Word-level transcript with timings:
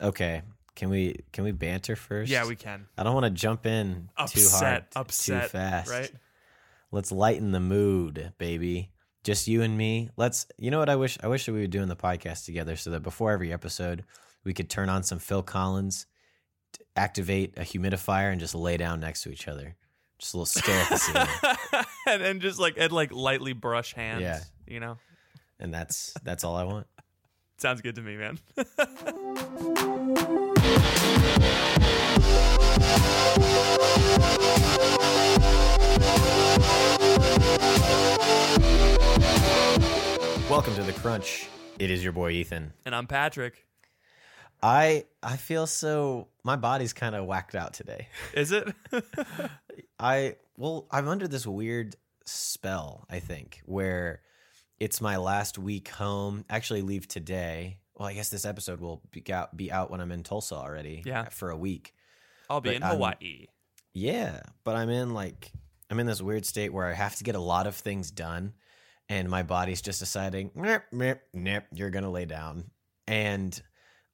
Okay. 0.00 0.42
Can 0.76 0.88
we 0.88 1.16
can 1.32 1.44
we 1.44 1.52
banter 1.52 1.96
first? 1.96 2.30
Yeah, 2.30 2.46
we 2.46 2.56
can. 2.56 2.86
I 2.96 3.02
don't 3.02 3.14
want 3.14 3.24
to 3.24 3.30
jump 3.30 3.66
in 3.66 4.08
too 4.28 4.48
hard, 4.48 4.84
Upset, 4.84 4.86
upset, 4.96 5.42
too 5.42 5.48
fast. 5.48 5.90
right? 5.90 6.10
Let's 6.92 7.12
lighten 7.12 7.52
the 7.52 7.60
mood, 7.60 8.32
baby. 8.38 8.90
Just 9.22 9.46
you 9.46 9.62
and 9.62 9.76
me. 9.76 10.08
Let's. 10.16 10.46
You 10.56 10.70
know 10.70 10.78
what 10.78 10.88
I 10.88 10.96
wish? 10.96 11.18
I 11.22 11.28
wish 11.28 11.44
that 11.46 11.52
we 11.52 11.60
were 11.60 11.66
doing 11.66 11.88
the 11.88 11.96
podcast 11.96 12.46
together 12.46 12.76
so 12.76 12.90
that 12.90 13.00
before 13.00 13.30
every 13.32 13.52
episode, 13.52 14.04
we 14.44 14.54
could 14.54 14.70
turn 14.70 14.88
on 14.88 15.02
some 15.02 15.18
Phil 15.18 15.42
Collins, 15.42 16.06
activate 16.96 17.58
a 17.58 17.62
humidifier, 17.62 18.30
and 18.32 18.40
just 18.40 18.54
lay 18.54 18.76
down 18.78 19.00
next 19.00 19.22
to 19.24 19.30
each 19.30 19.48
other. 19.48 19.76
Just 20.18 20.34
a 20.34 20.36
little 20.38 20.46
stare 20.46 20.80
at 20.80 20.88
the 20.88 20.96
ceiling. 20.98 21.84
and, 22.06 22.22
and 22.22 22.40
just 22.40 22.58
like 22.58 22.74
and 22.78 22.92
like 22.92 23.12
lightly 23.12 23.52
brush 23.52 23.92
hands. 23.92 24.22
Yeah. 24.22 24.40
You 24.66 24.80
know? 24.80 24.98
and 25.58 25.74
that's 25.74 26.14
that's 26.22 26.42
all 26.44 26.56
I 26.56 26.64
want. 26.64 26.86
Sounds 27.58 27.82
good 27.82 27.96
to 27.96 28.00
me, 28.02 28.16
man. 28.16 28.38
Welcome 40.50 40.74
to 40.74 40.82
the 40.82 40.92
Crunch. 40.92 41.48
It 41.78 41.90
is 41.90 42.04
your 42.04 42.12
boy 42.12 42.32
Ethan. 42.32 42.74
and 42.84 42.94
I'm 42.94 43.06
Patrick. 43.06 43.64
I 44.62 45.06
I 45.22 45.36
feel 45.36 45.66
so. 45.66 46.28
My 46.44 46.56
body's 46.56 46.92
kind 46.92 47.14
of 47.14 47.24
whacked 47.24 47.54
out 47.54 47.72
today. 47.72 48.08
Is 48.34 48.52
it? 48.52 48.68
I 49.98 50.36
well, 50.58 50.86
I'm 50.90 51.08
under 51.08 51.26
this 51.26 51.46
weird 51.46 51.96
spell, 52.26 53.06
I 53.08 53.20
think, 53.20 53.62
where 53.64 54.20
it's 54.78 55.00
my 55.00 55.16
last 55.16 55.58
week 55.58 55.88
home. 55.88 56.44
Actually 56.50 56.82
leave 56.82 57.08
today. 57.08 57.78
Well, 58.00 58.08
I 58.08 58.14
guess 58.14 58.30
this 58.30 58.46
episode 58.46 58.80
will 58.80 59.02
be 59.10 59.22
out, 59.30 59.54
be 59.54 59.70
out 59.70 59.90
when 59.90 60.00
I'm 60.00 60.10
in 60.10 60.22
Tulsa 60.22 60.54
already. 60.54 61.02
Yeah. 61.04 61.28
For 61.28 61.50
a 61.50 61.56
week. 61.56 61.92
I'll 62.48 62.62
be 62.62 62.70
But 62.70 62.76
in 62.76 62.82
I'm- 62.82 62.92
Hawaii. 62.94 63.46
Yeah, 63.92 64.40
but 64.64 64.74
I'm 64.74 64.88
in 64.88 65.12
like 65.12 65.52
I'm 65.90 66.00
in 66.00 66.06
this 66.06 66.22
weird 66.22 66.46
state 66.46 66.72
where 66.72 66.86
I 66.86 66.94
have 66.94 67.16
to 67.16 67.24
get 67.24 67.34
a 67.34 67.40
lot 67.40 67.66
of 67.66 67.74
things 67.74 68.10
done 68.10 68.54
and 69.10 69.28
my 69.28 69.42
body's 69.42 69.82
just 69.82 69.98
deciding, 69.98 70.50
nip, 70.54 70.84
nip, 70.92 71.20
nip, 71.34 71.66
you're 71.74 71.90
going 71.90 72.04
to 72.04 72.10
lay 72.10 72.24
down. 72.24 72.70
And 73.08 73.60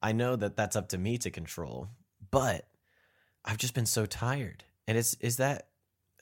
I 0.01 0.11
know 0.11 0.35
that 0.35 0.57
that's 0.57 0.75
up 0.75 0.89
to 0.89 0.97
me 0.97 1.17
to 1.19 1.29
control, 1.31 1.87
but 2.29 2.67
I've 3.45 3.57
just 3.59 3.73
been 3.75 3.85
so 3.85 4.05
tired. 4.05 4.65
And 4.87 4.97
it's 4.97 5.13
is 5.21 5.37
that 5.37 5.69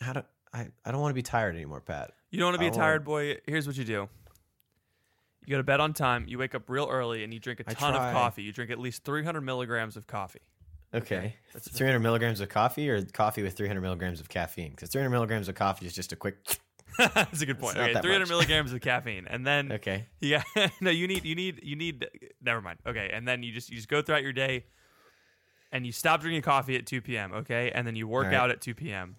how 0.01 0.13
do 0.13 0.21
I 0.53 0.67
I 0.85 0.91
don't 0.91 1.01
want 1.01 1.09
to 1.09 1.15
be 1.15 1.23
tired 1.23 1.55
anymore, 1.55 1.81
Pat. 1.81 2.11
You 2.29 2.37
don't 2.37 2.47
want 2.47 2.55
to 2.55 2.59
be 2.59 2.67
a 2.67 2.69
wanna- 2.69 2.83
tired 2.83 3.05
boy. 3.05 3.37
Here's 3.47 3.65
what 3.65 3.75
you 3.75 3.85
do. 3.85 4.07
You 5.45 5.51
go 5.51 5.57
to 5.57 5.63
bed 5.63 5.79
on 5.79 5.93
time. 5.93 6.25
You 6.27 6.37
wake 6.37 6.55
up 6.55 6.69
real 6.69 6.87
early, 6.89 7.23
and 7.23 7.33
you 7.33 7.39
drink 7.39 7.59
a 7.59 7.63
I 7.67 7.73
ton 7.73 7.93
of 7.95 8.01
coffee. 8.13 8.43
You 8.43 8.51
drink 8.51 8.71
at 8.71 8.79
least 8.79 9.03
300 9.03 9.41
milligrams 9.41 9.95
of 9.95 10.07
coffee. 10.07 10.41
Okay. 10.93 11.35
That's 11.53 11.67
300 11.69 11.99
milligrams 11.99 12.39
of 12.39 12.49
coffee 12.49 12.89
or 12.89 13.01
coffee 13.03 13.43
with 13.43 13.55
300 13.55 13.81
milligrams 13.81 14.19
of 14.19 14.29
caffeine? 14.29 14.71
Because 14.71 14.89
300 14.89 15.09
milligrams 15.09 15.49
of 15.49 15.55
coffee 15.55 15.85
is 15.85 15.93
just 15.93 16.11
a 16.13 16.15
quick. 16.15 16.37
That's 16.97 17.41
a 17.41 17.45
good 17.45 17.59
point. 17.59 17.77
Okay, 17.77 17.93
300 17.93 18.19
much. 18.19 18.29
milligrams 18.29 18.71
of 18.71 18.79
caffeine, 18.81 19.27
and 19.27 19.45
then 19.45 19.71
Okay. 19.73 20.05
yeah, 20.21 20.43
no, 20.79 20.89
you 20.89 21.07
need 21.07 21.25
you 21.25 21.35
need 21.35 21.59
you 21.63 21.75
need. 21.75 22.07
Never 22.41 22.61
mind. 22.61 22.79
Okay, 22.87 23.09
and 23.13 23.27
then 23.27 23.43
you 23.43 23.51
just 23.51 23.69
you 23.69 23.75
just 23.75 23.89
go 23.89 24.01
throughout 24.01 24.23
your 24.23 24.31
day, 24.33 24.65
and 25.71 25.85
you 25.85 25.91
stop 25.91 26.21
drinking 26.21 26.41
coffee 26.43 26.77
at 26.77 26.85
2 26.85 27.01
p.m. 27.01 27.33
Okay, 27.33 27.71
and 27.71 27.85
then 27.85 27.95
you 27.97 28.07
work 28.07 28.27
right. 28.27 28.33
out 28.35 28.49
at 28.51 28.61
2 28.61 28.73
p.m. 28.75 29.17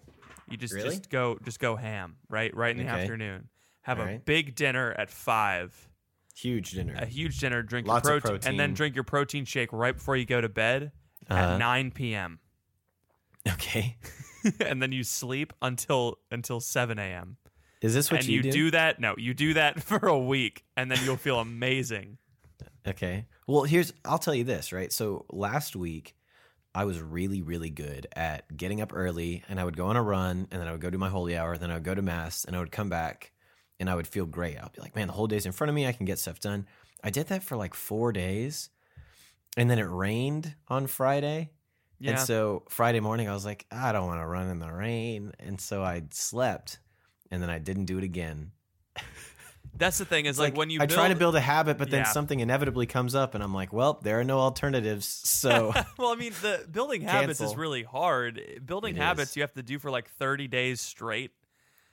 You 0.49 0.57
just 0.57 0.73
Really? 0.73 0.89
just 0.89 1.09
go 1.09 1.37
just 1.43 1.59
go 1.59 1.75
ham 1.75 2.15
right 2.29 2.55
right 2.55 2.71
in 2.71 2.77
the 2.83 2.91
Okay. 2.91 3.01
afternoon. 3.01 3.49
Have 3.81 3.99
All 3.99 4.05
a 4.05 4.07
right. 4.07 4.25
big 4.25 4.55
dinner 4.55 4.95
at 4.97 5.11
five. 5.11 5.87
Huge 6.37 6.71
dinner. 6.71 6.93
a 6.95 7.05
huge 7.05 7.39
dinner, 7.39 7.63
drink 7.63 7.87
Lots 7.87 8.07
your 8.07 8.17
of 8.17 8.23
protein, 8.23 8.49
and 8.51 8.59
then 8.59 8.73
drink 8.73 8.93
your 8.95 9.03
protein 9.03 9.43
shake 9.45 9.73
right 9.73 9.95
before 9.95 10.15
you 10.15 10.25
go 10.25 10.39
to 10.39 10.49
bed 10.49 10.91
Uh-huh. 11.29 11.53
at 11.53 11.57
9 11.57 11.91
p.m. 11.91 12.39
Okay. 13.47 13.97
and 14.59 14.81
then 14.81 14.91
you 14.91 15.03
sleep 15.03 15.53
until 15.61 16.19
until 16.31 16.59
7 16.59 16.99
a.m. 16.99 17.37
Is 17.81 17.93
this 17.93 18.11
what 18.11 18.27
you 18.27 18.41
do? 18.43 18.47
And 18.49 18.55
you, 18.55 18.61
you 18.61 18.65
do? 18.65 18.71
that? 18.71 18.99
No, 18.99 19.15
you 19.17 19.33
do 19.33 19.53
that 19.53 19.81
for 19.83 20.05
a 20.07 20.17
week, 20.19 20.65
and 20.75 20.91
then 20.91 20.99
you'll 21.05 21.15
feel 21.17 21.39
amazing. 21.39 22.17
Okay. 22.85 23.25
Well, 23.47 23.63
here's 23.63 23.93
I'll 24.05 24.19
tell 24.19 24.35
you 24.35 24.43
this, 24.43 24.71
right? 24.73 24.91
So 24.91 25.25
last 25.31 25.75
week 25.75 26.15
I 26.75 26.83
was 26.85 27.01
really 27.01 27.41
really 27.41 27.69
good 27.69 28.07
at 28.15 28.55
getting 28.55 28.81
up 28.81 28.91
early 28.93 29.43
and 29.49 29.59
I 29.59 29.65
would 29.65 29.75
go 29.77 29.87
on 29.87 29.95
a 29.95 30.03
run 30.03 30.47
and 30.51 30.61
then 30.61 30.67
I 30.67 30.71
would 30.71 30.81
go 30.81 30.89
do 30.89 30.97
my 30.97 31.09
holy 31.09 31.35
hour, 31.37 31.57
then 31.57 31.71
I 31.71 31.75
would 31.75 31.83
go 31.83 31.95
to 31.95 32.01
mass 32.01 32.45
and 32.45 32.55
I 32.55 32.59
would 32.59 32.71
come 32.71 32.89
back 32.89 33.31
and 33.79 33.89
I 33.89 33.95
would 33.95 34.07
feel 34.07 34.25
great. 34.25 34.57
I'll 34.57 34.69
be 34.69 34.81
like, 34.81 34.95
"Man, 34.95 35.07
the 35.07 35.13
whole 35.13 35.27
day's 35.27 35.45
in 35.45 35.51
front 35.51 35.69
of 35.69 35.75
me. 35.75 35.85
I 35.87 35.91
can 35.91 36.05
get 36.05 36.19
stuff 36.19 36.39
done." 36.39 36.67
I 37.03 37.09
did 37.09 37.27
that 37.27 37.43
for 37.43 37.55
like 37.55 37.73
4 37.73 38.11
days. 38.11 38.69
And 39.55 39.69
then 39.69 39.79
it 39.79 39.83
rained 39.89 40.55
on 40.67 40.87
Friday. 40.87 41.51
Yeah, 41.99 42.11
And 42.11 42.19
so 42.19 42.63
Friday 42.69 42.99
morning 42.99 43.27
I 43.27 43.33
was 43.33 43.43
like, 43.45 43.65
"I 43.71 43.91
don't 43.91 44.05
want 44.05 44.21
to 44.21 44.25
run 44.27 44.49
in 44.49 44.59
the 44.59 44.71
rain." 44.71 45.31
And 45.39 45.59
so 45.59 45.83
I 45.83 46.03
slept 46.11 46.79
and 47.31 47.41
then 47.41 47.49
I 47.49 47.57
didn't 47.59 47.85
do 47.85 47.97
it 47.97 48.03
again. 48.03 48.51
that's 49.75 49.97
the 49.97 50.05
thing. 50.05 50.25
Is 50.25 50.39
like, 50.39 50.55
when 50.55 50.69
you 50.69 50.79
I 50.81 50.85
build, 50.85 50.97
try 50.97 51.07
to 51.09 51.15
build 51.15 51.35
a 51.35 51.39
habit, 51.41 51.77
but 51.77 51.89
then 51.89 51.99
Yeah. 52.01 52.11
something 52.11 52.39
inevitably 52.39 52.85
comes 52.87 53.13
up, 53.15 53.35
and 53.35 53.43
I'm 53.43 53.53
like, 53.53 53.71
well, 53.73 53.99
there 54.01 54.19
are 54.19 54.23
no 54.23 54.39
alternatives. 54.39 55.05
So 55.07 55.73
well, 55.97 56.11
I 56.11 56.15
mean, 56.15 56.33
the 56.41 56.67
building 56.71 57.01
habits 57.01 57.41
is 57.41 57.55
really 57.55 57.83
hard. 57.83 58.61
Building 58.65 58.95
It 58.95 58.99
habits 59.01 59.31
is. 59.31 59.35
you 59.37 59.41
have 59.43 59.53
to 59.53 59.63
do 59.63 59.77
for 59.79 59.91
like 59.91 60.09
30 60.09 60.47
days 60.47 60.81
straight, 60.81 61.31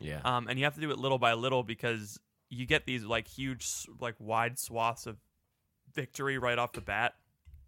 yeah, 0.00 0.21
um, 0.25 0.49
and 0.49 0.59
you 0.59 0.65
have 0.65 0.75
to 0.75 0.81
do 0.81 0.91
it 0.91 0.99
little 0.99 1.19
by 1.19 1.34
little 1.34 1.62
because 1.62 2.19
you 2.50 2.66
get 2.66 2.87
these 2.87 3.05
like 3.05 3.27
huge, 3.28 3.66
like 4.00 4.15
wide 4.19 4.59
swaths 4.59 5.06
of 5.06 5.16
victory 5.94 6.38
right 6.38 6.59
off 6.59 6.72
the 6.72 6.81
bat. 6.81 7.15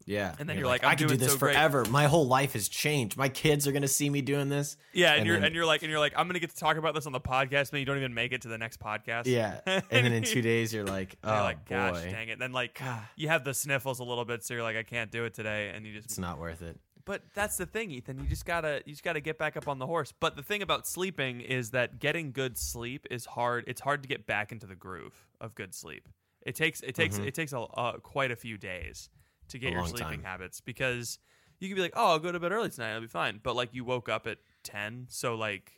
yeah. 0.04 0.34
and 0.38 0.48
then 0.48 0.56
you're 0.58 0.66
like, 0.66 0.84
I 0.84 0.90
I'm 0.92 0.96
could 0.96 1.08
do 1.08 1.16
this 1.16 1.32
so 1.32 1.38
great. 1.38 1.54
forever. 1.54 1.84
My 1.86 2.04
whole 2.06 2.26
life 2.28 2.52
has 2.52 2.68
changed. 2.68 3.16
My 3.16 3.28
kids 3.28 3.66
are 3.66 3.72
gonna 3.72 3.88
see 3.88 4.08
me 4.08 4.20
doing 4.20 4.48
this. 4.48 4.76
Yeah, 4.92 5.10
and, 5.10 5.18
And 5.18 5.26
you're 5.26 5.36
then- 5.36 5.44
and 5.46 5.54
you're 5.54 5.66
like 5.66 5.82
and 5.82 5.90
you're 5.90 5.98
like 5.98 6.12
I'm 6.16 6.28
gonna 6.28 6.38
get 6.38 6.50
to 6.50 6.56
talk 6.56 6.76
about 6.76 6.94
this 6.94 7.06
on 7.06 7.12
the 7.12 7.20
podcast, 7.20 7.70
but 7.72 7.80
you 7.80 7.86
don't 7.86 7.96
even 7.96 8.14
make 8.14 8.32
it 8.32 8.42
to 8.42 8.48
the 8.48 8.58
next 8.58 8.78
podcast. 8.78 9.26
Yeah, 9.26 9.60
and 9.66 9.82
then 9.90 10.12
in 10.12 10.22
two 10.22 10.42
days, 10.42 10.72
you're 10.72 10.84
like, 10.84 11.16
oh 11.24 11.32
you're 11.32 11.42
like, 11.42 11.68
boy, 11.68 11.74
gosh, 11.74 12.02
dang 12.04 12.28
it. 12.28 12.38
Then 12.38 12.52
like 12.52 12.80
you 13.16 13.28
have 13.28 13.42
the 13.44 13.54
sniffles 13.54 13.98
a 13.98 14.04
little 14.04 14.24
bit, 14.24 14.44
so 14.44 14.54
you're 14.54 14.62
like, 14.62 14.76
I 14.76 14.82
can't 14.84 15.10
do 15.10 15.24
it 15.24 15.34
today, 15.34 15.72
and 15.74 15.84
you 15.86 15.94
just 15.94 16.06
it's 16.06 16.18
not 16.18 16.38
worth 16.38 16.62
it. 16.62 16.78
But 17.06 17.22
that's 17.34 17.56
the 17.56 17.64
thing, 17.66 17.90
Ethan. 17.92 18.18
You 18.18 18.26
just 18.26 18.44
gotta 18.44 18.82
you 18.84 18.92
just 18.92 19.02
gotta 19.04 19.20
get 19.20 19.38
back 19.38 19.56
up 19.56 19.68
on 19.68 19.78
the 19.78 19.86
horse. 19.86 20.12
But 20.12 20.36
the 20.36 20.42
thing 20.42 20.60
about 20.60 20.86
sleeping 20.86 21.40
is 21.40 21.70
that 21.70 21.98
getting 22.00 22.32
good 22.32 22.58
sleep 22.58 23.06
is 23.10 23.24
hard. 23.26 23.64
It's 23.66 23.80
hard 23.80 24.02
to 24.02 24.08
get 24.08 24.26
back 24.26 24.52
into 24.52 24.66
the 24.66 24.74
groove 24.74 25.26
of 25.40 25.54
good 25.54 25.72
sleep. 25.74 26.08
It 26.44 26.54
takes 26.56 26.80
it 26.82 26.94
takes 26.94 27.18
Mhm. 27.18 27.26
it 27.26 27.34
takes 27.34 27.52
a 27.52 27.60
uh, 27.60 27.92
quite 27.98 28.30
a 28.32 28.36
few 28.36 28.58
days 28.58 29.08
to 29.48 29.58
get 29.58 29.68
A 29.68 29.72
your 29.76 29.86
sleeping 29.86 30.20
time. 30.20 30.22
habits 30.24 30.60
because 30.60 31.18
you 31.60 31.68
could 31.68 31.76
be 31.76 31.80
like, 31.82 31.92
oh, 31.96 32.08
I'll 32.08 32.18
go 32.18 32.32
to 32.32 32.38
bed 32.40 32.52
early 32.52 32.68
tonight, 32.70 32.92
I'll 32.92 33.00
be 33.00 33.06
fine. 33.06 33.40
But 33.42 33.54
like 33.56 33.72
you 33.72 33.84
woke 33.84 34.08
up 34.08 34.26
at 34.26 34.38
ten, 34.64 35.06
so 35.08 35.36
like 35.36 35.72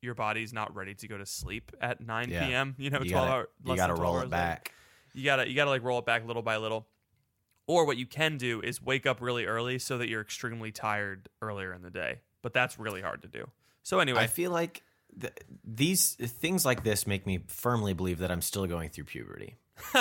your 0.00 0.14
body's 0.14 0.52
not 0.52 0.74
ready 0.74 0.94
to 0.94 1.06
go 1.08 1.16
to 1.18 1.26
sleep 1.26 1.72
at 1.80 2.00
nine 2.00 2.30
Yeah. 2.30 2.46
p.m. 2.46 2.74
You 2.78 2.88
know, 2.90 3.00
You 3.02 3.10
twelve 3.10 3.28
gotta, 3.28 3.32
hour. 3.32 3.48
you 3.66 3.76
gotta 3.76 3.94
roll 3.94 4.14
it 4.16 4.18
later. 4.20 4.28
back. 4.30 4.72
You 5.12 5.24
gotta 5.24 5.46
you 5.48 5.54
gotta 5.54 5.70
like 5.70 5.82
roll 5.82 5.98
it 5.98 6.06
back 6.06 6.26
little 6.26 6.42
by 6.42 6.56
little. 6.56 6.88
Or 7.66 7.86
what 7.86 7.96
you 7.96 8.06
can 8.06 8.36
do 8.36 8.60
is 8.60 8.82
wake 8.82 9.06
up 9.06 9.20
really 9.20 9.46
early 9.46 9.78
so 9.78 9.98
that 9.98 10.08
you're 10.08 10.20
extremely 10.20 10.70
tired 10.70 11.28
earlier 11.40 11.72
in 11.72 11.82
the 11.82 11.90
day. 11.90 12.20
But 12.42 12.52
that's 12.52 12.78
really 12.78 13.00
hard 13.00 13.22
to 13.22 13.28
do. 13.28 13.48
So 13.82 14.00
anyway, 14.00 14.20
I 14.20 14.26
feel 14.26 14.50
like 14.50 14.82
th- 15.18 15.32
these 15.64 16.14
things 16.14 16.64
like 16.64 16.84
this 16.84 17.06
make 17.06 17.26
me 17.26 17.40
firmly 17.46 17.94
believe 17.94 18.18
that 18.18 18.30
I'm 18.30 18.42
still 18.42 18.66
going 18.66 18.90
through 18.90 19.04
puberty. 19.04 19.56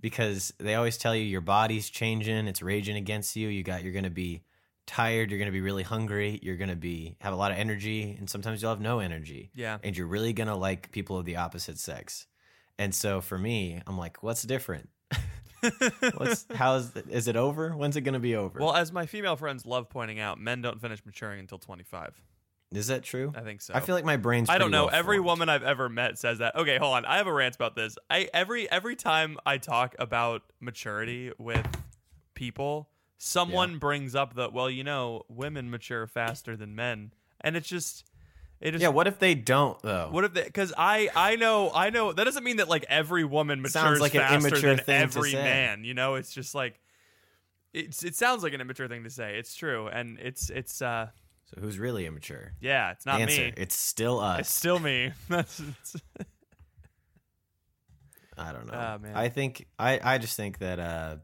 because 0.00 0.52
they 0.58 0.74
always 0.74 0.96
tell 0.96 1.14
you 1.14 1.22
your 1.22 1.40
body's 1.40 1.90
changing, 1.90 2.46
it's 2.46 2.62
raging 2.62 2.96
against 2.96 3.36
you. 3.36 3.48
You 3.48 3.62
got 3.62 3.82
you're 3.82 3.92
going 3.92 4.04
to 4.04 4.10
be 4.10 4.42
tired, 4.86 5.30
you're 5.30 5.38
going 5.38 5.50
to 5.50 5.52
be 5.52 5.60
really 5.60 5.82
hungry, 5.82 6.38
you're 6.42 6.56
going 6.56 6.70
to 6.70 6.76
be 6.76 7.16
have 7.20 7.32
a 7.32 7.36
lot 7.36 7.50
of 7.50 7.58
energy, 7.58 8.14
and 8.18 8.30
sometimes 8.30 8.62
you'll 8.62 8.70
have 8.70 8.80
no 8.80 9.00
energy. 9.00 9.50
yeah. 9.54 9.78
And 9.82 9.96
you're 9.96 10.06
really 10.06 10.32
going 10.32 10.48
to 10.48 10.54
like 10.54 10.92
people 10.92 11.18
of 11.18 11.24
the 11.24 11.36
opposite 11.36 11.78
sex. 11.78 12.26
And 12.78 12.94
so 12.94 13.20
for 13.20 13.38
me, 13.38 13.80
I'm 13.86 13.98
like, 13.98 14.22
what's 14.22 14.42
different? 14.42 14.90
What's 16.16 16.46
how's 16.54 16.94
is 17.08 17.28
it 17.28 17.36
over? 17.36 17.70
When's 17.70 17.96
it 17.96 18.02
going 18.02 18.14
to 18.14 18.20
be 18.20 18.36
over? 18.36 18.58
well, 18.60 18.74
as 18.74 18.92
my 18.92 19.06
female 19.06 19.36
friends 19.36 19.66
love 19.66 19.88
pointing 19.88 20.18
out, 20.20 20.38
men 20.40 20.62
don't 20.62 20.80
finish 20.80 21.04
maturing 21.04 21.40
until 21.40 21.58
25. 21.58 22.20
is 22.72 22.88
that 22.88 23.02
true? 23.02 23.32
I 23.34 23.40
think 23.40 23.60
so. 23.60 23.74
I 23.74 23.80
feel 23.80 23.94
like 23.94 24.04
my 24.04 24.16
brain's 24.16 24.48
I 24.50 24.58
don't 24.58 24.70
know. 24.70 24.86
well 24.86 24.94
Every 24.94 25.16
formed. 25.16 25.26
woman 25.26 25.48
I've 25.48 25.62
ever 25.62 25.88
met 25.88 26.18
says 26.18 26.38
that. 26.38 26.54
Okay, 26.56 26.78
hold 26.78 26.94
on. 26.94 27.04
I 27.04 27.16
have 27.16 27.26
a 27.26 27.32
rant 27.32 27.54
about 27.54 27.74
this. 27.76 27.96
I 28.10 28.28
every 28.34 28.70
every 28.70 28.96
time 28.96 29.38
I 29.46 29.58
talk 29.58 29.94
about 29.98 30.42
maturity 30.60 31.32
with 31.38 31.66
people, 32.34 32.88
someone 33.18 33.78
brings 33.78 34.14
up 34.14 34.34
that 34.34 34.52
well, 34.52 34.68
you 34.70 34.84
know, 34.84 35.22
women 35.28 35.70
mature 35.70 36.06
faster 36.06 36.56
than 36.56 36.74
men, 36.74 37.12
and 37.40 37.56
it's 37.56 37.68
just 37.68 38.04
it 38.60 38.70
just 38.72 38.82
Yeah, 38.82 38.88
what 38.88 39.06
if 39.06 39.18
they 39.18 39.34
don't 39.34 39.80
though? 39.82 40.08
What 40.10 40.24
if 40.24 40.32
they? 40.34 40.44
Because 40.44 40.72
I 40.76 41.08
I 41.14 41.36
know 41.36 41.70
I 41.74 41.90
know 41.90 42.12
that 42.12 42.24
doesn't 42.24 42.44
mean 42.44 42.56
that 42.58 42.68
like 42.68 42.84
every 42.88 43.24
woman 43.24 43.60
matures 43.60 43.72
Sounds 43.72 44.00
like 44.00 44.14
an 44.14 44.20
faster 44.20 44.48
immature 44.48 44.74
than 44.76 44.84
thing 44.84 44.96
to 45.10 45.18
every 45.18 45.32
say. 45.32 45.42
man. 45.44 45.84
You 45.84 45.94
know, 45.94 46.14
it's 46.14 46.32
just 46.32 46.54
like 46.54 46.80
it's 47.72 48.02
it 48.04 48.14
sounds 48.16 48.42
like 48.42 48.52
an 48.54 48.60
immature 48.60 48.88
thing 48.88 49.04
to 49.04 49.10
say. 49.10 49.38
It's 49.38 49.54
true, 49.54 49.88
and 49.88 50.18
it's 50.18 50.48
it's 50.50 50.80
uh 50.80 51.08
So 51.44 51.60
who's 51.60 51.78
really 51.78 52.06
immature? 52.06 52.52
yeah, 52.60 52.92
it's 52.92 53.04
not 53.06 53.20
Answer. 53.20 53.42
me. 53.42 53.52
It's 53.56 53.74
still 53.76 54.18
us. 54.20 54.40
It's 54.40 54.52
still 54.52 54.78
me. 54.78 55.12
That's 55.28 55.60
I 58.38 58.52
don't 58.52 58.66
know. 58.66 58.98
Man. 59.02 59.16
I 59.16 59.28
think 59.28 59.66
I 59.78 60.00
I 60.02 60.18
just 60.18 60.36
think 60.36 60.58
that 60.58 60.78
uh 60.78 61.16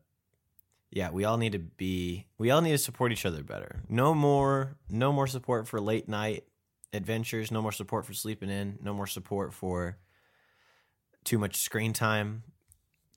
Yeah, 0.90 1.10
we 1.10 1.24
all 1.24 1.36
need 1.36 1.52
to 1.52 1.58
be 1.58 2.26
we 2.38 2.50
all 2.50 2.60
need 2.62 2.72
to 2.72 2.78
support 2.78 3.12
each 3.12 3.26
other 3.26 3.42
better. 3.42 3.82
No 3.88 4.14
more 4.14 4.76
no 4.88 5.12
more 5.12 5.26
support 5.26 5.68
for 5.68 5.80
late 5.80 6.08
night 6.08 6.44
adventures, 6.92 7.50
no 7.50 7.62
more 7.62 7.72
support 7.72 8.04
for 8.06 8.12
sleeping 8.14 8.50
in, 8.50 8.78
no 8.82 8.92
more 8.94 9.06
support 9.06 9.52
for 9.54 9.96
too 11.24 11.38
much 11.38 11.56
screen 11.56 11.92
time. 11.92 12.42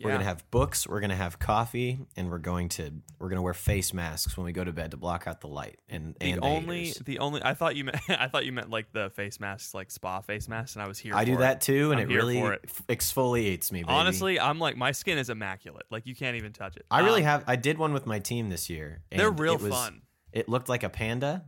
We're 0.04 0.12
gonna 0.12 0.26
have 0.26 0.44
books, 0.52 0.86
we're 0.86 1.00
gonna 1.00 1.16
have 1.16 1.40
coffee, 1.40 2.00
and 2.18 2.30
we're 2.30 2.38
going 2.38 2.68
to 2.70 2.92
we're 3.18 3.30
gonna 3.30 3.42
wear 3.42 3.54
face 3.54 3.94
masks 3.94 4.36
when 4.36 4.46
we 4.46 4.52
go 4.52 4.62
to 4.62 4.74
bed 4.74 4.92
to 4.92 4.98
block 4.98 5.26
out 5.26 5.40
the 5.40 5.48
light 5.48 5.80
and 5.88 6.16
The 6.20 6.32
and 6.32 6.44
only, 6.44 6.88
haters. 6.88 6.98
the 7.06 7.20
only, 7.20 7.42
I 7.42 7.54
thought 7.54 7.78
you 7.78 7.86
meant, 7.86 7.98
I 8.10 8.28
thought 8.28 8.46
you 8.46 8.52
meant 8.52 8.70
like 8.70 8.92
the 8.92 9.10
face 9.12 9.40
masks, 9.40 9.74
like 9.74 9.90
spa 9.90 10.20
face 10.20 10.50
masks, 10.50 10.76
and 10.76 10.84
I 10.84 10.88
was 10.90 11.00
here. 11.00 11.16
I 11.16 11.24
do 11.24 11.38
that 11.38 11.56
It. 11.58 11.62
too, 11.62 11.92
and 11.94 12.02
I'm 12.02 12.12
it 12.12 12.14
really 12.14 12.40
it. 12.40 12.66
exfoliates 12.90 13.72
me. 13.72 13.84
Baby. 13.84 13.94
Honestly, 13.94 14.38
I'm 14.38 14.60
like 14.60 14.76
my 14.76 14.92
skin 14.92 15.18
is 15.18 15.30
immaculate. 15.30 15.86
Like 15.90 16.06
you 16.06 16.14
can't 16.14 16.36
even 16.36 16.52
touch 16.52 16.76
it. 16.76 16.86
I 16.92 17.00
really 17.00 17.22
Um, 17.22 17.28
have. 17.28 17.44
I 17.48 17.56
did 17.56 17.78
one 17.78 17.94
with 17.94 18.06
my 18.06 18.20
team 18.20 18.50
this 18.50 18.70
year. 18.70 19.02
They're 19.12 19.32
real 19.32 19.54
it 19.56 19.62
was, 19.62 19.72
fun. 19.72 20.02
It 20.34 20.50
looked 20.50 20.68
like 20.68 20.84
a 20.84 20.90
panda, 20.90 21.46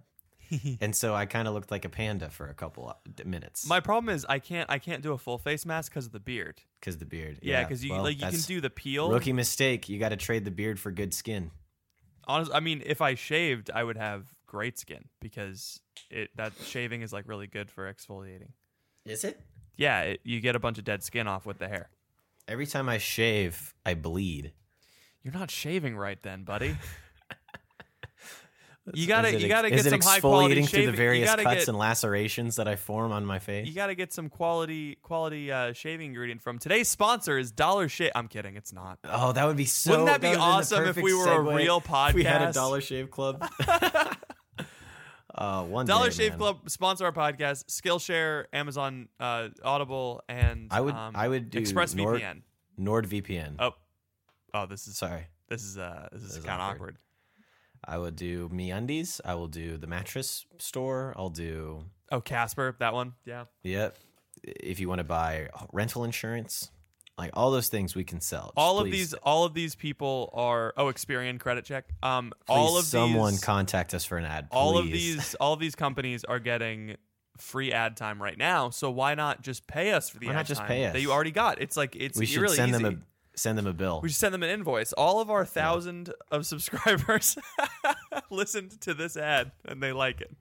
and 0.82 0.96
so 0.96 1.14
I 1.14 1.26
kind 1.26 1.48
of 1.48 1.54
looked 1.54 1.72
like 1.72 1.86
a 1.86 1.90
panda 1.90 2.30
for 2.30 2.48
a 2.48 2.54
couple 2.54 2.90
of 2.90 3.26
minutes. 3.26 3.68
My 3.68 3.80
problem 3.80 4.14
is 4.14 4.26
I 4.28 4.40
can't, 4.40 4.70
I 4.70 4.80
can't 4.80 5.04
do 5.04 5.14
a 5.14 5.18
full 5.18 5.38
face 5.38 5.66
mask 5.66 5.92
because 5.92 6.06
of 6.06 6.12
the 6.12 6.20
beard. 6.20 6.62
because 6.80 6.98
the 6.98 7.06
beard. 7.06 7.40
Yeah, 7.42 7.64
because 7.64 7.84
you 7.84 7.94
well, 7.94 8.04
like 8.04 8.22
you 8.22 8.28
can 8.28 8.40
do 8.42 8.62
the 8.62 8.70
peel. 8.70 9.10
rookie 9.10 9.34
mistake. 9.34 9.90
You 9.90 10.00
got 10.00 10.10
to 10.10 10.18
trade 10.18 10.46
the 10.46 10.52
beard 10.52 10.80
for 10.80 10.92
good 10.92 11.14
skin. 11.14 11.52
Honest, 12.26 12.52
I 12.54 12.60
mean, 12.60 12.84
if 12.86 13.02
I 13.02 13.16
shaved, 13.16 13.72
I 13.74 13.84
would 13.84 13.98
have 13.98 14.26
great 14.48 14.78
skin 14.80 15.06
because 15.22 15.80
it 16.10 16.30
that 16.36 16.54
shaving 16.64 17.02
is 17.02 17.14
like 17.14 17.28
really 17.28 17.48
good 17.48 17.70
for 17.70 17.92
exfoliating. 17.92 18.52
Is 19.06 19.24
it? 19.24 19.40
Yeah, 19.78 20.02
it, 20.02 20.22
you 20.24 20.42
get 20.42 20.56
a 20.56 20.60
bunch 20.60 20.78
of 20.78 20.84
dead 20.84 21.04
skin 21.04 21.28
off 21.28 21.46
with 21.46 21.60
the 21.60 21.68
hair. 21.68 21.90
Every 22.48 22.66
time 22.66 22.90
I 22.90 22.98
shave, 22.98 23.76
I 23.86 23.94
bleed. 23.94 24.54
You're 25.24 25.34
not 25.34 25.52
shaving 25.52 25.98
right 25.98 26.22
then, 26.24 26.44
buddy. 26.44 26.78
You 28.94 29.08
gotta, 29.08 29.30
it 29.36 29.42
you 29.42 29.48
gotta 29.48 29.70
get 29.70 29.84
some 29.84 30.00
high 30.02 30.20
quality 30.20 30.56
exfoliating 30.56 30.70
through 30.70 30.80
shaving. 30.80 30.92
the 30.92 30.98
various 30.98 31.30
cuts 31.36 31.44
get, 31.44 31.68
and 31.68 31.78
lacerations 31.78 32.56
that 32.56 32.68
I 32.68 32.76
form 32.76 33.12
on 33.12 33.26
my 33.26 33.40
face? 33.40 33.68
you 33.68 33.74
gotta 33.74 33.96
get 33.96 34.14
some 34.14 34.30
quality, 34.30 34.96
quality 35.02 35.52
uh, 35.52 35.74
shaving 35.74 36.08
ingredient 36.08 36.42
from 36.42 36.58
today's 36.60 36.88
sponsor 36.88 37.38
is 37.38 37.52
Dollar 37.52 37.90
Shave. 37.90 38.12
I'm 38.16 38.28
kidding, 38.28 38.56
it's 38.56 38.72
not. 38.72 39.00
Oh, 39.04 39.32
that 39.34 39.46
would 39.46 39.58
be 39.58 39.66
so. 39.66 39.92
Wouldn't 39.92 40.08
that 40.08 40.22
be 40.22 40.28
would've 40.28 40.40
been 40.40 40.48
the 40.50 40.56
awesome 40.56 40.86
if 40.88 40.96
we 40.98 41.14
were 41.14 41.32
a 41.32 41.42
real 41.42 41.84
If 41.86 42.14
we 42.14 42.24
had 42.24 42.42
a? 42.42 42.54
Dollar 42.54 42.80
Shave 42.82 43.12
Club. 43.12 43.46
uh, 45.36 45.64
one 45.64 45.86
Dollar 45.86 46.10
day, 46.10 46.16
Shave 46.16 46.32
man. 46.32 46.40
Club 46.40 46.70
sponsor 46.70 47.06
our 47.06 47.12
podcast. 47.12 47.66
Skillshare, 47.66 48.46
Amazon, 48.54 49.10
uh, 49.20 49.50
Audible, 49.64 50.22
and 50.30 50.68
I 50.72 50.82
would- 50.82 50.94
um, 50.94 51.16
I 51.16 51.28
would 51.28 51.50
do 51.50 51.60
ExpressVPN. 51.62 52.42
NordVPN. 52.80 53.56
Oh, 53.60 53.72
oh, 54.54 54.66
this 54.66 54.88
is 54.88 54.98
Sorry. 54.98 55.28
this 55.50 55.64
is 55.64 55.78
uh 55.78 56.08
this 56.12 56.22
is 56.22 56.28
This 56.30 56.38
is 56.38 56.46
kind 56.46 56.62
of 56.62 56.70
awkward. 56.70 56.76
awkward. 56.76 56.98
I 57.86 57.98
would 57.98 58.16
do 58.16 58.50
Me 58.52 58.72
Undies. 58.72 59.22
I 59.26 59.36
will 59.36 59.48
do 59.48 59.78
the 59.78 59.88
mattress 59.88 60.46
store. 60.58 61.14
I'll 61.18 61.30
do. 61.30 61.84
Oh, 62.12 62.22
Casper, 62.22 62.76
that 62.80 62.94
one. 62.94 63.14
Yeah. 63.26 63.46
Yep. 63.64 63.98
If 64.44 64.80
you 64.80 64.88
want 64.88 65.00
to 65.00 65.04
buy 65.04 65.50
rental 65.74 66.04
insurance, 66.04 66.70
like 67.18 67.32
all 67.34 67.52
those 67.52 67.70
things 67.70 67.96
we 67.96 68.04
can 68.04 68.22
sell. 68.22 68.46
Just 68.46 68.54
all 68.58 68.80
of 68.80 68.86
these 68.92 69.14
all 69.16 69.44
of 69.46 69.54
these 69.54 69.76
people 69.76 70.30
are 70.34 70.74
oh 70.78 70.86
Experian 70.86 71.40
credit 71.40 71.66
check. 71.66 71.86
Um 72.04 72.32
please 72.46 72.56
all 72.56 72.78
of 72.78 72.86
someone 72.86 73.34
these 73.34 73.44
contact 73.44 73.94
us 73.94 74.06
for 74.06 74.18
an 74.18 74.26
ad. 74.26 74.48
all 74.52 74.78
of 74.78 74.86
these 74.86 75.34
all 75.36 75.54
of 75.54 75.60
these 75.60 75.76
companies 75.76 76.24
are 76.24 76.40
getting 76.40 76.96
free 77.38 77.72
ad 77.72 77.98
time 77.98 78.22
right 78.22 78.38
now. 78.38 78.70
So 78.70 78.92
why 78.92 79.16
not 79.16 79.42
just 79.42 79.68
pay 79.68 79.92
us 79.92 80.10
for 80.10 80.20
the 80.20 80.28
Why 80.28 80.34
ad 80.34 80.38
not 80.38 80.46
just 80.46 80.62
time 80.62 80.68
pay 80.68 80.86
us? 80.86 80.94
that 80.94 81.02
you 81.02 81.12
already 81.12 81.32
got? 81.32 81.60
It's 81.62 81.76
like 81.76 81.96
it's 81.96 82.18
we 82.18 82.26
should 82.28 82.42
really 82.42 82.56
send 82.56 82.74
easy. 82.74 82.84
them 82.84 82.94
a 82.94 83.06
send 83.38 83.58
them 83.58 83.68
a 83.68 83.74
bill. 83.74 84.02
we 84.04 84.10
should 84.10 84.18
send 84.18 84.34
them 84.34 84.44
an 84.44 84.50
invoice. 84.50 84.92
All 84.94 85.22
of 85.22 85.30
our 85.30 85.46
thousand 85.46 86.12
of 86.32 86.46
subscribers 86.46 87.38
listened 88.30 88.82
to 88.82 88.94
this 88.94 89.16
ad 89.16 89.52
and 89.66 89.82
they 89.82 89.94
like 89.94 90.20
it. 90.22 90.36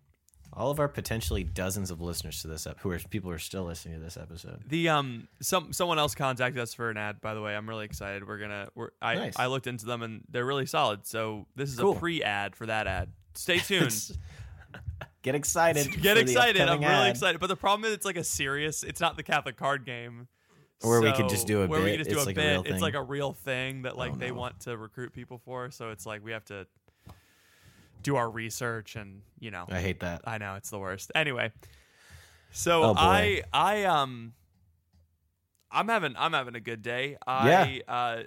all 0.53 0.71
of 0.71 0.81
our 0.81 0.89
potentially 0.89 1.45
dozens 1.45 1.91
of 1.91 2.01
listeners 2.01 2.41
to 2.43 2.49
this 2.49 2.67
ep- 2.67 2.81
who 2.81 2.91
are 2.91 2.99
people 2.99 3.31
who 3.31 3.35
are 3.37 3.39
still 3.39 3.65
listening 3.65 3.95
to 3.99 4.01
this 4.01 4.17
episode. 4.17 4.63
The 4.67 4.89
um 4.89 5.29
some 5.43 5.73
someone 5.73 5.99
else 5.99 6.15
contacted 6.15 6.61
us 6.61 6.73
for 6.75 6.89
an 6.91 6.97
ad. 6.97 7.21
By 7.21 7.35
the 7.35 7.43
way, 7.43 7.55
I'm 7.55 7.69
really 7.69 7.85
excited. 7.85 8.27
We're 8.27 8.39
gonna 8.39 8.69
we're 8.75 8.91
I 9.03 9.15
Nice. 9.17 9.39
I 9.39 9.47
looked 9.47 9.67
into 9.67 9.85
them 9.87 10.03
and 10.03 10.23
they're 10.31 10.47
really 10.47 10.67
solid. 10.67 11.07
So 11.07 11.47
this 11.55 11.71
is 11.71 11.79
Cool. 11.79 11.93
a 11.97 11.99
pre 11.99 12.23
ad 12.23 12.57
for 12.57 12.67
that 12.67 12.87
ad. 12.87 13.11
Stay 13.35 13.59
tuned. 13.71 14.17
Get 15.23 15.35
excited. 15.35 16.01
Get 16.01 16.17
excited. 16.19 16.63
I'm 16.63 16.81
really 16.81 16.93
ad. 16.93 17.11
excited. 17.11 17.41
But 17.41 17.49
the 17.49 17.57
problem 17.57 17.85
is 17.85 17.93
it's 17.95 18.07
like 18.07 18.17
a 18.17 18.23
serious. 18.25 18.83
It's 18.85 19.01
not 19.01 19.17
the 19.17 19.23
Catholic 19.25 19.57
card 19.57 19.85
game. 19.85 20.29
Where 20.83 21.01
we 21.01 21.09
So- 21.11 21.17
could 21.17 21.29
just 21.29 21.47
do 21.47 21.63
a 21.63 21.67
where 21.67 21.81
we 21.81 21.87
bit. 21.87 21.97
could 21.99 22.05
just 22.05 22.11
do 22.11 22.17
It's 22.17 22.25
a 22.25 22.27
like 22.27 22.37
a 22.37 22.41
bit. 22.41 22.51
real 22.51 22.61
It's 22.61 22.71
thing. 22.71 22.81
like 22.81 22.95
a 22.95 23.03
real 23.03 23.33
thing 23.33 23.83
that 23.83 23.97
like 23.97 24.13
Oh, 24.13 24.17
they 24.17 24.29
no. 24.29 24.35
want 24.35 24.61
to 24.61 24.77
recruit 24.77 25.13
people 25.13 25.39
for. 25.39 25.71
So 25.71 25.91
it's 25.91 26.05
like 26.07 26.23
we 26.23 26.33
have 26.33 26.45
to 26.47 26.67
do 28.03 28.17
our 28.17 28.29
research 28.31 28.95
and 28.97 29.23
you 29.41 29.51
know 29.51 29.65
I 29.69 29.81
hate 29.81 30.01
that. 30.01 30.23
I 30.27 30.39
know 30.39 30.55
it's 30.57 30.71
the 30.71 30.79
worst. 30.79 31.11
Anyway, 31.15 31.51
so 32.53 32.83
Oh, 32.83 32.95
boy. 32.95 33.01
I 33.01 33.43
I 33.53 33.85
um 33.85 34.35
I'm 35.71 35.89
having 35.89 36.15
I'm 36.17 36.33
having 36.33 36.55
a 36.55 36.61
good 36.61 36.83
day. 36.83 37.17
I 37.27 37.83
uh 37.89 38.23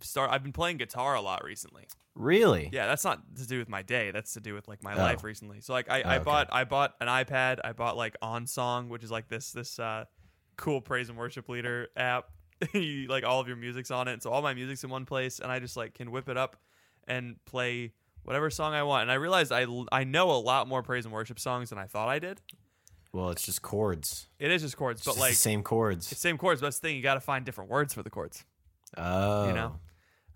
start 0.00 0.30
I've 0.30 0.42
been 0.42 0.52
playing 0.52 0.78
guitar 0.78 1.14
a 1.14 1.20
lot 1.20 1.44
recently. 1.44 1.86
Really? 2.14 2.68
Yeah, 2.72 2.86
that's 2.88 3.04
not 3.04 3.22
to 3.36 3.46
do 3.46 3.58
with 3.58 3.68
my 3.70 3.80
day. 3.82 4.10
That's 4.10 4.34
to 4.34 4.40
do 4.40 4.52
with 4.54 4.68
like 4.68 4.82
my 4.82 4.94
Oh. 4.94 4.98
life 4.98 5.22
recently. 5.24 5.60
So 5.60 5.72
like 5.72 5.88
I, 5.88 6.02
Oh, 6.02 6.08
I 6.08 6.14
okay. 6.16 6.24
bought 6.24 6.48
I 6.52 6.64
bought 6.64 6.94
an 7.00 7.08
iPad. 7.08 7.60
I 7.64 7.72
bought 7.72 7.96
like 7.96 8.16
OnSong, 8.22 8.88
which 8.88 9.02
is 9.04 9.10
like 9.10 9.28
this 9.28 9.52
this 9.52 9.78
uh 9.78 10.04
cool 10.56 10.80
praise 10.80 11.08
and 11.08 11.18
worship 11.18 11.48
leader 11.48 11.88
app. 11.96 12.26
you, 12.74 13.08
like 13.08 13.24
all 13.24 13.40
of 13.40 13.48
your 13.48 13.56
music's 13.56 13.90
on 13.90 14.06
it. 14.08 14.22
So 14.22 14.30
all 14.30 14.40
my 14.42 14.54
music's 14.54 14.84
in 14.84 14.90
one 14.90 15.04
place 15.04 15.40
and 15.40 15.50
I 15.50 15.58
just 15.58 15.76
like 15.76 15.94
can 15.94 16.10
whip 16.12 16.28
it 16.28 16.36
up 16.36 16.56
and 17.08 17.36
play 17.44 17.92
whatever 18.22 18.50
song 18.50 18.72
I 18.72 18.84
want. 18.84 19.02
And 19.02 19.10
I 19.10 19.14
realized 19.14 19.50
I 19.50 19.66
I 19.90 20.04
know 20.04 20.30
a 20.30 20.38
lot 20.38 20.68
more 20.68 20.82
praise 20.82 21.04
and 21.04 21.12
worship 21.12 21.40
songs 21.40 21.70
than 21.70 21.78
I 21.78 21.86
thought 21.86 22.08
I 22.08 22.18
did. 22.20 22.40
Well, 23.12 23.30
it's 23.30 23.42
just 23.44 23.62
chords. 23.62 24.28
It 24.38 24.50
is 24.50 24.62
just 24.62 24.76
chords, 24.76 25.00
It's 25.00 25.04
but 25.06 25.10
just 25.12 25.20
like 25.20 25.30
the 25.32 25.36
same 25.36 25.62
chords. 25.62 26.10
it's 26.12 26.20
same 26.20 26.38
chords, 26.38 26.60
but 26.60 26.68
that's 26.68 26.78
the 26.78 26.88
thing, 26.88 26.96
you 26.96 27.02
got 27.02 27.14
to 27.14 27.20
find 27.20 27.44
different 27.44 27.68
words 27.68 27.92
for 27.92 28.02
the 28.02 28.08
chords. 28.10 28.44
Oh, 28.96 29.48
you 29.48 29.52
know? 29.52 29.78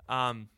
Um, 0.08 0.48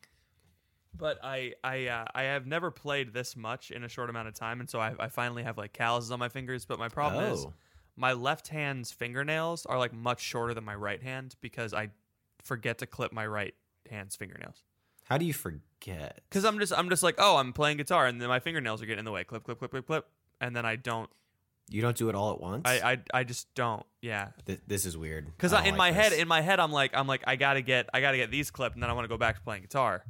but 0.96 1.18
I 1.22 1.52
I 1.62 1.86
uh, 1.86 2.04
I 2.14 2.22
have 2.24 2.46
never 2.46 2.70
played 2.70 3.12
this 3.12 3.36
much 3.36 3.70
in 3.70 3.84
a 3.84 3.88
short 3.88 4.10
amount 4.10 4.26
of 4.28 4.34
time, 4.34 4.58
and 4.60 4.68
so 4.68 4.80
I, 4.80 4.94
I 4.98 5.08
finally 5.08 5.42
have 5.44 5.56
like 5.58 5.72
calluses 5.72 6.10
on 6.10 6.18
my 6.18 6.28
fingers. 6.28 6.64
But 6.64 6.78
my 6.78 6.88
problem 6.88 7.24
is 7.32 7.44
Oh. 7.44 7.52
My 7.98 8.12
left 8.12 8.48
hand's 8.48 8.92
fingernails 8.92 9.66
are 9.66 9.78
like 9.78 9.92
much 9.92 10.20
shorter 10.20 10.54
than 10.54 10.64
my 10.64 10.74
right 10.74 11.02
hand 11.02 11.34
because 11.40 11.74
I 11.74 11.88
forget 12.42 12.78
to 12.78 12.86
clip 12.86 13.12
my 13.12 13.26
right 13.26 13.54
hand's 13.90 14.16
fingernails. 14.16 14.62
How 15.04 15.18
do 15.18 15.24
you 15.24 15.32
forget? 15.32 16.20
Because 16.28 16.44
I'm 16.44 16.58
just 16.58 16.72
I'm 16.72 16.88
just 16.88 17.02
like 17.02 17.16
oh 17.18 17.36
I'm 17.36 17.52
playing 17.52 17.78
guitar 17.78 18.06
and 18.06 18.20
then 18.20 18.28
my 18.28 18.40
fingernails 18.40 18.82
are 18.82 18.86
getting 18.86 19.00
in 19.00 19.04
the 19.04 19.12
way 19.12 19.24
clip 19.24 19.44
clip 19.44 19.58
clip 19.58 19.70
clip 19.70 19.86
clip 19.86 20.06
and 20.40 20.54
then 20.54 20.64
I 20.64 20.76
don't 20.76 21.10
You 21.70 21.82
don't 21.82 21.96
do 21.96 22.08
it 22.08 22.14
all 22.14 22.32
at 22.32 22.40
once. 22.40 22.62
I 22.66 22.92
I, 22.92 22.98
I 23.20 23.24
just 23.24 23.52
don't 23.54 23.84
yeah 24.00 24.28
Th- 24.46 24.60
this 24.66 24.84
is 24.86 24.96
weird. 24.96 25.26
Because 25.26 25.52
in 25.52 25.58
like 25.58 25.76
my 25.76 25.90
head, 25.92 26.12
in 26.12 26.28
my 26.28 26.40
head, 26.40 26.60
I'm 26.60 26.70
like, 26.72 26.92
I'm 26.94 27.06
like, 27.06 27.22
I 27.26 27.36
gotta 27.36 27.62
get, 27.62 27.88
I 27.92 28.00
gotta 28.00 28.16
get 28.16 28.30
these 28.30 28.50
clipped, 28.50 28.76
and 28.76 28.82
then 28.82 28.90
I 28.90 28.92
want 28.92 29.04
to 29.04 29.08
go 29.08 29.18
back 29.18 29.36
to 29.36 29.42
playing 29.42 29.62
guitar. 29.62 30.04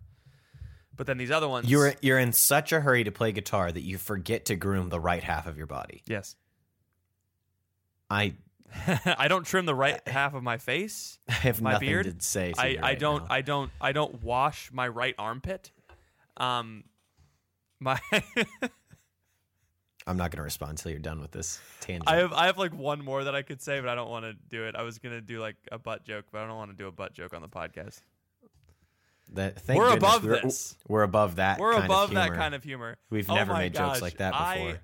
But 0.94 1.06
then 1.06 1.16
these 1.16 1.30
other 1.30 1.48
ones, 1.48 1.70
you're 1.70 1.94
you're 2.02 2.18
in 2.18 2.32
such 2.32 2.72
a 2.72 2.80
hurry 2.80 3.04
to 3.04 3.12
play 3.12 3.30
guitar 3.32 3.70
that 3.70 3.82
you 3.82 3.98
forget 3.98 4.44
to 4.46 4.56
groom 4.56 4.88
the 4.88 4.98
right 4.98 5.22
half 5.22 5.46
of 5.46 5.56
your 5.56 5.68
body. 5.68 6.02
yes, 6.06 6.34
I 8.10 8.34
I 9.18 9.28
don't 9.28 9.44
trim 9.44 9.66
the 9.66 9.74
right 9.74 10.00
half 10.06 10.34
of 10.34 10.42
my 10.42 10.58
face. 10.58 11.18
I 11.28 11.32
have 11.32 11.60
My 11.60 11.72
nothing 11.72 11.88
beard? 11.88 12.20
to 12.20 12.26
say. 12.26 12.52
To 12.52 12.60
I, 12.60 12.66
I 12.66 12.80
right 12.80 12.98
don't, 12.98 13.22
now. 13.22 13.26
I 13.30 13.40
don't, 13.42 13.70
I 13.80 13.92
don't 13.92 14.22
wash 14.22 14.70
my 14.72 14.88
right 14.88 15.14
armpit. 15.18 15.70
Um, 16.36 16.84
my, 17.80 17.98
I'm 20.06 20.16
not 20.16 20.30
going 20.30 20.38
to 20.38 20.42
respond 20.42 20.70
until 20.70 20.90
you're 20.92 21.00
done 21.00 21.20
with 21.20 21.32
this 21.32 21.60
tangent. 21.80 22.08
I 22.08 22.16
have, 22.16 22.32
I 22.32 22.46
have 22.46 22.58
like 22.58 22.74
one 22.74 23.04
more 23.04 23.24
that 23.24 23.34
I 23.34 23.42
could 23.42 23.60
say, 23.60 23.80
but 23.80 23.88
I 23.88 23.94
don't 23.94 24.10
want 24.10 24.24
to 24.24 24.34
do 24.48 24.64
it. 24.64 24.74
I 24.74 24.82
was 24.82 24.98
gonna 24.98 25.20
do 25.20 25.40
like 25.40 25.56
a 25.70 25.78
butt 25.78 26.04
joke, 26.04 26.26
but 26.32 26.40
I 26.40 26.46
don't 26.46 26.56
want 26.56 26.70
to 26.70 26.76
do 26.76 26.86
a 26.86 26.92
butt 26.92 27.12
joke 27.12 27.34
on 27.34 27.42
the 27.42 27.48
podcast. 27.48 28.00
That- 29.34 29.60
thank 29.60 29.78
We're 29.78 29.90
goodness 29.90 30.10
above 30.10 30.24
we're, 30.24 30.40
this. 30.40 30.76
We're 30.88 31.02
above 31.02 31.36
that. 31.36 31.58
We're 31.58 31.72
above 31.72 32.14
that 32.14 32.32
kind 32.32 32.54
of 32.54 32.64
humor. 32.64 32.96
We've 33.10 33.28
Oh 33.28 33.34
never 33.34 33.52
made 33.52 33.74
gosh, 33.74 33.88
jokes 33.94 34.02
like 34.02 34.16
that 34.18 34.32
before. 34.32 34.80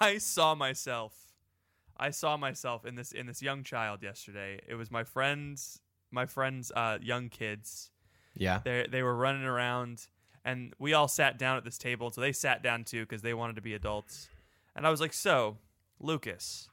I, 0.00 0.06
I 0.12 0.18
saw 0.18 0.54
myself. 0.54 1.14
I 2.00 2.10
saw 2.10 2.38
myself 2.38 2.86
in 2.86 2.94
this 2.94 3.12
in 3.12 3.26
this 3.26 3.42
young 3.42 3.62
child 3.62 4.02
yesterday. 4.02 4.58
It 4.66 4.74
was 4.74 4.90
my 4.90 5.04
friends, 5.04 5.80
my 6.10 6.24
friends, 6.24 6.72
uh, 6.74 6.98
young 7.02 7.28
kids. 7.28 7.90
yeah. 8.34 8.60
They 8.64 8.86
they 8.90 9.02
were 9.02 9.14
running 9.14 9.44
around, 9.44 10.06
and 10.42 10.72
we 10.78 10.94
all 10.94 11.08
sat 11.08 11.38
down 11.38 11.58
at 11.58 11.64
this 11.64 11.76
table. 11.76 12.10
So 12.10 12.22
they 12.22 12.32
sat 12.32 12.62
down 12.62 12.84
too 12.84 13.02
because 13.02 13.20
they 13.20 13.34
wanted 13.34 13.56
to 13.56 13.62
be 13.62 13.74
adults. 13.74 14.30
And 14.74 14.86
I 14.86 14.90
was 14.90 15.00
like, 15.00 15.12
"So, 15.12 15.58
Lucas, 16.00 16.70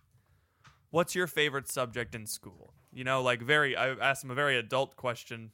what's 0.91 1.13
your 1.13 1.27
favorite 1.27 1.67
subject 1.67 2.15
in 2.15 2.25
school?" 2.25 2.74
You 2.93 3.03
know, 3.03 3.22
like 3.22 3.41
very. 3.41 3.75
I 3.75 3.89
asked 3.89 4.24
him 4.24 4.31
a 4.31 4.36
very 4.36 4.57
adult 4.57 4.96
question, 4.96 5.51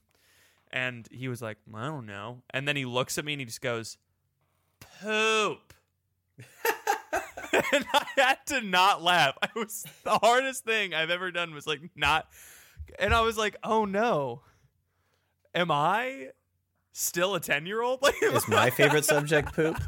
and 0.72 1.08
he 1.12 1.27
was 1.27 1.42
like, 1.42 1.58
"I 1.74 1.88
don't 1.88 2.06
know." 2.06 2.44
And 2.51 2.68
then 2.68 2.75
he 2.75 2.86
looks 2.86 3.18
at 3.18 3.25
me 3.25 3.34
and 3.34 3.42
he 3.42 3.46
just 3.46 3.62
goes, 3.62 3.98
"Poop." 4.80 5.74
and 7.53 7.86
I 7.94 8.03
had 8.22 8.38
to 8.48 8.62
not 8.62 9.01
laugh. 9.01 9.38
I 9.41 9.50
was 9.55 9.86
the 10.03 10.17
hardest 10.17 10.63
thing 10.65 10.93
I've 10.93 11.10
ever 11.10 11.32
done 11.32 11.53
was 11.53 11.67
like 11.67 11.82
not, 11.96 12.27
and 13.00 13.13
I 13.13 13.22
was 13.22 13.38
like, 13.38 13.55
"Oh 13.63 13.86
no, 13.86 14.41
am 15.53 15.72
I 15.72 16.29
Still 16.96 17.34
a 17.34 17.39
ten 17.39 17.65
year 17.65 17.82
old? 17.82 18.00
Like 18.03 18.22
Is 18.22 18.48
my 18.48 18.70
favorite 18.70 19.03
subject 19.15 19.53
poop? 19.53 19.82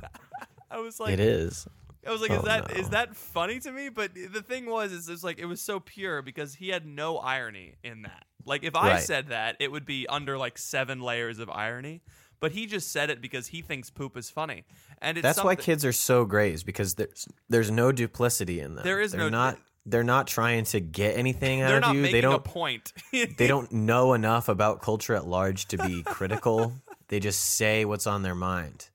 I 0.72 0.80
was 0.80 1.00
like 1.00 1.14
it 1.14 1.20
is. 1.20 1.68
I 2.06 2.12
was 2.12 2.20
like, 2.22 2.32
Oh, 2.32 2.38
is 2.38 2.44
that 2.44 2.72
is 2.72 2.88
no. 2.88 2.90
that 2.98 3.16
funny 3.16 3.60
to 3.60 3.72
me? 3.72 3.90
But 3.90 4.16
the 4.16 4.42
thing 4.42 4.66
was, 4.66 4.92
is 4.92 5.08
it's 5.08 5.24
like 5.24 5.38
it 5.38 5.46
was 5.46 5.62
so 5.62 5.80
pure 5.80 6.24
because 6.24 6.56
he 6.56 6.70
had 6.70 6.86
no 6.86 7.18
irony 7.18 7.76
in 7.84 8.02
that. 8.04 8.26
Like 8.44 8.64
if 8.64 8.76
I 8.76 8.90
Right. 8.94 9.04
said 9.04 9.28
that, 9.30 9.56
it 9.60 9.72
would 9.72 9.86
be 9.86 10.08
under 10.08 10.36
like 10.38 10.58
seven 10.58 11.00
layers 11.00 11.38
of 11.38 11.48
irony. 11.50 12.02
But 12.46 12.52
he 12.52 12.68
just 12.68 12.92
said 12.92 13.10
it 13.10 13.22
because 13.24 13.48
he 13.48 13.64
thinks 13.64 13.90
poop 13.90 14.16
is 14.16 14.30
funny, 14.30 14.66
and 15.02 15.18
it's 15.18 15.24
That's 15.24 15.44
why 15.44 15.56
kids 15.56 15.84
are 15.84 15.92
so 15.92 16.26
great, 16.26 16.54
is 16.54 16.64
because 16.64 16.94
there's 16.94 17.28
there's 17.50 17.72
no 17.72 17.92
duplicity 17.92 18.60
in 18.60 18.76
them. 18.76 18.84
There 18.84 19.02
is 19.02 19.14
they're 19.14 19.22
no- 19.22 19.30
not 19.30 19.58
they're 19.88 20.04
not 20.04 20.28
trying 20.28 20.64
to 20.66 20.80
get 20.80 21.18
anything 21.18 21.62
out 21.62 21.84
of 21.84 21.96
you. 21.96 22.04
They 22.04 22.22
don't 22.22 22.44
point. 22.44 22.94
they 23.12 23.48
don't 23.48 23.72
know 23.92 24.14
enough 24.14 24.48
about 24.48 24.84
culture 24.84 25.16
at 25.16 25.26
large 25.26 25.66
to 25.70 25.78
be 25.80 26.04
critical. 26.04 26.74
they 27.08 27.20
just 27.20 27.42
say 27.42 27.84
what's 27.84 28.06
on 28.06 28.22
their 28.22 28.36
mind. 28.36 28.90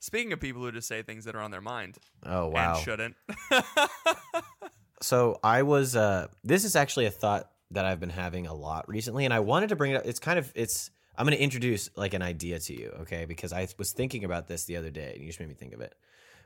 Speaking 0.00 0.32
of 0.32 0.40
people 0.40 0.62
who 0.62 0.72
just 0.72 0.88
say 0.88 1.02
things 1.02 1.26
that 1.26 1.34
are 1.36 1.42
on 1.42 1.50
their 1.50 1.60
mind 1.60 1.98
Oh 2.24 2.48
wow. 2.48 2.76
and 2.76 2.82
shouldn't, 2.82 3.16
So 5.02 5.38
I 5.44 5.60
was 5.62 5.94
uh 5.94 6.28
this 6.42 6.64
is 6.64 6.74
actually 6.74 7.04
a 7.04 7.10
thought 7.10 7.50
that 7.70 7.84
I've 7.84 8.00
been 8.00 8.08
having 8.08 8.46
a 8.46 8.54
lot 8.54 8.88
recently 8.88 9.26
and 9.26 9.34
I 9.34 9.40
wanted 9.40 9.68
to 9.68 9.76
bring 9.76 9.90
it 9.92 9.96
up. 9.96 10.06
It's 10.06 10.18
kind 10.20 10.38
of 10.38 10.50
it's 10.54 10.90
I'm 11.18 11.26
going 11.26 11.36
to 11.36 11.42
introduce 11.42 11.90
like 11.96 12.14
an 12.14 12.22
idea 12.22 12.60
to 12.60 12.72
you, 12.72 12.94
okay? 13.00 13.24
Because 13.24 13.52
I 13.52 13.66
was 13.76 13.92
thinking 13.92 14.24
about 14.24 14.46
this 14.46 14.64
the 14.64 14.76
other 14.76 14.90
day 14.90 15.12
and 15.14 15.20
you 15.20 15.26
just 15.26 15.40
made 15.40 15.48
me 15.48 15.54
think 15.54 15.74
of 15.74 15.80
it. 15.80 15.94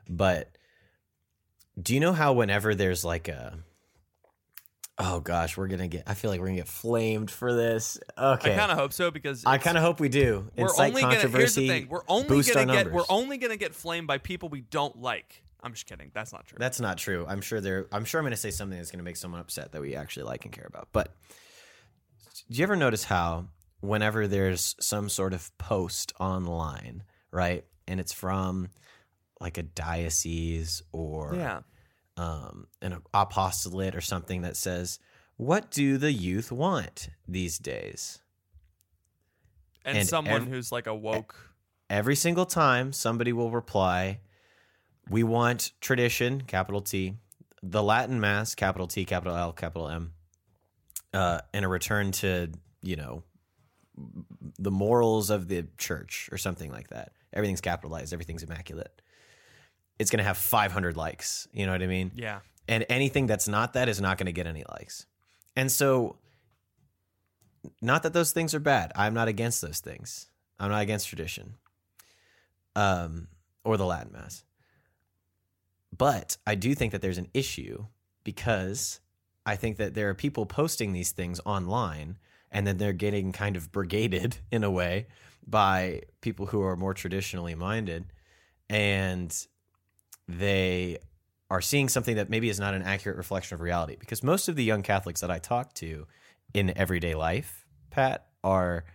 But 0.09 0.49
do 1.81 1.93
you 1.93 1.99
know 1.99 2.11
how 2.11 2.33
whenever 2.33 2.75
there's 2.75 3.05
like 3.05 3.27
a 3.27 3.57
Oh 4.99 5.21
gosh, 5.21 5.57
we're 5.57 5.67
going 5.67 5.79
to 5.79 5.87
get 5.87 6.03
I 6.05 6.13
feel 6.13 6.29
like 6.29 6.39
we're 6.39 6.47
going 6.47 6.57
to 6.57 6.61
get 6.63 6.69
flamed 6.69 7.31
for 7.31 7.53
this. 7.53 7.97
Okay. 8.17 8.53
I 8.53 8.57
kind 8.57 8.71
of 8.71 8.77
hope 8.77 8.93
so 8.93 9.09
because 9.09 9.43
I 9.45 9.57
kind 9.57 9.77
of 9.77 9.83
hope 9.83 9.99
we 9.99 10.09
do. 10.09 10.49
we're 10.55 10.65
Incite 10.65 10.89
only 10.89 11.01
gonna. 11.01 11.13
Here's 11.13 11.23
the 11.23 11.27
controversy. 11.29 11.67
thing: 11.67 11.87
we're 11.89 12.03
only 12.07 12.43
gonna 12.43 12.73
get 12.73 12.91
we're 12.91 13.03
only 13.09 13.37
gonna 13.37 13.57
get 13.57 13.73
flamed 13.73 14.05
by 14.05 14.19
people 14.19 14.49
we 14.49 14.61
don't 14.61 15.01
like. 15.01 15.41
I'm 15.63 15.73
just 15.73 15.87
kidding. 15.87 16.11
That's 16.13 16.31
not 16.33 16.45
true. 16.45 16.57
That's 16.59 16.79
not 16.79 16.97
true. 16.97 17.25
I'm 17.27 17.41
sure 17.41 17.61
there. 17.61 17.87
I'm 17.91 18.05
sure 18.05 18.19
I'm 18.19 18.25
going 18.25 18.31
to 18.31 18.37
say 18.37 18.51
something 18.51 18.77
that's 18.77 18.91
going 18.91 18.99
to 18.99 19.05
make 19.05 19.15
someone 19.15 19.39
upset 19.39 19.71
that 19.71 19.81
we 19.81 19.95
actually 19.95 20.23
like 20.23 20.43
and 20.43 20.53
care 20.53 20.67
about. 20.67 20.89
But 20.91 21.15
do 22.51 22.57
you 22.57 22.63
ever 22.63 22.75
notice 22.75 23.05
how 23.05 23.45
whenever 23.83 24.27
there's 24.29 24.75
some 24.79 25.09
sort 25.09 25.33
of 25.33 25.55
post 25.57 26.13
online, 26.17 27.03
right, 27.31 27.65
and 27.85 27.99
it's 27.99 28.13
from 28.13 28.69
like 29.41 29.57
a 29.57 29.63
diocese 29.63 30.81
or 30.93 31.35
yeah. 31.35 31.59
um, 32.15 32.67
an 32.81 32.97
apostolate 33.13 33.93
or 33.93 33.99
something 33.99 34.43
that 34.43 34.55
says, 34.55 34.99
"What 35.35 35.69
do 35.69 35.97
the 35.97 36.13
youth 36.13 36.49
want 36.49 37.09
these 37.27 37.59
days?" 37.59 38.19
And, 39.83 39.97
and 39.97 40.07
someone 40.07 40.43
ev- 40.43 40.47
who's 40.47 40.71
like 40.71 40.87
a 40.87 40.95
woke. 40.95 41.35
every 41.89 42.15
single 42.15 42.45
time 42.45 42.93
somebody 42.93 43.33
will 43.33 43.51
reply, 43.51 44.21
we 45.09 45.23
want 45.23 45.73
tradition, 45.81 46.39
capital 46.47 46.79
T, 46.79 47.15
the 47.61 47.83
Latin 47.83 48.21
Mass, 48.21 48.55
capital 48.55 48.87
T, 48.87 49.03
capital 49.03 49.35
L, 49.35 49.51
capital 49.51 49.89
M, 49.89 50.13
uh, 51.13 51.41
and 51.53 51.65
a 51.65 51.67
return 51.67 52.13
to, 52.13 52.49
you 52.81 52.95
know, 52.95 53.23
the 54.59 54.71
morals 54.71 55.29
of 55.29 55.47
the 55.47 55.67
church 55.77 56.29
or 56.31 56.37
something 56.37 56.71
like 56.71 56.89
that. 56.89 57.11
Everything's 57.33 57.61
capitalized, 57.61 58.13
everything's 58.13 58.43
immaculate. 58.43 59.01
It's 59.99 60.09
going 60.09 60.19
to 60.19 60.23
have 60.23 60.37
500 60.37 60.97
likes. 60.97 61.47
You 61.53 61.65
know 61.65 61.71
what 61.71 61.83
I 61.83 61.87
mean? 61.87 62.11
Yeah. 62.15 62.39
and 62.67 62.85
anything 62.89 63.27
that's 63.27 63.47
not 63.47 63.73
that 63.73 63.89
is 63.89 64.01
not 64.01 64.17
going 64.17 64.25
to 64.25 64.31
get 64.31 64.47
any 64.47 64.63
likes. 64.71 65.05
And 65.55 65.71
so, 65.71 66.17
not 67.81 68.03
that 68.03 68.13
those 68.13 68.31
things 68.31 68.55
are 68.55 68.59
bad. 68.59 68.91
I'm 68.95 69.13
not 69.13 69.27
against 69.27 69.61
those 69.61 69.79
things. 69.79 70.27
I'm 70.59 70.69
not 70.71 70.81
against 70.81 71.07
tradition, 71.07 71.55
um, 72.75 73.27
or 73.63 73.77
the 73.77 73.85
Latin 73.85 74.11
Mass. 74.11 74.43
But 75.95 76.37
I 76.47 76.55
do 76.55 76.73
think 76.73 76.91
that 76.91 77.01
there's 77.01 77.17
an 77.19 77.29
issue 77.33 77.85
because 78.23 78.99
I 79.45 79.55
think 79.55 79.77
that 79.77 79.93
there 79.93 80.09
are 80.09 80.15
people 80.15 80.45
posting 80.45 80.91
these 80.93 81.11
things 81.11 81.39
online, 81.45 82.17
and 82.53 82.65
then 82.65 82.77
they're 82.77 82.93
getting 82.93 83.31
kind 83.31 83.55
of 83.55 83.71
brigaded 83.71 84.37
in 84.51 84.63
a 84.63 84.71
way 84.71 85.07
by 85.45 86.03
people 86.21 86.45
who 86.45 86.61
are 86.61 86.77
more 86.77 86.93
traditionally 86.93 87.55
minded, 87.55 88.05
and 88.69 89.35
they 90.27 90.99
are 91.49 91.61
seeing 91.61 91.89
something 91.89 92.15
that 92.15 92.29
maybe 92.29 92.49
is 92.49 92.59
not 92.59 92.73
an 92.73 92.81
accurate 92.81 93.17
reflection 93.17 93.53
of 93.55 93.61
reality 93.61 93.95
because 93.99 94.23
most 94.23 94.47
of 94.47 94.55
the 94.55 94.63
young 94.63 94.81
catholics 94.81 95.21
that 95.21 95.29
i 95.29 95.37
talk 95.37 95.73
to 95.73 96.07
in 96.53 96.75
everyday 96.77 97.13
life 97.13 97.65
pat 97.91 98.25
are 98.43 98.85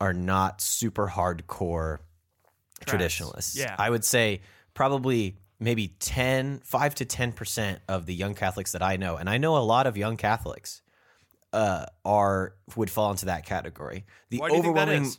are 0.00 0.12
not 0.12 0.60
super 0.60 1.06
hardcore 1.06 1.98
Trads. 2.80 2.86
traditionalists 2.86 3.56
Yeah. 3.56 3.76
i 3.78 3.88
would 3.88 4.04
say 4.04 4.40
probably 4.72 5.36
maybe 5.60 5.88
10 6.00 6.62
5 6.64 6.94
to 6.96 7.04
10% 7.04 7.78
of 7.88 8.06
the 8.06 8.14
young 8.14 8.34
catholics 8.34 8.72
that 8.72 8.82
i 8.82 8.96
know 8.96 9.16
and 9.16 9.30
i 9.30 9.38
know 9.38 9.56
a 9.56 9.58
lot 9.58 9.86
of 9.86 9.96
young 9.96 10.16
catholics 10.16 10.82
uh, 11.54 11.86
are 12.04 12.54
would 12.76 12.90
fall 12.90 13.10
into 13.10 13.26
that 13.26 13.46
category 13.46 14.04
the 14.30 14.38
Why 14.38 14.48
do 14.50 14.56
you 14.56 14.62
think 14.62 14.74
that 14.76 14.88
overwhelming 14.88 15.12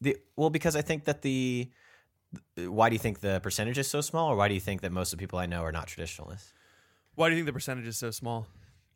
the 0.00 0.16
well 0.36 0.50
because 0.50 0.74
i 0.76 0.82
think 0.82 1.04
that 1.04 1.22
the 1.22 1.70
why 2.56 2.88
do 2.88 2.94
you 2.94 2.98
think 2.98 3.20
the 3.20 3.40
percentage 3.40 3.78
is 3.78 3.88
so 3.88 4.00
small 4.00 4.30
or 4.32 4.36
why 4.36 4.48
do 4.48 4.54
you 4.54 4.60
think 4.68 4.80
that 4.82 4.92
most 4.92 5.12
of 5.12 5.18
the 5.18 5.22
people 5.22 5.38
i 5.38 5.46
know 5.46 5.62
are 5.62 5.72
not 5.72 5.86
traditionalists 5.86 6.52
Why 7.16 7.28
do 7.28 7.34
you 7.34 7.38
think 7.40 7.46
the 7.46 7.52
percentage 7.52 7.86
is 7.86 7.96
so 7.96 8.10
small? 8.10 8.46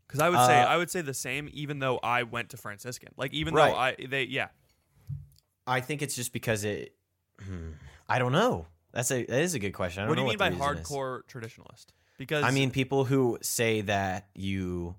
Because 0.06 0.20
I 0.20 0.28
would 0.28 0.40
say 0.40 0.62
Uh, 0.62 0.66
I 0.74 0.76
would 0.76 0.90
say 0.90 1.02
the 1.02 1.14
same, 1.14 1.48
even 1.52 1.78
though 1.78 1.98
I 2.02 2.22
went 2.24 2.48
to 2.50 2.56
Franciscan. 2.56 3.10
Like 3.16 3.32
even 3.32 3.54
Right. 3.54 3.70
though 3.72 3.78
I 3.78 4.06
they 4.14 4.24
yeah 4.24 4.48
i 5.66 5.80
think 5.80 6.00
it's 6.02 6.16
just 6.16 6.32
because 6.32 6.64
it 6.64 6.94
hmm, 7.44 7.72
i 8.08 8.18
don't 8.18 8.32
know 8.32 8.66
that's 8.92 9.10
a 9.10 9.24
that 9.26 9.42
is 9.48 9.54
a 9.54 9.58
good 9.58 9.72
question 9.80 10.02
I 10.02 10.06
don't 10.06 10.10
what 10.10 10.16
do 10.16 10.22
you 10.22 10.28
mean 10.28 10.38
by 10.38 10.48
reason 10.48 10.78
is. 10.78 10.88
hardcore 10.88 11.20
traditionalist? 11.32 11.86
Because 12.16 12.44
i 12.44 12.50
mean 12.50 12.70
people 12.70 13.04
who 13.04 13.38
say 13.42 13.82
that 13.82 14.28
you 14.34 14.94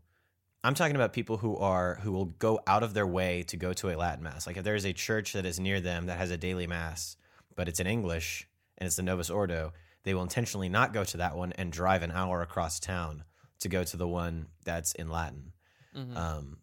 i'm 0.63 0.73
talking 0.75 0.95
about 0.95 1.13
people 1.13 1.37
who 1.37 1.55
are 1.57 1.95
who 2.01 2.11
will 2.11 2.25
go 2.25 2.59
out 2.67 2.83
of 2.83 2.93
their 2.93 3.07
way 3.07 3.43
to 3.43 3.57
go 3.57 3.73
to 3.73 3.89
a 3.89 3.95
latin 3.97 4.23
mass 4.23 4.45
like 4.47 4.57
if 4.57 4.63
there 4.63 4.75
is 4.75 4.85
a 4.85 4.93
church 4.93 5.33
that 5.33 5.45
is 5.45 5.59
near 5.59 5.79
them 5.81 6.07
that 6.07 6.17
has 6.17 6.31
a 6.31 6.37
daily 6.37 6.67
mass 6.67 7.15
but 7.55 7.67
it's 7.67 7.79
in 7.79 7.87
english 7.87 8.47
and 8.77 8.87
it's 8.87 8.95
the 8.95 9.03
novus 9.03 9.29
ordo 9.29 9.71
they 10.03 10.13
will 10.13 10.21
intentionally 10.23 10.69
not 10.69 10.93
go 10.93 11.03
to 11.03 11.17
that 11.17 11.35
one 11.37 11.51
and 11.53 11.71
drive 11.71 12.03
an 12.03 12.11
hour 12.11 12.41
across 12.41 12.79
town 12.79 13.23
to 13.59 13.69
go 13.69 13.83
to 13.83 13.97
the 13.97 14.07
one 14.07 14.47
that's 14.63 14.93
in 14.93 15.09
latin 15.09 15.51
Mhm. 15.95 16.15
um, 16.15 16.57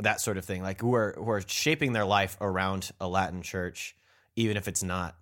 that 0.00 0.20
sort 0.20 0.36
of 0.36 0.44
thing. 0.44 0.60
Like 0.60 0.80
who 0.80 0.92
are 0.96 1.14
who 1.16 1.30
are 1.30 1.40
shaping 1.46 1.92
their 1.92 2.04
life 2.04 2.36
around 2.40 2.90
a 3.00 3.06
Latin 3.06 3.42
church, 3.42 3.94
even 4.34 4.56
if 4.56 4.66
it's 4.66 4.82
not 4.82 5.14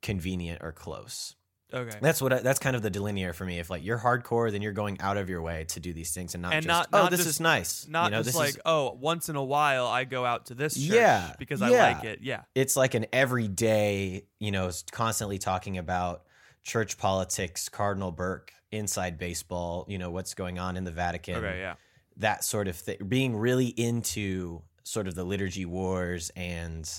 convenient 0.00 0.62
or 0.62 0.72
close. 0.72 1.34
Okay. 1.72 1.98
That's 2.00 2.20
what 2.22 2.32
I, 2.32 2.38
that's 2.40 2.58
kind 2.58 2.74
of 2.76 2.82
the 2.82 2.90
delineator 2.90 3.34
for 3.34 3.44
me. 3.44 3.58
If 3.58 3.70
like 3.70 3.84
you're 3.84 3.98
hardcore, 3.98 4.50
then 4.50 4.62
you're 4.62 4.72
going 4.72 5.00
out 5.00 5.16
of 5.16 5.28
your 5.28 5.42
way 5.42 5.64
to 5.68 5.80
do 5.80 5.92
these 5.92 6.12
things 6.12 6.34
and 6.34 6.42
not 6.42 6.52
And 6.54 6.64
just 6.64 6.68
not- 6.68 6.88
oh 6.92 7.02
not 7.04 7.10
this 7.10 7.20
just- 7.20 7.30
is 7.30 7.40
nice. 7.40 7.86
Not 7.88 8.06
you 8.06 8.10
know, 8.16 8.22
just 8.22 8.36
like 8.36 8.50
is, 8.50 8.58
oh, 8.66 8.96
once 9.00 9.28
in 9.28 9.36
a 9.36 9.44
while 9.44 9.86
I 9.86 10.04
go 10.04 10.24
out 10.24 10.46
to 10.46 10.54
this 10.54 10.74
church 10.74 10.94
Yeah, 10.94 11.32
because 11.38 11.62
I 11.62 11.70
yeah. 11.70 11.92
like 11.94 12.04
it. 12.04 12.20
Yeah, 12.22 12.42
it's 12.54 12.76
like 12.76 12.94
an 12.94 13.06
everyday. 13.12 14.24
You 14.38 14.50
know, 14.50 14.70
constantly 14.92 15.38
talking 15.38 15.78
about 15.78 16.22
church 16.62 16.98
politics, 16.98 17.68
Cardinal 17.68 18.12
Burke, 18.12 18.52
inside 18.72 19.18
baseball. 19.18 19.86
You 19.88 19.98
know 19.98 20.10
what's 20.10 20.34
going 20.34 20.58
on 20.58 20.76
in 20.76 20.84
the 20.84 20.90
Vatican. 20.92 21.36
okay, 21.36 21.58
yeah. 21.60 21.74
that 22.18 22.44
sort 22.44 22.68
of 22.68 22.76
thing, 22.76 22.96
being 23.08 23.36
really 23.36 23.66
into 23.68 24.62
sort 24.84 25.06
of 25.06 25.14
the 25.14 25.24
liturgy 25.24 25.64
wars 25.66 26.30
and 26.34 26.90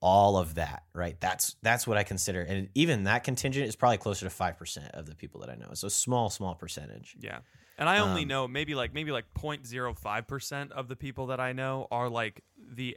all 0.00 0.36
of 0.36 0.56
that, 0.56 0.82
right? 0.94 1.18
That's 1.20 1.56
that's 1.62 1.86
what 1.86 1.96
I 1.96 2.02
consider, 2.04 2.42
and 2.42 2.68
even 2.74 3.04
that 3.04 3.24
contingent 3.24 3.66
is 3.68 3.76
probably 3.76 3.98
closer 3.98 4.26
to 4.26 4.30
five 4.30 4.58
percent 4.58 4.90
of 4.92 5.06
the 5.06 5.14
people 5.14 5.40
that 5.40 5.50
I 5.50 5.54
know. 5.54 5.70
So 5.74 5.88
small, 5.88 6.28
small 6.30 6.54
percentage. 6.54 7.16
Yeah. 7.18 7.38
And 7.78 7.88
I 7.88 7.98
only 7.98 8.22
Um, 8.22 8.28
know 8.28 8.46
maybe 8.48 8.74
like 8.76 8.94
maybe 8.94 9.10
like 9.10 9.24
0.05% 9.34 10.70
of 10.72 10.88
the 10.88 10.96
people 10.96 11.26
that 11.28 11.40
I 11.40 11.52
know 11.52 11.86
are 11.90 12.08
like 12.08 12.42
the 12.56 12.96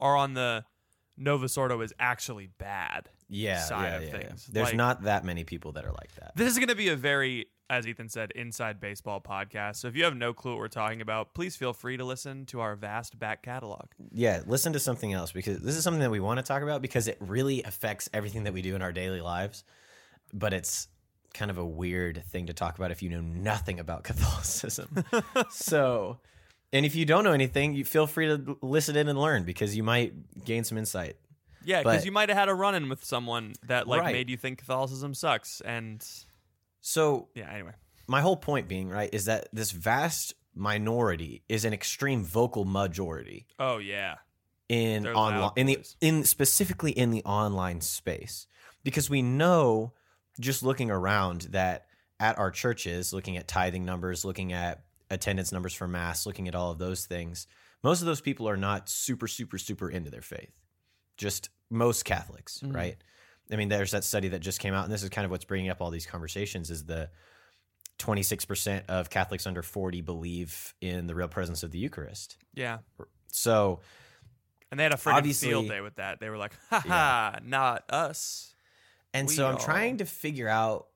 are 0.00 0.16
on 0.16 0.34
the 0.34 0.64
Novus 1.16 1.56
Ordo 1.56 1.80
is 1.80 1.94
actually 1.98 2.48
bad. 2.58 3.08
Yeah, 3.28 3.60
Side 3.62 3.82
yeah, 3.88 3.96
of 3.96 4.02
yeah, 4.02 4.08
yeah. 4.08 4.18
things. 4.28 4.46
There's 4.46 4.66
Like- 4.68 4.76
not 4.76 5.02
that 5.04 5.24
many 5.24 5.44
people 5.44 5.72
that 5.72 5.84
are 5.86 5.92
like 5.92 6.14
that. 6.16 6.32
This 6.36 6.52
is 6.52 6.58
going 6.58 6.68
to 6.68 6.74
be 6.76 6.88
a 6.88 6.96
very 6.96 7.46
as 7.68 7.86
Ethan 7.86 8.08
said 8.08 8.30
inside 8.32 8.80
baseball 8.80 9.20
podcast. 9.20 9.76
So 9.76 9.88
if 9.88 9.96
you 9.96 10.04
have 10.04 10.16
no 10.16 10.32
clue 10.32 10.52
what 10.52 10.58
we're 10.60 10.68
talking 10.68 11.00
about, 11.00 11.34
please 11.34 11.56
feel 11.56 11.72
free 11.72 11.96
to 11.96 12.04
listen 12.04 12.46
to 12.46 12.60
our 12.60 12.76
vast 12.76 13.18
back 13.18 13.42
catalog. 13.42 13.86
Yeah, 14.12 14.42
listen 14.46 14.72
to 14.74 14.78
something 14.78 15.12
else 15.12 15.32
because 15.32 15.58
this 15.60 15.76
is 15.76 15.82
something 15.82 16.00
that 16.00 16.10
we 16.10 16.20
want 16.20 16.38
to 16.38 16.44
talk 16.44 16.62
about 16.62 16.80
because 16.82 17.08
it 17.08 17.16
really 17.20 17.62
affects 17.64 18.08
everything 18.14 18.44
that 18.44 18.52
we 18.52 18.62
do 18.62 18.74
in 18.76 18.82
our 18.82 18.92
daily 18.92 19.20
lives. 19.20 19.64
But 20.32 20.52
it's 20.52 20.88
kind 21.34 21.50
of 21.50 21.58
a 21.58 21.64
weird 21.66 22.22
thing 22.30 22.46
to 22.46 22.52
talk 22.54 22.78
about 22.78 22.90
if 22.90 23.02
you 23.02 23.10
know 23.10 23.20
nothing 23.20 23.80
about 23.80 24.04
Catholicism. 24.04 25.04
so, 25.50 26.18
and 26.72 26.86
if 26.86 26.94
you 26.94 27.04
don't 27.04 27.24
know 27.24 27.32
anything, 27.32 27.74
you 27.74 27.84
feel 27.84 28.06
free 28.06 28.26
to 28.26 28.56
listen 28.62 28.96
in 28.96 29.08
and 29.08 29.18
learn 29.18 29.44
because 29.44 29.76
you 29.76 29.82
might 29.82 30.44
gain 30.44 30.64
some 30.64 30.78
insight. 30.78 31.16
Yeah, 31.64 31.82
because 31.82 32.04
you 32.04 32.12
might 32.12 32.28
have 32.28 32.38
had 32.38 32.48
a 32.48 32.54
run 32.54 32.76
in 32.76 32.88
with 32.88 33.04
someone 33.04 33.54
that 33.66 33.88
like 33.88 34.02
Right. 34.02 34.12
made 34.12 34.30
you 34.30 34.36
think 34.36 34.58
Catholicism 34.58 35.14
sucks 35.14 35.60
and 35.62 36.06
So, 36.88 37.30
yeah, 37.34 37.50
anyway. 37.52 37.72
my 38.06 38.20
whole 38.20 38.36
point 38.36 38.68
being, 38.68 38.88
right, 38.88 39.10
is 39.12 39.24
that 39.24 39.48
this 39.52 39.72
vast 39.72 40.34
minority 40.54 41.42
is 41.48 41.64
an 41.64 41.72
extreme 41.72 42.22
vocal 42.22 42.64
majority. 42.64 43.48
Oh 43.58 43.78
yeah. 43.78 44.14
in 44.68 45.04
online 45.08 45.50
in 45.56 45.66
the 45.66 45.78
in 46.00 46.22
specifically 46.24 46.92
in 46.92 47.10
the 47.10 47.24
online 47.24 47.80
space 47.80 48.46
because 48.84 49.10
we 49.10 49.20
know 49.20 49.92
just 50.40 50.62
looking 50.62 50.90
around 50.90 51.42
that 51.50 51.86
at 52.20 52.38
our 52.38 52.50
churches 52.52 53.12
looking 53.12 53.36
at 53.36 53.46
tithing 53.48 53.84
numbers 53.84 54.24
looking 54.24 54.52
at 54.52 54.82
attendance 55.10 55.52
numbers 55.52 55.72
for 55.74 55.86
mass 55.86 56.26
looking 56.26 56.48
at 56.48 56.54
all 56.56 56.72
of 56.72 56.78
those 56.78 57.06
things 57.06 57.46
most 57.84 58.00
of 58.00 58.06
those 58.06 58.20
people 58.20 58.48
are 58.48 58.56
not 58.56 58.88
super 58.88 59.28
super 59.28 59.56
super 59.58 59.88
into 59.88 60.10
their 60.10 60.22
faith 60.22 60.50
just 61.16 61.50
most 61.70 62.04
catholics 62.04 62.60
Mhm. 62.64 62.74
right 62.74 62.96
i 63.52 63.56
mean 63.56 63.68
there's 63.68 63.90
that 63.92 64.04
study 64.04 64.28
that 64.28 64.40
just 64.40 64.60
came 64.60 64.74
out 64.74 64.84
and 64.84 64.92
this 64.92 65.02
is 65.02 65.08
kind 65.10 65.24
of 65.24 65.30
what's 65.30 65.44
bringing 65.44 65.70
up 65.70 65.80
all 65.80 65.90
these 65.90 66.06
conversations 66.06 66.70
is 66.70 66.84
the 66.84 67.08
26% 67.98 68.82
of 68.88 69.08
catholics 69.10 69.46
under 69.46 69.62
40 69.62 70.00
believe 70.02 70.74
in 70.80 71.06
the 71.06 71.14
real 71.14 71.28
presence 71.28 71.62
of 71.62 71.70
the 71.70 71.78
eucharist 71.78 72.36
Yeah. 72.54 72.78
so 73.28 73.80
And 74.70 74.78
they 74.78 74.84
had 74.84 74.92
a 74.92 74.96
freaking 74.96 75.34
field 75.40 75.68
day 75.68 75.80
with 75.80 75.94
that. 75.96 76.18
They 76.20 76.28
were 76.28 76.36
like, 76.36 76.52
ha 76.70 76.80
ha, 76.80 77.38
not 77.44 77.84
us. 77.88 78.52
And 79.14 79.28
We 79.28 79.34
so 79.34 79.46
I'm 79.46 79.54
are- 79.54 79.60
trying 79.60 79.98
to 79.98 80.04
figure 80.04 80.48
out 80.48 80.88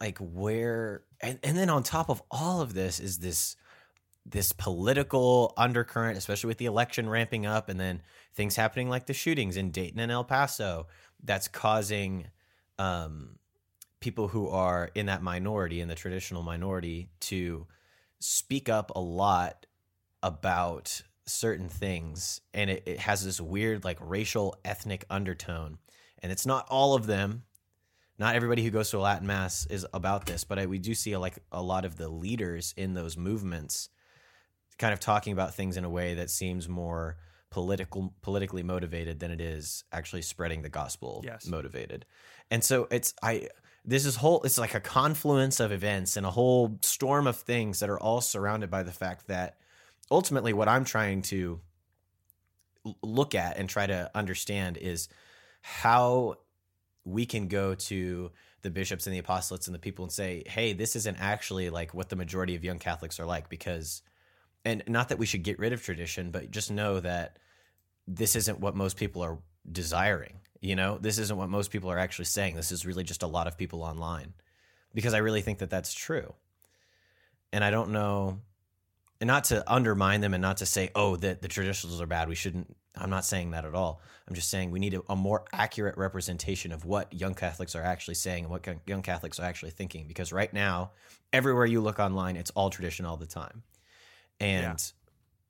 like 0.00 0.18
where 0.18 1.04
and, 1.20 1.38
and 1.44 1.56
then 1.56 1.70
on 1.70 1.82
top 1.84 2.10
of 2.10 2.20
all 2.30 2.60
of 2.60 2.74
this 2.74 2.98
is 3.00 3.18
this 3.20 3.54
this 4.28 4.50
political 4.52 5.54
undercurrent, 5.56 6.18
especially 6.18 6.48
with 6.48 6.58
the 6.58 6.66
election 6.66 7.08
ramping 7.08 7.46
up 7.46 7.68
and 7.68 7.78
then 7.78 8.02
things 8.34 8.56
happening 8.56 8.88
like 8.90 9.06
the 9.06 9.14
shootings 9.14 9.56
in 9.56 9.70
Dayton 9.70 10.00
and 10.00 10.10
El 10.10 10.24
Paso 10.24 10.88
that's 11.26 11.48
causing 11.48 12.28
um, 12.78 13.38
people 14.00 14.28
who 14.28 14.48
are 14.48 14.90
in 14.94 15.06
that 15.06 15.22
minority, 15.22 15.80
in 15.80 15.88
the 15.88 15.94
traditional 15.94 16.42
minority, 16.42 17.10
to 17.20 17.66
speak 18.20 18.68
up 18.68 18.92
a 18.94 19.00
lot 19.00 19.66
about 20.22 21.02
certain 21.26 21.68
things. 21.68 22.40
And 22.54 22.70
it, 22.70 22.82
it 22.86 22.98
has 23.00 23.24
this 23.24 23.40
weird, 23.40 23.84
like, 23.84 23.98
racial, 24.00 24.56
ethnic 24.64 25.04
undertone. 25.10 25.78
And 26.22 26.32
it's 26.32 26.46
not 26.46 26.66
all 26.70 26.94
of 26.94 27.06
them. 27.06 27.42
Not 28.18 28.34
everybody 28.34 28.64
who 28.64 28.70
goes 28.70 28.90
to 28.90 28.98
a 28.98 29.00
Latin 29.00 29.26
mass 29.26 29.66
is 29.66 29.86
about 29.92 30.24
this, 30.24 30.44
but 30.44 30.58
I, 30.58 30.66
we 30.66 30.78
do 30.78 30.94
see 30.94 31.16
like 31.16 31.38
a 31.52 31.62
lot 31.62 31.84
of 31.84 31.96
the 31.96 32.08
leaders 32.08 32.72
in 32.76 32.94
those 32.94 33.16
movements 33.16 33.90
kind 34.78 34.94
of 34.94 35.00
talking 35.00 35.32
about 35.34 35.54
things 35.54 35.76
in 35.76 35.84
a 35.84 35.90
way 35.90 36.14
that 36.14 36.30
seems 36.30 36.68
more 36.68 37.16
political 37.56 38.12
politically 38.20 38.62
motivated 38.62 39.18
than 39.18 39.30
it 39.30 39.40
is 39.40 39.82
actually 39.90 40.20
spreading 40.20 40.60
the 40.60 40.68
gospel 40.68 41.22
Yes. 41.24 41.46
motivated. 41.46 42.04
And 42.50 42.62
so 42.62 42.86
it's 42.90 43.14
I 43.22 43.48
this 43.82 44.04
is 44.04 44.16
whole 44.16 44.42
it's 44.42 44.58
like 44.58 44.74
a 44.74 44.80
confluence 44.80 45.58
of 45.58 45.72
events 45.72 46.18
and 46.18 46.26
a 46.26 46.30
whole 46.30 46.78
storm 46.82 47.26
of 47.26 47.36
things 47.36 47.80
that 47.80 47.88
are 47.88 47.98
all 47.98 48.20
surrounded 48.20 48.70
by 48.70 48.82
the 48.82 48.92
fact 48.92 49.28
that 49.28 49.56
ultimately 50.10 50.52
what 50.52 50.68
I'm 50.68 50.84
trying 50.84 51.22
to 51.22 51.62
look 53.02 53.34
at 53.34 53.56
and 53.56 53.70
try 53.70 53.86
to 53.86 54.10
understand 54.14 54.76
is 54.76 55.08
how 55.62 56.36
we 57.06 57.24
can 57.24 57.48
go 57.48 57.74
to 57.74 58.30
the 58.60 58.70
bishops 58.70 59.06
and 59.06 59.16
the 59.16 59.22
apostolates 59.22 59.66
and 59.66 59.74
the 59.74 59.78
people 59.78 60.04
and 60.04 60.12
say, 60.12 60.42
hey, 60.46 60.74
this 60.74 60.94
isn't 60.94 61.16
actually 61.18 61.70
like 61.70 61.94
what 61.94 62.10
the 62.10 62.16
majority 62.16 62.54
of 62.54 62.64
young 62.64 62.78
Catholics 62.78 63.18
are 63.18 63.24
like 63.24 63.48
because, 63.48 64.02
and 64.62 64.82
not 64.86 65.08
that 65.08 65.18
we 65.18 65.24
should 65.24 65.42
get 65.42 65.58
rid 65.58 65.72
of 65.72 65.82
tradition, 65.82 66.30
but 66.30 66.50
just 66.50 66.70
know 66.70 67.00
that 67.00 67.38
this 68.06 68.36
isn't 68.36 68.60
what 68.60 68.74
most 68.76 68.96
people 68.96 69.22
are 69.22 69.38
desiring. 69.70 70.40
You 70.60 70.76
know, 70.76 70.98
this 70.98 71.18
isn't 71.18 71.36
what 71.36 71.48
most 71.48 71.70
people 71.70 71.90
are 71.90 71.98
actually 71.98 72.24
saying. 72.26 72.56
This 72.56 72.72
is 72.72 72.86
really 72.86 73.04
just 73.04 73.22
a 73.22 73.26
lot 73.26 73.46
of 73.46 73.58
people 73.58 73.82
online 73.82 74.32
because 74.94 75.14
I 75.14 75.18
really 75.18 75.42
think 75.42 75.58
that 75.58 75.70
that's 75.70 75.92
true. 75.92 76.34
And 77.52 77.62
I 77.62 77.70
don't 77.70 77.90
know, 77.90 78.40
and 79.20 79.28
not 79.28 79.44
to 79.44 79.62
undermine 79.72 80.20
them 80.20 80.34
and 80.34 80.42
not 80.42 80.58
to 80.58 80.66
say, 80.66 80.90
oh, 80.94 81.16
that 81.16 81.42
the 81.42 81.48
traditionals 81.48 82.00
are 82.00 82.06
bad. 82.06 82.28
We 82.28 82.34
shouldn't. 82.34 82.74
I'm 82.98 83.10
not 83.10 83.24
saying 83.24 83.50
that 83.50 83.64
at 83.64 83.74
all. 83.74 84.00
I'm 84.26 84.34
just 84.34 84.48
saying 84.50 84.70
we 84.70 84.78
need 84.80 84.94
a, 84.94 85.02
a 85.10 85.16
more 85.16 85.44
accurate 85.52 85.96
representation 85.98 86.72
of 86.72 86.84
what 86.84 87.12
young 87.12 87.34
Catholics 87.34 87.74
are 87.74 87.82
actually 87.82 88.14
saying 88.14 88.44
and 88.44 88.50
what 88.50 88.66
young 88.86 89.02
Catholics 89.02 89.38
are 89.38 89.44
actually 89.44 89.70
thinking. 89.70 90.06
Because 90.08 90.32
right 90.32 90.52
now, 90.52 90.92
everywhere 91.32 91.66
you 91.66 91.80
look 91.80 91.98
online, 91.98 92.36
it's 92.36 92.50
all 92.52 92.70
tradition 92.70 93.04
all 93.04 93.16
the 93.16 93.26
time, 93.26 93.62
and 94.40 94.62
Yeah. 94.62 94.76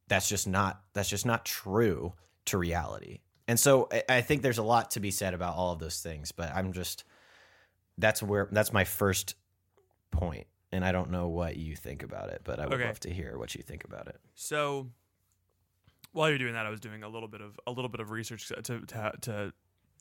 that's 0.09 0.28
just 0.28 0.46
not 0.48 0.83
that's 0.92 1.09
just 1.09 1.24
not 1.24 1.44
true 1.44 2.12
to 2.46 2.59
reality. 2.59 3.20
And 3.48 3.59
so 3.61 3.88
I, 4.09 4.22
think 4.22 4.42
there's 4.42 4.59
a 4.59 4.62
lot 4.64 4.90
to 4.92 5.00
be 5.00 5.11
said 5.12 5.32
about 5.32 5.54
all 5.54 5.72
of 5.72 5.78
those 5.78 6.00
things. 6.00 6.32
But 6.32 6.52
I'm 6.54 6.72
just 6.72 7.04
that's 7.96 8.22
where 8.22 8.48
that's 8.50 8.72
my 8.72 8.85
first 8.85 9.37
point, 10.11 10.46
and 10.72 10.85
I 10.85 10.90
don't 10.92 11.11
know 11.11 11.28
what 11.28 11.56
you 11.56 11.76
think 11.76 12.02
about 12.02 12.30
it, 12.30 12.42
but 12.44 12.59
I 12.59 12.66
would 12.66 12.74
Okay. 12.74 12.87
love 12.87 13.00
to 13.00 13.11
hear 13.11 13.38
what 13.38 13.54
you 13.54 13.62
think 13.62 13.85
about 13.85 14.09
it. 14.09 14.18
So 14.35 14.88
while 16.12 16.28
you're 16.28 16.38
doing 16.38 16.54
that, 16.54 16.66
I 16.66 16.70
was 16.70 16.80
doing 16.80 17.02
a 17.02 17.09
little 17.09 17.28
bit 17.28 17.40
of 17.40 17.59
a 17.66 17.70
little 17.70 17.88
bit 17.88 18.00
of 18.00 18.11
research 18.11 18.48
to 18.48 18.62
to, 18.62 19.12
to 19.22 19.52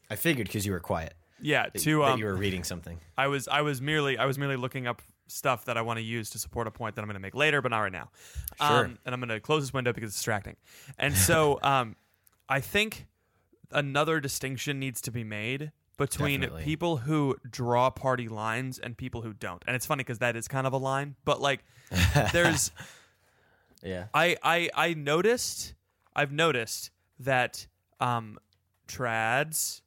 I 0.09 0.15
figured 0.15 0.47
because 0.47 0.65
you 0.65 0.71
were 0.71 0.79
quiet 0.79 1.15
yeah 1.41 1.63
that, 1.63 1.79
to 1.81 1.99
that 1.99 2.11
um 2.13 2.19
you 2.19 2.25
were 2.25 2.35
reading 2.35 2.63
something. 2.63 2.99
I 3.17 3.27
was 3.27 3.47
I 3.47 3.61
was 3.61 3.81
merely 3.81 4.17
I 4.17 4.25
was 4.25 4.39
merely 4.39 4.55
looking 4.55 4.87
up 4.87 5.01
stuff 5.27 5.65
that 5.65 5.77
I 5.77 5.81
want 5.81 5.97
to 5.97 6.03
use 6.03 6.29
to 6.31 6.39
support 6.39 6.67
a 6.67 6.71
point 6.71 6.95
that 6.95 7.01
I'm 7.01 7.07
going 7.07 7.15
to 7.15 7.19
make 7.21 7.35
later, 7.35 7.61
but 7.61 7.69
not 7.69 7.79
right 7.79 7.91
now. 7.91 8.09
Sure. 8.57 8.85
Um, 8.85 8.99
and 9.05 9.13
I'm 9.13 9.19
going 9.19 9.29
to 9.29 9.39
close 9.39 9.63
this 9.63 9.73
window 9.73 9.91
because 9.91 10.09
it's 10.09 10.17
distracting. 10.17 10.55
And 10.99 11.15
so 11.15 11.59
um, 11.63 11.95
I 12.49 12.59
think 12.59 13.07
another 13.71 14.19
distinction 14.19 14.79
needs 14.79 15.01
to 15.01 15.11
be 15.11 15.23
made 15.23 15.71
between 15.97 16.41
Definitely. 16.41 16.63
people 16.65 16.97
who 16.97 17.35
draw 17.49 17.89
party 17.89 18.27
lines 18.27 18.79
and 18.79 18.97
people 18.97 19.21
who 19.21 19.33
don't. 19.33 19.63
And 19.65 19.75
it's 19.75 19.85
funny 19.85 20.01
because 20.03 20.19
that 20.19 20.35
is 20.35 20.47
kind 20.47 20.67
of 20.67 20.73
a 20.73 20.77
line, 20.77 21.15
but 21.25 21.41
like 21.41 21.63
there's 22.33 22.71
yeah. 23.83 24.05
I 24.13 24.35
I 24.43 24.69
I 24.73 24.93
noticed 24.93 25.73
I've 26.15 26.31
noticed 26.31 26.91
that 27.19 27.65
um 27.99 28.37
trads 28.87 29.81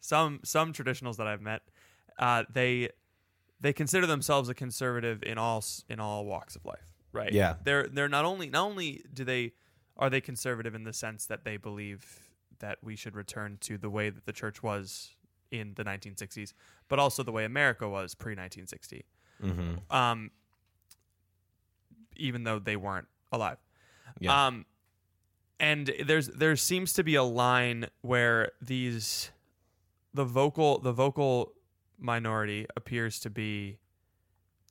some 0.00 0.40
some 0.44 0.72
traditionals 0.72 1.16
that 1.16 1.26
I've 1.26 1.40
met 1.40 1.62
uh 2.18 2.44
they 2.52 2.90
they 3.60 3.72
consider 3.72 4.06
themselves 4.06 4.48
a 4.48 4.54
conservative 4.54 5.22
in 5.22 5.38
all 5.38 5.64
in 5.88 6.00
all 6.00 6.24
walks 6.26 6.56
of 6.56 6.64
life 6.64 6.92
right 7.12 7.32
Yeah. 7.32 7.54
they're 7.64 7.86
they're 7.88 8.08
not 8.08 8.24
only 8.24 8.50
not 8.50 8.64
only 8.66 9.04
do 9.12 9.24
they 9.24 9.52
are 9.96 10.10
they 10.10 10.20
conservative 10.20 10.74
in 10.74 10.84
the 10.84 10.92
sense 10.92 11.26
that 11.26 11.44
they 11.44 11.56
believe 11.56 12.30
that 12.58 12.78
we 12.82 12.96
should 12.96 13.14
return 13.14 13.58
to 13.60 13.78
the 13.78 13.90
way 13.90 14.10
that 14.10 14.26
the 14.26 14.32
church 14.32 14.62
was 14.62 15.10
in 15.50 15.74
the 15.74 15.84
1960s 15.84 16.52
but 16.88 16.98
also 16.98 17.22
the 17.22 17.32
way 17.32 17.44
America 17.44 17.88
was 17.88 18.14
pre 18.14 18.32
1960 18.32 19.04
Mm-hmm. 19.42 19.94
um, 19.94 20.30
even 22.16 22.44
though 22.44 22.58
they 22.58 22.76
weren't 22.76 23.08
alive. 23.32 23.58
Yeah. 24.18 24.46
Um, 24.46 24.64
and 25.60 25.92
there's 26.04 26.28
there 26.28 26.56
seems 26.56 26.92
to 26.94 27.04
be 27.04 27.14
a 27.14 27.22
line 27.22 27.88
where 28.02 28.52
these 28.60 29.30
the 30.14 30.24
vocal 30.24 30.78
the 30.78 30.92
vocal 30.92 31.52
minority 31.98 32.66
appears 32.76 33.20
to 33.20 33.30
be 33.30 33.78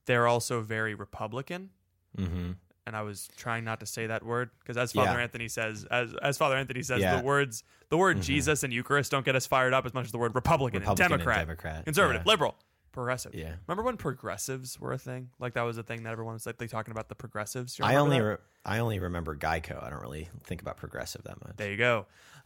they're 0.05 0.27
also 0.27 0.61
very 0.61 0.93
Republican. 0.93 1.69
mm-hmm. 2.17 2.51
And 2.88 2.95
I 2.95 3.02
was 3.02 3.28
trying 3.36 3.63
not 3.63 3.80
to 3.80 3.86
say 3.86 4.08
that 4.08 4.24
word 4.24 4.52
because, 4.60 4.78
as 4.78 4.91
Father 4.91 5.17
Yeah. 5.17 5.24
Anthony 5.24 5.48
says, 5.48 5.86
as 5.89 6.13
as 6.21 6.38
Father 6.38 6.56
Anthony 6.56 6.84
says, 6.84 7.02
Yeah. 7.02 7.17
the 7.17 7.24
words 7.24 7.63
the 7.89 7.98
word 7.98 8.17
Mhm. 8.17 8.24
Jesus 8.24 8.63
and 8.63 8.71
Eucharist 8.74 9.12
don't 9.12 9.26
get 9.26 9.36
us 9.36 9.45
fired 9.48 9.74
up 9.74 9.86
as 9.86 9.93
much 9.93 10.06
as 10.06 10.12
the 10.12 10.17
word 10.17 10.36
Republican, 10.36 10.82
Republican 10.82 11.04
and 11.04 11.10
Democrat, 11.17 11.39
Democrat, 11.48 11.86
conservative, 11.86 12.21
yeah. 12.26 12.32
liberal, 12.32 12.56
progressive. 12.91 13.34
Yeah. 13.34 13.56
Remember 13.67 13.84
when 13.84 13.98
progressives 13.98 14.80
were 14.80 14.93
a 14.93 14.98
thing? 15.00 15.30
Like 15.39 15.54
that 15.54 15.63
was 15.63 15.78
a 15.80 15.84
thing 15.84 16.04
that 16.04 16.12
everyone 16.12 16.34
was 16.36 16.45
like 16.45 16.58
they 16.60 16.67
talking 16.67 16.91
about 16.91 17.10
the 17.10 17.15
progressives. 17.15 17.80
I 17.82 17.95
only 17.95 18.21
re- 18.21 18.38
I 18.65 18.80
only 18.80 19.00
remember 19.00 19.36
Geico. 19.36 19.84
I 19.84 19.89
don't 19.89 20.02
really 20.02 20.30
think 20.43 20.62
about 20.62 20.78
progressive 20.78 21.24
that 21.24 21.43
much. 21.43 21.58
there 21.58 21.71
you 21.71 21.78
go. 21.78 22.06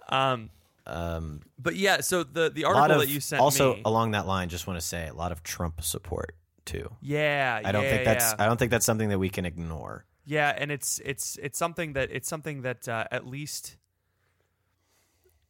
Um, 0.10 0.50
Um, 0.86 1.42
but 1.60 1.76
yeah, 1.76 2.00
so 2.02 2.24
the 2.24 2.50
the 2.50 2.64
article 2.66 2.92
of, 2.94 3.00
that 3.02 3.10
you 3.10 3.20
sent 3.20 3.42
also 3.42 3.76
me, 3.76 3.82
along 3.86 4.12
that 4.12 4.26
line, 4.26 4.50
just 4.50 4.66
want 4.68 4.80
to 4.80 4.86
say 4.86 5.08
a 5.08 5.14
lot 5.14 5.32
of 5.32 5.44
Trump 5.44 5.82
support 5.84 6.36
too. 6.66 6.90
yeah, 7.02 7.62
I 7.64 7.72
don't 7.72 7.84
yeah, 7.84 7.90
think 7.92 8.06
that's 8.06 8.32
yeah. 8.32 8.44
I 8.44 8.46
don't 8.48 8.58
think 8.58 8.72
that's 8.72 8.86
something 8.86 9.10
that 9.10 9.20
we 9.20 9.30
can 9.30 9.46
ignore. 9.46 10.06
Yeah, 10.30 10.54
and 10.56 10.72
it's 10.72 11.00
it's 11.04 11.38
it's 11.42 11.58
something 11.58 11.94
that 11.94 12.12
it's 12.12 12.30
something 12.30 12.62
that 12.62 12.88
uh, 12.88 13.06
at 13.10 13.26
least 13.26 13.78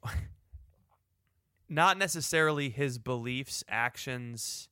not 1.67 1.97
necessarily 1.97 2.69
his 2.69 2.97
beliefs, 2.97 3.61
actions, 3.67 4.69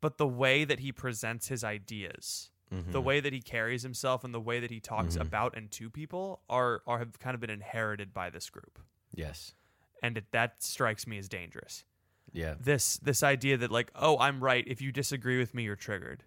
but 0.00 0.16
the 0.16 0.26
way 0.26 0.64
that 0.64 0.80
he 0.80 0.90
presents 0.90 1.48
his 1.48 1.62
ideas, 1.62 2.50
the 2.70 2.76
Mhm. 3.00 3.04
way 3.04 3.20
that 3.20 3.34
he 3.34 3.42
carries 3.42 3.82
himself, 3.82 4.24
and 4.24 4.32
the 4.32 4.40
way 4.40 4.58
that 4.58 4.70
he 4.70 4.80
talks 4.80 5.16
Mhm. 5.16 5.20
about 5.20 5.54
and 5.54 5.70
to 5.72 5.90
people 5.90 6.42
are 6.48 6.82
are 6.86 6.98
have 6.98 7.18
kind 7.18 7.34
of 7.34 7.40
been 7.42 7.50
inherited 7.50 8.14
by 8.14 8.30
this 8.30 8.48
group, 8.48 8.78
Yes. 9.12 9.54
and 10.02 10.16
it, 10.16 10.32
that 10.32 10.62
strikes 10.62 11.06
me 11.06 11.18
as 11.18 11.28
dangerous. 11.28 11.84
Yeah. 12.32 12.54
This 12.58 12.96
this 12.96 13.22
idea 13.22 13.58
that 13.58 13.70
like, 13.70 13.90
oh, 13.94 14.18
I'm 14.18 14.42
right. 14.42 14.66
If 14.66 14.80
you 14.80 14.90
disagree 14.92 15.38
with 15.38 15.52
me, 15.52 15.64
you're 15.64 15.76
triggered. 15.76 16.24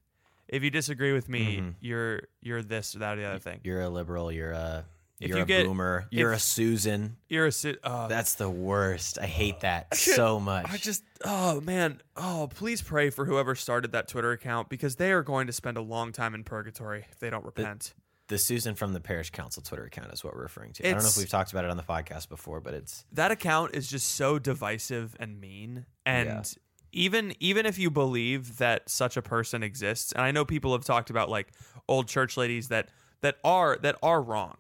If 0.47 0.63
you 0.63 0.69
disagree 0.69 1.13
with 1.13 1.27
me, 1.29 1.57
Mhm. 1.57 1.75
you're 1.81 2.21
you're 2.41 2.63
this 2.63 2.95
or 2.95 2.99
that 2.99 3.17
or 3.17 3.21
the 3.21 3.27
other 3.27 3.39
thing. 3.39 3.60
You're 3.63 3.81
a 3.81 3.89
liberal. 3.89 4.31
You're 4.31 4.51
a 4.51 4.86
If 5.19 5.29
you're 5.29 5.39
you 5.39 5.43
a 5.43 5.47
get- 5.47 5.65
boomer. 5.65 6.07
You're 6.12 6.31
if- 6.33 6.38
a 6.38 6.41
Susan. 6.41 7.17
You're 7.27 7.47
a 7.47 7.51
si- 7.51 7.75
uh, 7.83 8.07
That's 8.07 8.36
the 8.36 8.49
worst. 8.49 9.17
I 9.19 9.25
hate 9.25 9.62
that 9.62 9.89
can't- 9.89 10.15
so 10.15 10.39
much. 10.39 10.67
I 10.69 10.77
just 10.77 11.03
oh 11.25 11.60
man 11.62 12.01
oh 12.15 12.49
please 12.53 12.81
pray 12.81 13.10
for 13.10 13.25
whoever 13.25 13.55
started 13.55 13.91
that 13.93 14.07
Twitter 14.07 14.31
account 14.31 14.69
because 14.69 14.95
they 14.97 15.12
are 15.12 15.23
going 15.23 15.47
to 15.47 15.53
spend 15.53 15.75
a 15.77 15.81
long 15.81 16.12
time 16.12 16.33
in 16.36 16.43
purgatory 16.43 17.05
if 17.12 17.19
they 17.19 17.29
don't 17.29 17.43
repent. 17.45 17.93
The 18.29 18.38
Susan 18.38 18.75
from 18.75 18.91
the 18.93 18.99
Parish 18.99 19.29
Council 19.31 19.63
Twitter 19.63 19.86
account 19.86 20.12
is 20.13 20.21
what 20.23 20.36
we're 20.36 20.41
referring 20.43 20.73
to. 20.73 20.88
I 20.88 20.91
don't 20.91 21.01
know 21.01 21.07
if 21.07 21.17
we've 21.17 21.29
talked 21.29 21.51
about 21.51 21.63
it 21.63 21.71
on 21.71 21.77
the 21.77 21.83
podcast 21.83 22.27
before, 22.29 22.60
but 22.60 22.73
it's 22.73 23.05
that 23.13 23.31
account 23.31 23.73
is 23.73 23.88
just 23.89 24.15
so 24.15 24.38
divisive 24.38 25.15
and 25.19 25.39
mean 25.39 25.86
and 26.05 26.27
Yeah. 26.27 26.43
Even 26.91 27.34
even 27.39 27.65
if 27.65 27.78
you 27.78 27.89
believe 27.89 28.58
that 28.58 28.89
such 28.89 29.17
a 29.17 29.21
person 29.21 29.63
exists 29.63 30.12
and 30.12 30.21
i 30.21 30.32
know 30.32 30.45
people 30.45 30.71
have 30.71 30.84
talked 30.84 31.10
about 31.10 31.30
like 31.30 31.52
old 31.88 32.08
church 32.08 32.38
ladies 32.38 32.67
that 32.69 32.89
that 33.21 33.38
are 33.43 33.78
that 33.82 33.95
are 34.04 34.21
wrong. 34.21 34.58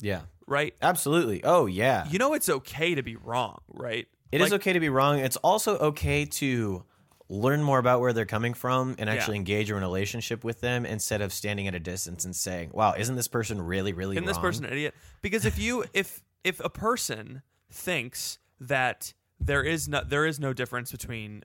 Yeah, 0.00 0.22
right? 0.46 0.74
Absolutely. 0.82 1.42
Oh 1.42 1.66
yeah, 1.66 2.06
you 2.08 2.18
know 2.18 2.34
it's 2.34 2.48
okay 2.48 2.94
to 2.94 3.02
be 3.02 3.16
wrong 3.16 3.60
right? 3.68 4.06
It 4.32 4.40
is 4.40 4.50
Like, 4.50 4.60
okay 4.60 4.72
to 4.74 4.80
be 4.80 4.88
wrong. 4.88 5.18
It's 5.18 5.36
also 5.38 5.78
okay 5.78 6.24
to 6.24 6.84
learn 7.28 7.62
more 7.62 7.78
about 7.78 8.00
where 8.00 8.12
they're 8.12 8.26
coming 8.26 8.54
from 8.54 8.94
and 8.98 9.08
actually 9.10 9.36
Yeah. 9.36 9.40
engage 9.40 9.70
in 9.70 9.76
a 9.76 9.80
relationship 9.80 10.44
with 10.44 10.60
them 10.60 10.84
instead 10.86 11.20
of 11.20 11.32
standing 11.32 11.66
at 11.66 11.74
a 11.74 11.80
distance 11.80 12.24
and 12.24 12.36
saying, 12.36 12.70
"Wow, 12.72 12.94
isn't 12.96 13.16
this 13.16 13.28
person 13.28 13.60
really, 13.62 13.92
really 13.92 14.16
isn't 14.16 14.26
this 14.26 14.38
person 14.38 14.64
an 14.64 14.72
idiot? 14.72 14.94
Because 15.22 15.44
if 15.44 15.58
you 15.58 15.84
if 15.94 16.22
if 16.44 16.60
a 16.60 16.70
person 16.70 17.42
thinks 17.70 18.38
that 18.60 19.12
there 19.40 19.62
is 19.62 19.88
no 19.88 20.02
there 20.04 20.26
is 20.26 20.38
no 20.38 20.52
difference 20.52 20.92
between 20.92 21.42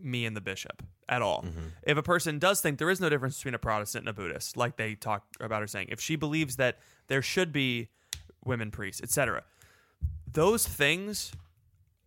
me 0.00 0.24
and 0.26 0.36
the 0.36 0.40
bishop 0.40 0.82
at 1.08 1.22
all. 1.22 1.44
If 1.82 1.96
a 1.98 2.02
person 2.02 2.38
does 2.38 2.60
think 2.60 2.78
there 2.78 2.90
is 2.90 3.00
no 3.00 3.08
difference 3.08 3.36
between 3.38 3.54
a 3.54 3.58
Protestant 3.58 4.02
and 4.02 4.08
a 4.08 4.12
Buddhist, 4.12 4.56
like 4.56 4.76
they 4.76 4.94
talk 4.94 5.24
about 5.40 5.60
her 5.60 5.66
saying, 5.66 5.88
if 5.90 6.00
she 6.00 6.16
believes 6.16 6.56
that 6.56 6.78
there 7.08 7.22
should 7.22 7.52
be 7.52 7.88
women 8.44 8.70
priests, 8.70 9.02
etc., 9.02 9.42
those 10.30 10.66
things 10.66 11.32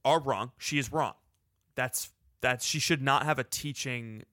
are 0.05 0.19
wrong. 0.19 0.51
She 0.57 0.77
is 0.77 0.91
wrong. 0.91 1.13
That's 1.75 2.09
that 2.41 2.61
she 2.61 2.79
should 2.79 3.01
not 3.01 3.23
have 3.25 3.37
a 3.39 3.43
teaching 3.43 4.23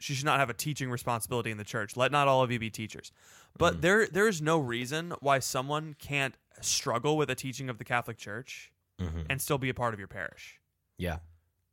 she 0.00 0.14
should 0.14 0.26
not 0.26 0.38
have 0.38 0.48
a 0.48 0.54
teaching 0.54 0.90
responsibility 0.90 1.50
in 1.50 1.58
the 1.58 1.64
church. 1.64 1.96
Let 1.96 2.12
not 2.12 2.28
all 2.28 2.40
of 2.44 2.52
you 2.52 2.60
be 2.60 2.70
teachers. 2.70 3.10
But 3.58 3.82
there 3.82 4.06
there 4.06 4.28
is 4.28 4.40
no 4.40 4.58
reason 4.58 5.12
why 5.20 5.40
someone 5.40 5.96
can't 5.98 6.36
struggle 6.60 7.16
with 7.16 7.30
a 7.30 7.34
teaching 7.34 7.68
of 7.68 7.78
the 7.78 7.84
Catholic 7.84 8.16
Church 8.16 8.70
Mhm. 9.00 9.26
and 9.28 9.42
still 9.42 9.58
be 9.58 9.68
a 9.68 9.74
part 9.74 9.94
of 9.94 9.98
your 10.00 10.06
parish. 10.08 10.60
Yeah, 10.96 11.18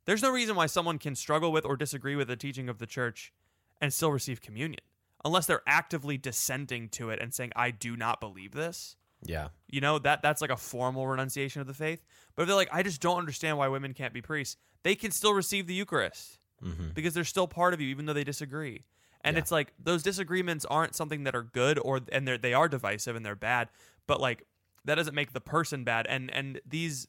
There's 0.06 0.22
no 0.22 0.30
reason 0.30 0.56
why 0.56 0.66
someone 0.66 0.98
can 0.98 1.14
struggle 1.14 1.52
with 1.52 1.64
or 1.64 1.76
disagree 1.76 2.16
with 2.16 2.28
the 2.28 2.36
teaching 2.36 2.68
of 2.68 2.78
the 2.78 2.86
church 2.86 3.32
and 3.80 3.92
still 3.92 4.10
receive 4.12 4.40
communion. 4.40 4.80
Unless 5.24 5.46
they're 5.46 5.62
actively 5.66 6.16
dissenting 6.16 6.88
to 6.90 7.10
it 7.10 7.20
and 7.20 7.34
saying, 7.34 7.52
I 7.56 7.70
do 7.72 7.96
not 7.96 8.20
believe 8.20 8.52
this. 8.52 8.96
yeah, 9.24 9.48
You 9.66 9.80
know, 9.80 9.98
that 9.98 10.22
that's 10.22 10.40
like 10.40 10.50
a 10.50 10.56
formal 10.56 11.06
renunciation 11.08 11.60
of 11.60 11.66
the 11.66 11.74
faith. 11.74 12.04
But 12.34 12.42
if 12.42 12.48
they're 12.48 12.56
like, 12.56 12.68
I 12.72 12.82
just 12.82 13.00
don't 13.00 13.18
understand 13.18 13.58
why 13.58 13.66
women 13.68 13.92
can't 13.92 14.14
be 14.14 14.22
priests, 14.22 14.56
they 14.84 14.94
can 14.94 15.10
still 15.10 15.32
receive 15.34 15.66
the 15.66 15.74
Eucharist 15.74 16.38
hmm 16.62 16.90
because 16.94 17.12
they're 17.12 17.24
still 17.24 17.46
part 17.48 17.74
of 17.74 17.80
you, 17.82 17.88
even 17.88 18.06
though 18.06 18.12
they 18.14 18.24
disagree. 18.24 18.84
And 19.22 19.36
Yeah. 19.36 19.40
it's 19.40 19.50
like 19.50 19.72
those 19.82 20.02
disagreements 20.02 20.64
aren't 20.64 20.94
something 20.94 21.24
that 21.24 21.34
are 21.34 21.42
good 21.42 21.78
or 21.80 22.00
and 22.12 22.26
they're 22.28 22.38
they 22.38 22.54
are 22.54 22.68
divisive 22.68 23.16
and 23.16 23.26
they're 23.26 23.34
bad, 23.34 23.68
but 24.06 24.20
like 24.20 24.44
that 24.84 24.94
doesn't 24.94 25.14
make 25.14 25.32
the 25.32 25.40
person 25.40 25.82
bad. 25.82 26.06
And 26.06 26.30
and 26.30 26.60
these 26.64 27.08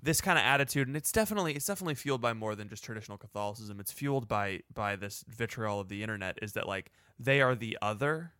this 0.00 0.20
kind 0.20 0.38
of 0.38 0.44
attitude, 0.44 0.86
and 0.88 0.96
it's 0.96 1.10
definitely 1.12 1.54
it's 1.54 1.66
definitely 1.66 1.94
fueled 1.94 2.20
by 2.20 2.32
more 2.32 2.54
than 2.54 2.68
just 2.68 2.84
traditional 2.84 3.18
Catholicism. 3.18 3.80
It's 3.80 3.92
fueled 3.92 4.28
by 4.28 4.60
by 4.72 4.96
this 4.96 5.24
vitriol 5.28 5.80
of 5.80 5.88
the 5.88 6.02
internet. 6.02 6.38
Is 6.42 6.52
that 6.52 6.66
like 6.68 6.92
they 7.18 7.40
are 7.40 7.54
the 7.54 7.76
other, 7.82 8.32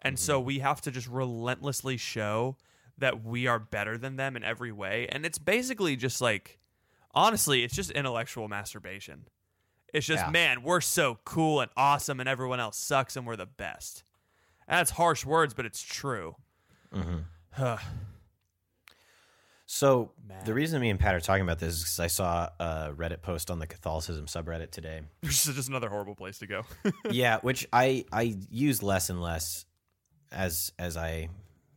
and 0.00 0.18
so 0.18 0.40
we 0.40 0.58
have 0.60 0.80
to 0.82 0.90
just 0.90 1.06
relentlessly 1.08 1.96
show 1.96 2.56
that 2.98 3.22
we 3.24 3.46
are 3.46 3.58
better 3.58 3.98
than 3.98 4.16
them 4.16 4.36
in 4.36 4.42
every 4.42 4.72
way. 4.72 5.06
And 5.10 5.26
it's 5.26 5.38
basically 5.38 5.96
just 5.96 6.20
like 6.20 6.58
honestly, 7.14 7.62
it's 7.62 7.74
just 7.74 7.90
intellectual 7.92 8.48
masturbation. 8.48 9.28
It's 9.94 10.06
just 10.06 10.24
Yeah. 10.24 10.30
man, 10.30 10.62
we're 10.62 10.80
so 10.80 11.18
cool 11.24 11.60
and 11.60 11.70
awesome, 11.76 12.20
and 12.20 12.28
everyone 12.28 12.58
else 12.60 12.76
sucks, 12.78 13.16
and 13.16 13.26
we're 13.26 13.36
the 13.36 13.46
best. 13.46 14.02
That's 14.68 14.90
harsh 14.92 15.24
words, 15.24 15.54
but 15.54 15.64
it's 15.64 15.80
true. 15.82 16.36
Mm-hmm. 16.92 17.18
So 19.66 20.12
Man. 20.28 20.44
the 20.44 20.54
reason 20.54 20.80
me 20.80 20.90
and 20.90 20.98
Pat 20.98 21.14
are 21.14 21.20
talking 21.20 21.42
about 21.42 21.58
this 21.58 21.74
is 21.74 21.82
because 21.82 22.00
I 22.00 22.06
saw 22.06 22.48
a 22.60 22.92
Reddit 22.96 23.20
post 23.20 23.50
on 23.50 23.58
the 23.58 23.66
Catholicism 23.66 24.26
subreddit 24.26 24.70
today. 24.70 25.00
Which 25.20 25.32
is 25.32 25.54
just 25.54 25.68
another 25.68 25.88
horrible 25.88 26.14
place 26.14 26.38
to 26.38 26.46
go. 26.46 26.62
yeah, 27.10 27.38
which 27.42 27.66
I 27.72 28.04
I 28.12 28.36
use 28.48 28.82
less 28.82 29.10
and 29.10 29.20
less 29.20 29.66
as 30.30 30.72
as 30.78 30.96
I 30.96 31.28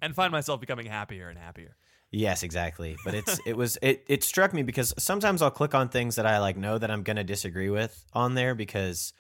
and 0.02 0.13
find 0.15 0.32
myself 0.32 0.62
becoming 0.62 0.86
happier 0.86 1.30
and 1.30 1.38
happier. 1.38 1.75
Yes, 2.12 2.43
exactly. 2.43 2.95
But 3.04 3.13
it's 3.15 3.39
it 3.45 3.58
was 3.58 3.78
it 3.82 4.04
it 4.08 4.23
struck 4.23 4.54
me 4.54 4.63
because 4.63 4.93
sometimes 4.97 5.41
I'll 5.41 5.52
click 5.52 5.73
on 5.75 5.89
things 5.89 6.15
that 6.15 6.25
I 6.25 6.39
like 6.39 6.58
know 6.58 6.78
that 6.78 6.89
I'm 6.89 7.04
going 7.04 7.17
to 7.17 7.23
disagree 7.23 7.69
with 7.69 8.06
on 8.13 8.36
there 8.36 8.56
because 8.56 9.13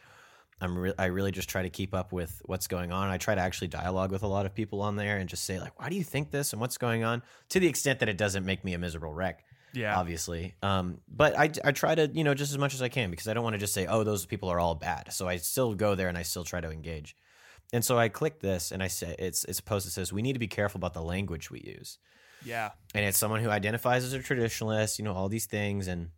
I'm 0.61 0.77
re- 0.77 0.93
I 0.97 1.05
really 1.05 1.31
just 1.31 1.47
try 1.49 1.61
to 1.63 1.69
keep 1.69 1.93
up 1.93 2.11
with 2.11 2.41
what's 2.45 2.67
going 2.67 2.91
on. 2.91 3.09
I 3.09 3.17
try 3.17 3.35
to 3.35 3.41
actually 3.41 3.69
dialogue 3.69 4.11
with 4.11 4.23
a 4.23 4.27
lot 4.27 4.45
of 4.45 4.53
people 4.53 4.81
on 4.81 4.95
there 4.95 5.17
and 5.17 5.29
just 5.29 5.43
say 5.45 5.59
like, 5.59 5.79
"Why 5.79 5.89
do 5.89 5.95
you 5.95 6.03
think 6.03 6.31
this?" 6.31 6.51
and 6.53 6.59
"What's 6.61 6.77
going 6.77 7.03
on?" 7.03 7.21
to 7.49 7.59
the 7.59 7.67
extent 7.67 7.99
that 7.99 8.09
it 8.09 8.17
doesn't 8.17 8.45
make 8.45 8.63
me 8.65 8.73
a 8.73 8.77
miserable 8.77 9.13
wreck. 9.13 9.45
Yeah. 9.73 9.97
Obviously, 9.99 10.55
um, 10.63 10.99
but 11.07 11.37
I, 11.37 11.51
I 11.63 11.71
try 11.71 11.93
to 11.93 12.09
you 12.11 12.23
know 12.23 12.33
just 12.33 12.51
as 12.51 12.57
much 12.57 12.73
as 12.73 12.81
I 12.81 12.89
can 12.89 13.11
because 13.11 13.27
I 13.27 13.33
don't 13.33 13.43
want 13.43 13.53
to 13.53 13.59
just 13.59 13.73
say 13.73 13.85
oh 13.85 14.03
those 14.03 14.25
people 14.25 14.49
are 14.49 14.59
all 14.59 14.75
bad. 14.75 15.13
So 15.13 15.27
I 15.27 15.37
still 15.37 15.75
go 15.75 15.93
there 15.95 16.07
and 16.09 16.17
I 16.17 16.23
still 16.23 16.43
try 16.43 16.59
to 16.59 16.71
engage. 16.71 17.15
And 17.71 17.85
so 17.85 17.99
I 17.99 18.09
click 18.09 18.39
this 18.39 18.71
and 18.71 18.81
I 18.81 18.87
say 18.87 19.15
it's 19.19 19.45
it's 19.45 19.59
a 19.59 19.63
post 19.63 19.85
that 19.85 19.91
says 19.91 20.11
we 20.11 20.23
need 20.23 20.33
to 20.33 20.39
be 20.39 20.47
careful 20.47 20.79
about 20.79 20.95
the 20.95 21.03
language 21.03 21.51
we 21.51 21.59
use 21.61 21.99
Yeah. 22.43 22.71
and 22.95 23.05
it's 23.05 23.17
someone 23.19 23.41
who 23.43 23.49
identifies 23.51 24.03
as 24.03 24.13
a 24.13 24.19
traditionalist, 24.19 24.97
you 24.97 25.05
know, 25.05 25.13
all 25.13 25.29
these 25.29 25.45
things, 25.45 25.87
and 25.87 26.09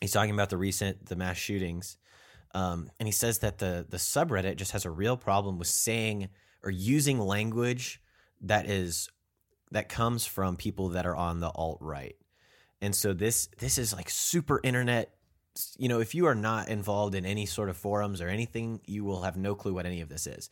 he's 0.00 0.10
talking 0.12 0.34
about 0.34 0.50
the 0.50 0.56
recent 0.56 1.06
the 1.06 1.14
mass 1.14 1.36
shootings, 1.36 1.98
um, 2.54 2.90
and 2.98 3.06
he 3.06 3.12
says 3.12 3.40
that 3.40 3.58
the 3.58 3.86
the 3.88 3.96
subreddit 3.96 4.56
just 4.56 4.72
has 4.72 4.84
a 4.84 4.90
real 4.90 5.16
problem 5.16 5.58
with 5.58 5.68
saying 5.68 6.28
or 6.62 6.70
using 6.70 7.18
language 7.18 8.00
that 8.40 8.66
is 8.66 9.08
that 9.70 9.88
comes 9.88 10.24
from 10.24 10.56
people 10.56 10.90
that 10.90 11.06
are 11.06 11.16
on 11.16 11.40
the 11.40 11.50
alt 11.50 11.78
right, 11.80 12.16
and 12.80 12.94
so 12.94 13.12
this 13.12 13.48
this 13.58 13.78
is 13.78 13.92
like 13.92 14.10
super 14.10 14.60
internet. 14.62 15.14
You 15.76 15.88
know, 15.88 16.00
if 16.00 16.14
you 16.14 16.26
are 16.26 16.36
not 16.36 16.68
involved 16.68 17.16
in 17.16 17.26
any 17.26 17.44
sort 17.44 17.68
of 17.68 17.76
forums 17.76 18.20
or 18.20 18.28
anything, 18.28 18.80
you 18.86 19.04
will 19.04 19.22
have 19.22 19.36
no 19.36 19.56
clue 19.56 19.74
what 19.74 19.86
any 19.86 20.00
of 20.00 20.08
this 20.08 20.26
is 20.26 20.50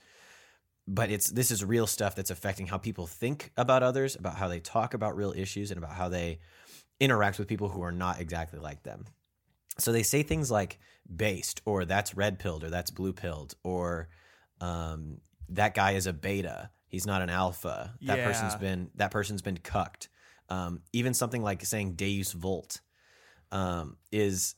but 0.88 1.10
it's 1.10 1.30
this 1.30 1.50
is 1.50 1.64
real 1.64 1.86
stuff 1.86 2.14
that's 2.14 2.30
affecting 2.30 2.66
how 2.66 2.78
people 2.78 3.06
think 3.06 3.50
about 3.56 3.82
others, 3.82 4.14
about 4.14 4.36
how 4.36 4.48
they 4.48 4.60
talk 4.60 4.94
about 4.94 5.16
real 5.16 5.32
issues, 5.36 5.70
and 5.70 5.78
about 5.78 5.92
how 5.92 6.08
they 6.08 6.38
interact 7.00 7.38
with 7.38 7.48
people 7.48 7.68
who 7.68 7.82
are 7.82 7.92
not 7.92 8.20
exactly 8.20 8.58
like 8.58 8.82
them. 8.82 9.04
So 9.78 9.92
they 9.92 10.02
say 10.02 10.22
things 10.22 10.50
like 10.50 10.78
"based" 11.14 11.62
or 11.64 11.84
"that's 11.84 12.14
red 12.14 12.38
pilled" 12.38 12.64
or 12.64 12.70
"that's 12.70 12.90
blue 12.90 13.12
pilled" 13.12 13.54
or 13.62 14.08
um, 14.60 15.20
"that 15.50 15.74
guy 15.74 15.92
is 15.92 16.06
a 16.06 16.12
beta, 16.12 16.70
he's 16.88 17.06
not 17.06 17.22
an 17.22 17.30
alpha." 17.30 17.94
That 18.02 18.24
person's 18.24 18.54
been 18.56 18.90
that 18.96 19.10
person's 19.10 19.42
been 19.42 19.58
cucked. 19.58 20.08
Um, 20.48 20.80
even 20.92 21.14
something 21.14 21.42
like 21.42 21.64
saying 21.64 21.94
"deus 21.94 22.32
vult" 22.32 22.80
um, 23.52 23.96
is 24.12 24.54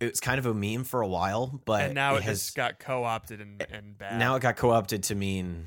it's 0.00 0.20
kind 0.20 0.38
of 0.38 0.46
a 0.46 0.54
meme 0.54 0.84
for 0.84 1.02
a 1.02 1.08
while, 1.08 1.60
but 1.64 1.82
and 1.82 1.94
now 1.94 2.16
it, 2.16 2.22
has 2.22 2.46
has 2.46 2.50
got 2.50 2.78
co 2.78 3.04
opted 3.04 3.40
and, 3.40 3.66
and 3.70 3.98
bad. 3.98 4.18
now 4.18 4.34
it 4.36 4.40
got 4.40 4.56
co-opted 4.56 5.02
to 5.04 5.14
mean 5.14 5.66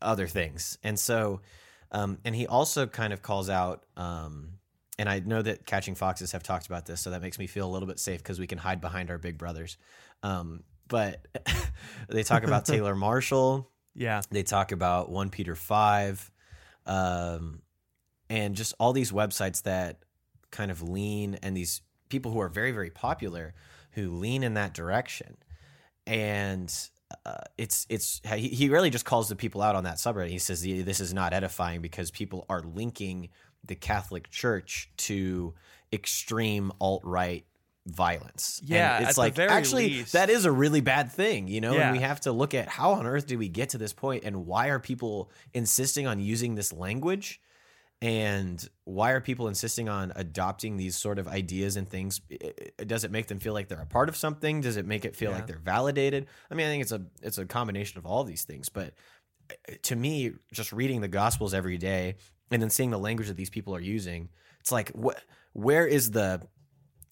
other 0.00 0.26
things 0.26 0.78
and 0.84 0.98
so 0.98 1.40
um, 1.92 2.18
and 2.24 2.34
he 2.34 2.46
also 2.46 2.86
kind 2.86 3.12
of 3.12 3.22
calls 3.22 3.48
out 3.48 3.84
um, 3.96 4.58
and 4.98 5.08
i 5.08 5.18
know 5.20 5.42
that 5.42 5.66
catching 5.66 5.94
foxes 5.94 6.32
have 6.32 6.42
talked 6.42 6.66
about 6.66 6.86
this 6.86 7.00
so 7.00 7.10
that 7.10 7.22
makes 7.22 7.38
me 7.38 7.46
feel 7.46 7.66
a 7.66 7.72
little 7.72 7.88
bit 7.88 7.98
safe 7.98 8.22
because 8.22 8.38
we 8.38 8.46
can 8.46 8.58
hide 8.58 8.80
behind 8.80 9.10
our 9.10 9.18
big 9.18 9.38
brothers. 9.38 9.76
Um, 10.22 10.62
but 10.88 11.26
they 12.08 12.22
talk 12.22 12.44
about 12.44 12.64
taylor 12.64 12.94
marshall. 13.06 13.70
Yeah. 13.94 14.20
they 14.30 14.42
talk 14.42 14.72
about 14.72 15.10
1 15.10 15.30
peter 15.30 15.54
5 15.54 16.30
um, 16.86 17.62
and 18.28 18.54
just 18.54 18.74
all 18.78 18.92
these 18.92 19.12
websites 19.12 19.62
that 19.62 20.00
kind 20.50 20.70
of 20.70 20.82
lean 20.82 21.38
and 21.42 21.56
these 21.56 21.80
people 22.08 22.30
who 22.30 22.40
are 22.40 22.48
very 22.48 22.72
very 22.72 22.90
popular 22.90 23.54
who 23.96 24.10
lean 24.10 24.42
in 24.42 24.54
that 24.54 24.74
direction. 24.74 25.36
And 26.06 26.72
uh, 27.24 27.38
it's 27.56 27.86
it's 27.88 28.20
he, 28.34 28.48
he 28.48 28.68
really 28.68 28.90
just 28.90 29.04
calls 29.04 29.28
the 29.28 29.36
people 29.36 29.62
out 29.62 29.74
on 29.76 29.84
that 29.84 29.96
subreddit. 29.96 30.28
He 30.30 30.38
says 30.38 30.62
this 30.62 31.00
is 31.00 31.14
not 31.14 31.32
edifying 31.32 31.80
because 31.80 32.10
people 32.10 32.44
are 32.48 32.60
linking 32.62 33.28
the 33.64 33.74
catholic 33.74 34.30
church 34.30 34.90
to 34.96 35.54
extreme 35.92 36.70
alt-right 36.80 37.46
violence. 37.86 38.58
And 38.60 38.70
Yeah, 38.70 39.08
it's 39.08 39.16
like 39.16 39.38
actually 39.38 39.88
least- 39.88 40.12
that 40.12 40.28
is 40.30 40.44
a 40.44 40.50
really 40.52 40.80
bad 40.80 41.10
thing 41.12 41.46
you 41.48 41.60
know 41.60 41.74
Yeah. 41.74 41.88
and 41.88 41.96
we 41.96 42.02
have 42.02 42.20
to 42.22 42.32
look 42.32 42.52
at 42.54 42.68
how 42.68 42.92
on 42.92 43.06
earth 43.06 43.26
did 43.26 43.38
we 43.38 43.48
get 43.48 43.70
to 43.70 43.78
this 43.78 43.92
point 43.92 44.24
and 44.24 44.44
why 44.46 44.68
are 44.68 44.80
people 44.80 45.30
insisting 45.54 46.06
on 46.06 46.18
using 46.18 46.56
this 46.56 46.72
language 46.72 47.40
and 48.06 48.68
why 48.84 49.10
are 49.10 49.20
people 49.20 49.48
insisting 49.48 49.88
on 49.88 50.12
adopting 50.14 50.76
these 50.76 50.96
sort 50.96 51.18
of 51.18 51.26
ideas 51.26 51.76
and 51.76 51.88
things? 51.88 52.20
Does 52.86 53.02
it 53.02 53.10
make 53.10 53.26
them 53.26 53.40
feel 53.40 53.52
like 53.52 53.66
they're 53.68 53.80
a 53.80 53.86
part 53.86 54.08
of 54.08 54.16
something? 54.16 54.60
Does 54.60 54.76
it 54.76 54.86
make 54.86 55.04
it 55.04 55.16
feel 55.16 55.30
Yeah. 55.30 55.36
like 55.38 55.46
they're 55.48 55.58
validated? 55.58 56.26
I 56.50 56.54
mean 56.54 56.66
i 56.66 56.70
think 56.70 56.82
it's 56.82 56.92
a 56.92 57.02
it's 57.22 57.38
a 57.38 57.44
combination 57.46 57.98
of 57.98 58.06
all 58.06 58.22
these 58.22 58.44
things 58.44 58.68
but 58.68 58.94
uh, 59.50 59.72
to 59.82 59.96
me 59.96 60.32
just 60.52 60.72
reading 60.72 61.00
the 61.00 61.08
gospels 61.08 61.52
every 61.52 61.78
day 61.78 62.14
and 62.52 62.62
then 62.62 62.70
seeing 62.70 62.90
the 62.90 62.98
language 62.98 63.26
that 63.28 63.36
these 63.36 63.50
people 63.50 63.74
are 63.74 63.80
using 63.80 64.28
it's 64.60 64.70
like 64.70 64.90
what 64.90 65.20
where 65.52 65.86
is 65.86 66.12
the 66.12 66.40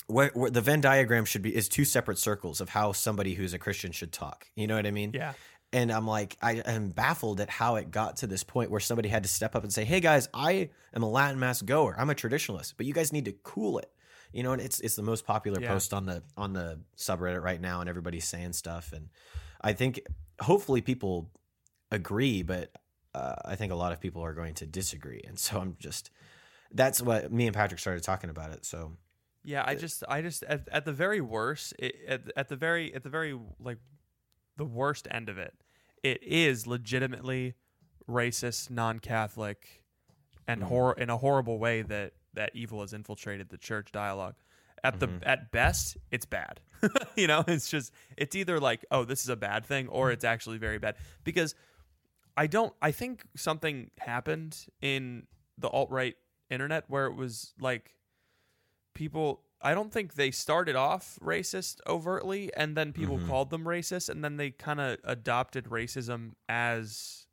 where, 0.06 0.30
where 0.34 0.50
the 0.50 0.60
venn 0.60 0.80
diagram 0.80 1.24
should 1.24 1.42
be 1.42 1.54
is 1.54 1.68
two 1.68 1.84
separate 1.84 2.18
circles 2.18 2.60
of 2.60 2.68
how 2.68 2.92
somebody 2.92 3.34
who's 3.34 3.54
a 3.54 3.58
christian 3.58 3.90
should 3.90 4.12
talk. 4.12 4.46
You 4.54 4.66
know 4.68 4.76
what 4.76 4.86
i 4.86 4.90
mean? 4.92 5.10
Yeah. 5.14 5.32
And 5.74 5.90
I'm 5.92 6.06
like, 6.06 6.38
I 6.40 6.52
am 6.64 6.88
baffled 6.90 7.40
at 7.40 7.50
how 7.50 7.76
it 7.76 7.90
got 7.90 8.18
to 8.18 8.26
this 8.26 8.44
point 8.44 8.70
where 8.70 8.80
somebody 8.80 9.08
had 9.10 9.24
to 9.24 9.28
step 9.28 9.54
up 9.54 9.62
and 9.64 9.72
say, 9.72 9.84
"Hey 9.84 10.00
guys, 10.00 10.28
I 10.32 10.70
am 10.94 11.02
a 11.02 11.08
Latin 11.10 11.38
mass 11.38 11.60
goer. 11.60 11.94
I'm 11.98 12.08
a 12.08 12.14
traditionalist, 12.14 12.74
but 12.76 12.86
you 12.86 12.94
guys 12.94 13.12
need 13.12 13.26
to 13.26 13.32
cool 13.42 13.78
it." 13.78 13.90
You 14.32 14.42
know, 14.42 14.52
and 14.52 14.62
it's 14.62 14.80
it's 14.80 14.96
the 14.96 15.02
most 15.02 15.26
popular 15.26 15.60
Yeah. 15.60 15.68
post 15.68 15.92
on 15.92 16.06
the 16.06 16.22
on 16.36 16.52
the 16.54 16.80
subreddit 16.96 17.42
right 17.42 17.60
now, 17.60 17.80
and 17.80 17.88
everybody's 17.90 18.24
saying 18.24 18.52
stuff, 18.54 18.92
and 18.92 19.08
I 19.60 19.72
think 19.74 20.00
hopefully 20.40 20.80
people 20.80 21.30
agree, 21.90 22.42
but 22.42 22.70
uh, 23.14 23.34
I 23.44 23.56
think 23.56 23.72
a 23.72 23.76
lot 23.76 23.92
of 23.92 24.00
people 24.00 24.22
are 24.22 24.32
going 24.32 24.54
to 24.54 24.66
disagree, 24.66 25.22
and 25.26 25.38
so 25.38 25.60
I'm 25.60 25.76
just 25.78 26.10
that's 26.72 27.02
what 27.02 27.32
me 27.32 27.46
and 27.46 27.54
Patrick 27.54 27.80
started 27.80 28.02
talking 28.02 28.30
about 28.30 28.50
it. 28.52 28.64
So 28.64 28.96
Yeah, 29.44 29.62
I 29.66 29.74
just, 29.74 30.02
I 30.08 30.22
just, 30.22 30.42
at, 30.44 30.68
at 30.72 30.84
the 30.84 30.92
very 30.92 31.20
worst, 31.20 31.74
it, 31.78 31.94
at, 32.08 32.22
at 32.36 32.48
the 32.48 32.56
very, 32.56 32.92
at 32.94 33.02
the 33.02 33.10
very, 33.10 33.38
like, 33.60 33.78
the 34.56 34.64
worst 34.64 35.06
end 35.10 35.28
of 35.28 35.38
it, 35.38 35.54
it 36.04 36.22
is 36.22 36.66
legitimately 36.66 37.54
racist, 38.08 38.70
non-Catholic, 38.70 39.82
and 40.46 40.60
mm-hmm. 40.60 40.68
hor- 40.68 40.94
in 40.98 41.10
a 41.10 41.16
horrible 41.16 41.58
way 41.58 41.82
that 41.82 42.12
that 42.34 42.50
evil 42.54 42.82
has 42.82 42.92
infiltrated 42.92 43.48
the 43.48 43.58
church 43.58 43.90
dialogue. 43.90 44.34
At 44.82 45.00
the 45.00 45.08
mm-hmm. 45.08 45.24
at 45.24 45.50
best, 45.50 45.96
it's 46.10 46.26
bad. 46.26 46.60
you 47.16 47.26
know, 47.26 47.42
it's 47.48 47.70
just 47.70 47.90
it's 48.18 48.36
either 48.36 48.60
like, 48.60 48.84
oh, 48.90 49.04
this 49.04 49.22
is 49.22 49.30
a 49.30 49.36
bad 49.36 49.64
thing, 49.64 49.88
or 49.88 50.06
mm-hmm. 50.06 50.12
it's 50.12 50.24
actually 50.24 50.58
very 50.58 50.78
bad. 50.78 50.96
Because 51.24 51.54
I 52.36 52.46
don't. 52.46 52.74
I 52.82 52.90
think 52.90 53.24
something 53.34 53.90
happened 53.98 54.66
in 54.82 55.26
the 55.56 55.68
alt 55.68 55.90
right 55.90 56.16
internet 56.50 56.84
where 56.88 57.06
it 57.06 57.14
was 57.14 57.54
like 57.58 57.94
people 58.92 59.40
I 59.64 59.74
don't 59.74 59.90
think 59.90 60.14
they 60.14 60.30
started 60.30 60.76
off 60.76 61.18
racist 61.22 61.80
overtly 61.86 62.52
and 62.54 62.76
then 62.76 62.92
people 62.92 63.18
called 63.26 63.50
them 63.50 63.64
racist 63.64 64.08
and 64.10 64.22
then 64.22 64.36
they 64.36 64.50
kind 64.50 64.80
of 64.80 64.98
adopted 65.04 65.64
racism 65.64 66.32
as 66.48 67.26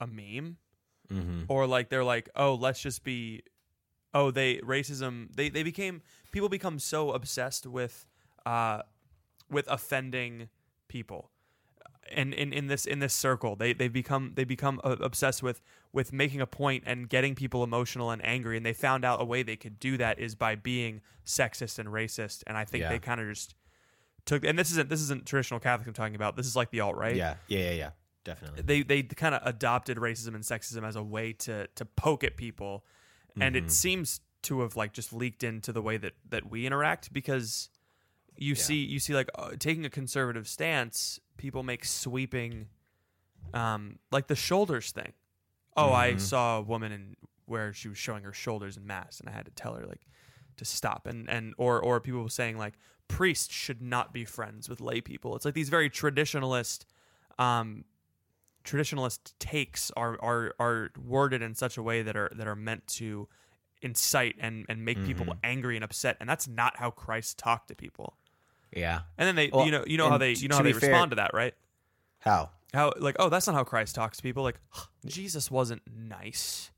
a 0.00 0.06
meme. 0.06 0.58
Mm-hmm. 1.12 1.42
or 1.48 1.66
like 1.66 1.90
they're 1.90 2.02
like 2.02 2.30
oh 2.34 2.54
let's 2.54 2.80
just 2.80 3.04
be 3.04 3.42
oh 4.14 4.30
they 4.30 4.56
racism 4.60 5.28
they 5.36 5.50
they 5.50 5.62
became 5.62 6.00
people 6.32 6.48
become 6.48 6.78
so 6.78 7.12
obsessed 7.12 7.66
with 7.66 8.06
uh 8.46 8.80
with 9.50 9.66
offending 9.68 10.48
people 10.88 11.30
and 12.12 12.34
in, 12.34 12.52
in 12.52 12.66
this 12.66 12.84
in 12.86 12.98
this 12.98 13.14
circle 13.14 13.56
they 13.56 13.72
they 13.72 13.88
become 13.88 14.32
they 14.34 14.44
become 14.44 14.80
uh, 14.84 14.96
obsessed 15.00 15.42
with 15.42 15.60
with 15.92 16.12
making 16.12 16.40
a 16.40 16.46
point 16.46 16.82
and 16.86 17.08
getting 17.08 17.34
people 17.34 17.62
emotional 17.64 18.10
and 18.10 18.24
angry 18.24 18.56
and 18.56 18.64
they 18.66 18.72
found 18.72 19.04
out 19.04 19.20
a 19.20 19.24
way 19.24 19.42
they 19.42 19.56
could 19.56 19.78
do 19.80 19.96
that 19.96 20.18
is 20.18 20.34
by 20.34 20.54
being 20.54 21.00
sexist 21.24 21.78
and 21.78 21.88
racist 21.88 22.42
and 22.46 22.56
i 22.56 22.64
think 22.64 22.82
Yeah. 22.82 22.90
they 22.90 22.98
kind 22.98 23.20
of 23.20 23.28
just 23.28 23.54
took 24.26 24.44
and 24.44 24.58
this 24.58 24.70
isn't 24.70 24.88
this 24.88 25.00
isn't 25.00 25.26
traditional 25.26 25.60
catholic 25.60 25.86
i'm 25.86 25.94
talking 25.94 26.14
about 26.14 26.36
this 26.36 26.46
is 26.46 26.56
like 26.56 26.70
the 26.70 26.80
alt 26.80 26.96
right 26.96 27.16
yeah, 27.16 27.34
yeah, 27.48 27.58
yeah, 27.60 27.70
yeah, 27.72 27.90
definitely. 28.24 28.62
they 28.62 28.82
they 28.82 29.02
kind 29.02 29.34
of 29.34 29.42
adopted 29.46 29.96
racism 29.98 30.34
and 30.34 30.44
sexism 30.44 30.82
as 30.86 30.96
a 30.96 31.02
way 31.02 31.32
to 31.32 31.66
to 31.74 31.84
poke 31.84 32.24
at 32.24 32.36
people 32.36 32.84
and 33.40 33.56
Mm-hmm. 33.56 33.66
it 33.66 33.70
seems 33.72 34.20
to 34.42 34.60
have 34.60 34.76
like 34.76 34.92
just 34.92 35.12
leaked 35.12 35.42
into 35.42 35.72
the 35.72 35.80
way 35.82 35.96
that 35.96 36.12
that 36.28 36.50
we 36.50 36.66
interact 36.66 37.12
because 37.12 37.70
you 38.36 38.54
see 38.54 38.84
you 38.84 38.98
see 38.98 39.14
like 39.14 39.28
uh, 39.36 39.50
taking 39.58 39.84
a 39.84 39.90
conservative 39.90 40.46
stance 40.48 41.20
people 41.36 41.62
make 41.62 41.84
sweeping 41.84 42.66
um 43.52 43.98
like 44.10 44.26
the 44.26 44.34
shoulders 44.36 44.90
thing 44.90 45.12
oh 45.76 45.92
i 45.92 46.10
Mm-hmm. 46.10 46.18
saw 46.18 46.58
a 46.58 46.62
woman 46.62 46.92
in 46.92 47.16
where 47.46 47.72
she 47.72 47.88
was 47.88 47.98
showing 47.98 48.24
her 48.24 48.32
shoulders 48.32 48.76
in 48.76 48.86
mass 48.86 49.20
and 49.20 49.28
i 49.28 49.32
had 49.32 49.44
to 49.44 49.50
tell 49.52 49.74
her 49.74 49.86
like 49.86 50.06
to 50.56 50.64
stop 50.64 51.06
and 51.06 51.28
and 51.28 51.54
or 51.58 51.80
or 51.80 52.00
people 52.00 52.28
saying 52.28 52.56
like 52.58 52.74
priests 53.08 53.52
should 53.52 53.82
not 53.82 54.12
be 54.12 54.24
friends 54.24 54.68
with 54.68 54.80
lay 54.80 55.00
people 55.00 55.36
it's 55.36 55.44
like 55.44 55.54
these 55.54 55.68
very 55.68 55.90
traditionalist 55.90 56.84
um 57.38 57.84
traditionalist 58.64 59.34
takes 59.38 59.90
are 59.96 60.16
are 60.22 60.54
are 60.58 60.90
worded 61.04 61.42
in 61.42 61.54
such 61.54 61.76
a 61.76 61.82
way 61.82 62.02
that 62.02 62.16
are 62.16 62.30
that 62.34 62.46
are 62.46 62.56
meant 62.56 62.86
to 62.86 63.28
incite 63.82 64.36
and 64.40 64.64
and 64.68 64.84
make 64.84 65.04
people 65.04 65.26
Mm-hmm. 65.26 65.38
angry 65.44 65.76
and 65.76 65.84
upset 65.84 66.16
and 66.20 66.28
that's 66.28 66.48
not 66.48 66.78
how 66.78 66.90
Christ 66.90 67.36
talked 67.38 67.68
to 67.68 67.74
people. 67.74 68.16
Yeah. 68.74 69.00
And 69.18 69.26
then 69.26 69.36
they 69.36 69.50
Well, 69.52 69.64
you 69.66 69.72
know 69.72 69.84
you 69.86 69.96
know 69.98 70.08
how 70.10 70.18
they 70.18 70.32
you 70.32 70.48
know 70.48 70.56
how 70.56 70.62
they 70.62 70.72
fair- 70.72 70.90
respond 70.90 71.12
to 71.12 71.16
that, 71.16 71.32
right? 71.34 71.54
How? 72.20 72.50
How 72.72 72.92
like 72.98 73.16
oh 73.18 73.28
that's 73.28 73.46
not 73.46 73.54
how 73.54 73.64
Christ 73.64 73.94
talks 73.94 74.16
to 74.18 74.22
people 74.22 74.42
like 74.42 74.58
Jesus 75.06 75.50
wasn't 75.50 75.82
nice. 75.94 76.70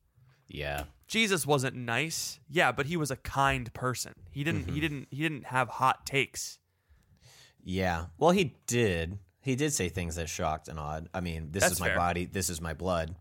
Yeah. 0.48 0.84
Jesus 1.08 1.46
wasn't 1.46 1.76
nice. 1.76 2.38
Yeah, 2.50 2.72
but 2.72 2.86
he 2.86 2.96
was 2.96 3.10
a 3.10 3.16
kind 3.16 3.72
person. 3.72 4.12
He 4.30 4.44
didn't 4.44 4.62
Mm-hmm. 4.66 4.74
he 4.74 4.80
didn't 4.80 5.08
he 5.10 5.22
didn't 5.22 5.46
have 5.46 5.68
hot 5.68 6.04
takes. 6.06 6.58
Yeah. 7.64 8.06
Well, 8.18 8.30
he 8.30 8.56
did. 8.66 9.18
He 9.40 9.54
did 9.56 9.72
say 9.72 9.88
things 9.88 10.16
that 10.16 10.28
shocked 10.28 10.68
and 10.68 10.78
awed. 10.78 11.08
I 11.14 11.20
mean, 11.20 11.48
this 11.52 11.62
That's 11.62 11.74
is 11.74 11.80
my 11.80 11.88
fair. 11.88 11.96
body. 11.96 12.24
This 12.26 12.50
is 12.50 12.60
my 12.60 12.74
blood. 12.74 13.14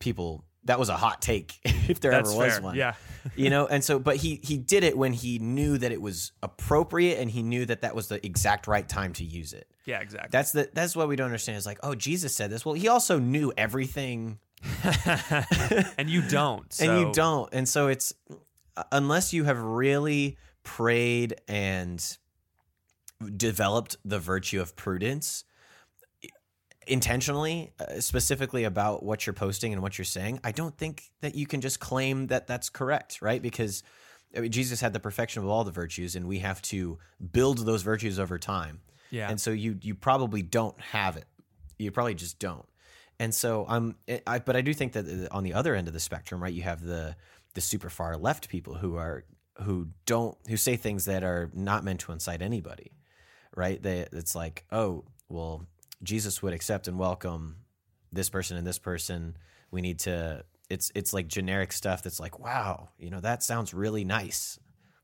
People, 0.00 0.44
that 0.64 0.78
was 0.78 0.88
a 0.88 0.96
hot 0.96 1.22
take 1.22 1.58
if 1.64 2.00
there 2.00 2.10
That's 2.10 2.30
ever 2.30 2.38
was 2.38 2.52
fair. 2.54 2.62
one. 2.62 2.74
Yeah. 2.76 2.94
You 3.36 3.50
know, 3.50 3.66
and 3.66 3.82
so, 3.82 3.98
but 3.98 4.16
he 4.16 4.40
he 4.42 4.56
did 4.56 4.84
it 4.84 4.96
when 4.96 5.12
he 5.12 5.38
knew 5.38 5.78
that 5.78 5.92
it 5.92 6.00
was 6.00 6.32
appropriate 6.42 7.18
and 7.18 7.30
he 7.30 7.42
knew 7.42 7.66
that 7.66 7.82
that 7.82 7.94
was 7.94 8.08
the 8.08 8.24
exact 8.24 8.66
right 8.66 8.88
time 8.88 9.12
to 9.14 9.24
use 9.24 9.52
it. 9.52 9.66
Yeah, 9.84 10.00
exactly. 10.00 10.30
That's 10.32 10.52
the 10.52 10.70
that's 10.72 10.94
what 10.94 11.08
we 11.08 11.16
don't 11.16 11.26
understand. 11.26 11.58
Is 11.58 11.66
like, 11.66 11.80
oh, 11.82 11.94
Jesus 11.94 12.34
said 12.34 12.50
this. 12.50 12.64
Well, 12.64 12.74
he 12.74 12.88
also 12.88 13.18
knew 13.18 13.52
everything 13.56 14.38
and 15.98 16.08
you 16.08 16.22
don't. 16.22 16.78
and 16.80 17.00
you 17.00 17.12
don't 17.12 17.48
and 17.52 17.68
so 17.68 17.88
it's 17.88 18.12
unless 18.92 19.32
you 19.32 19.44
have 19.44 19.60
really 19.60 20.36
prayed 20.62 21.36
and 21.48 22.18
developed 23.36 23.96
the 24.04 24.18
virtue 24.18 24.60
of 24.60 24.76
prudence 24.76 25.44
intentionally 26.86 27.72
uh, 27.78 28.00
specifically 28.00 28.64
about 28.64 29.02
what 29.02 29.26
you're 29.26 29.34
posting 29.34 29.72
and 29.72 29.82
what 29.82 29.98
you're 29.98 30.04
saying 30.04 30.40
i 30.44 30.50
don't 30.52 30.76
think 30.78 31.10
that 31.20 31.34
you 31.34 31.46
can 31.46 31.60
just 31.60 31.78
claim 31.78 32.26
that 32.28 32.46
that's 32.46 32.70
correct 32.70 33.20
right? 33.20 33.42
Because 33.42 33.82
I 34.36 34.40
mean, 34.40 34.50
jesus 34.52 34.80
had 34.80 34.92
the 34.92 35.00
perfection 35.00 35.42
of 35.42 35.48
all 35.48 35.64
the 35.64 35.72
virtues 35.72 36.16
and 36.16 36.26
we 36.26 36.38
have 36.38 36.62
to 36.62 36.98
build 37.32 37.64
those 37.66 37.82
virtues 37.82 38.18
over 38.18 38.38
time. 38.38 38.80
Yeah. 39.10 39.28
and 39.28 39.40
so 39.40 39.50
you 39.50 39.78
you 39.82 39.94
probably 39.94 40.42
don't 40.42 40.80
have 40.80 41.16
it. 41.16 41.26
You 41.78 41.90
probably 41.90 42.14
just 42.14 42.38
don't. 42.38 42.66
And 43.18 43.34
so 43.34 43.66
i'm 43.68 43.96
i 44.26 44.38
but 44.38 44.56
i 44.56 44.60
do 44.62 44.72
think 44.72 44.92
that 44.94 45.06
uh, 45.06 45.36
on 45.36 45.44
the 45.44 45.54
other 45.54 45.74
end 45.74 45.86
of 45.88 45.94
the 45.94 46.00
spectrum 46.00 46.42
right 46.42 46.52
you 46.52 46.62
have 46.62 46.82
the 46.82 47.16
the 47.54 47.60
super 47.60 47.90
far 47.90 48.16
left 48.16 48.48
people 48.48 48.74
who 48.74 48.96
are 48.96 49.24
who 49.62 49.88
don't 50.06 50.38
who 50.48 50.56
say 50.56 50.76
things 50.76 51.04
that 51.04 51.22
are 51.22 51.50
not 51.52 51.84
meant 51.84 52.00
to 52.00 52.12
incite 52.12 52.40
anybody 52.40 52.92
right? 53.56 53.82
They 53.82 54.06
it's 54.12 54.34
like 54.34 54.64
oh 54.70 55.04
well 55.28 55.66
jesus 56.02 56.42
would 56.42 56.52
accept 56.52 56.88
and 56.88 56.98
welcome 56.98 57.56
this 58.12 58.30
person 58.30 58.56
and 58.56 58.66
this 58.66 58.78
person 58.78 59.36
we 59.70 59.80
need 59.80 59.98
to 59.98 60.44
it's 60.68 60.90
it's 60.94 61.12
like 61.12 61.28
generic 61.28 61.72
stuff 61.72 62.02
that's 62.02 62.20
like 62.20 62.38
wow 62.38 62.88
you 62.98 63.10
know 63.10 63.20
that 63.20 63.42
sounds 63.42 63.74
really 63.74 64.04
nice 64.04 64.58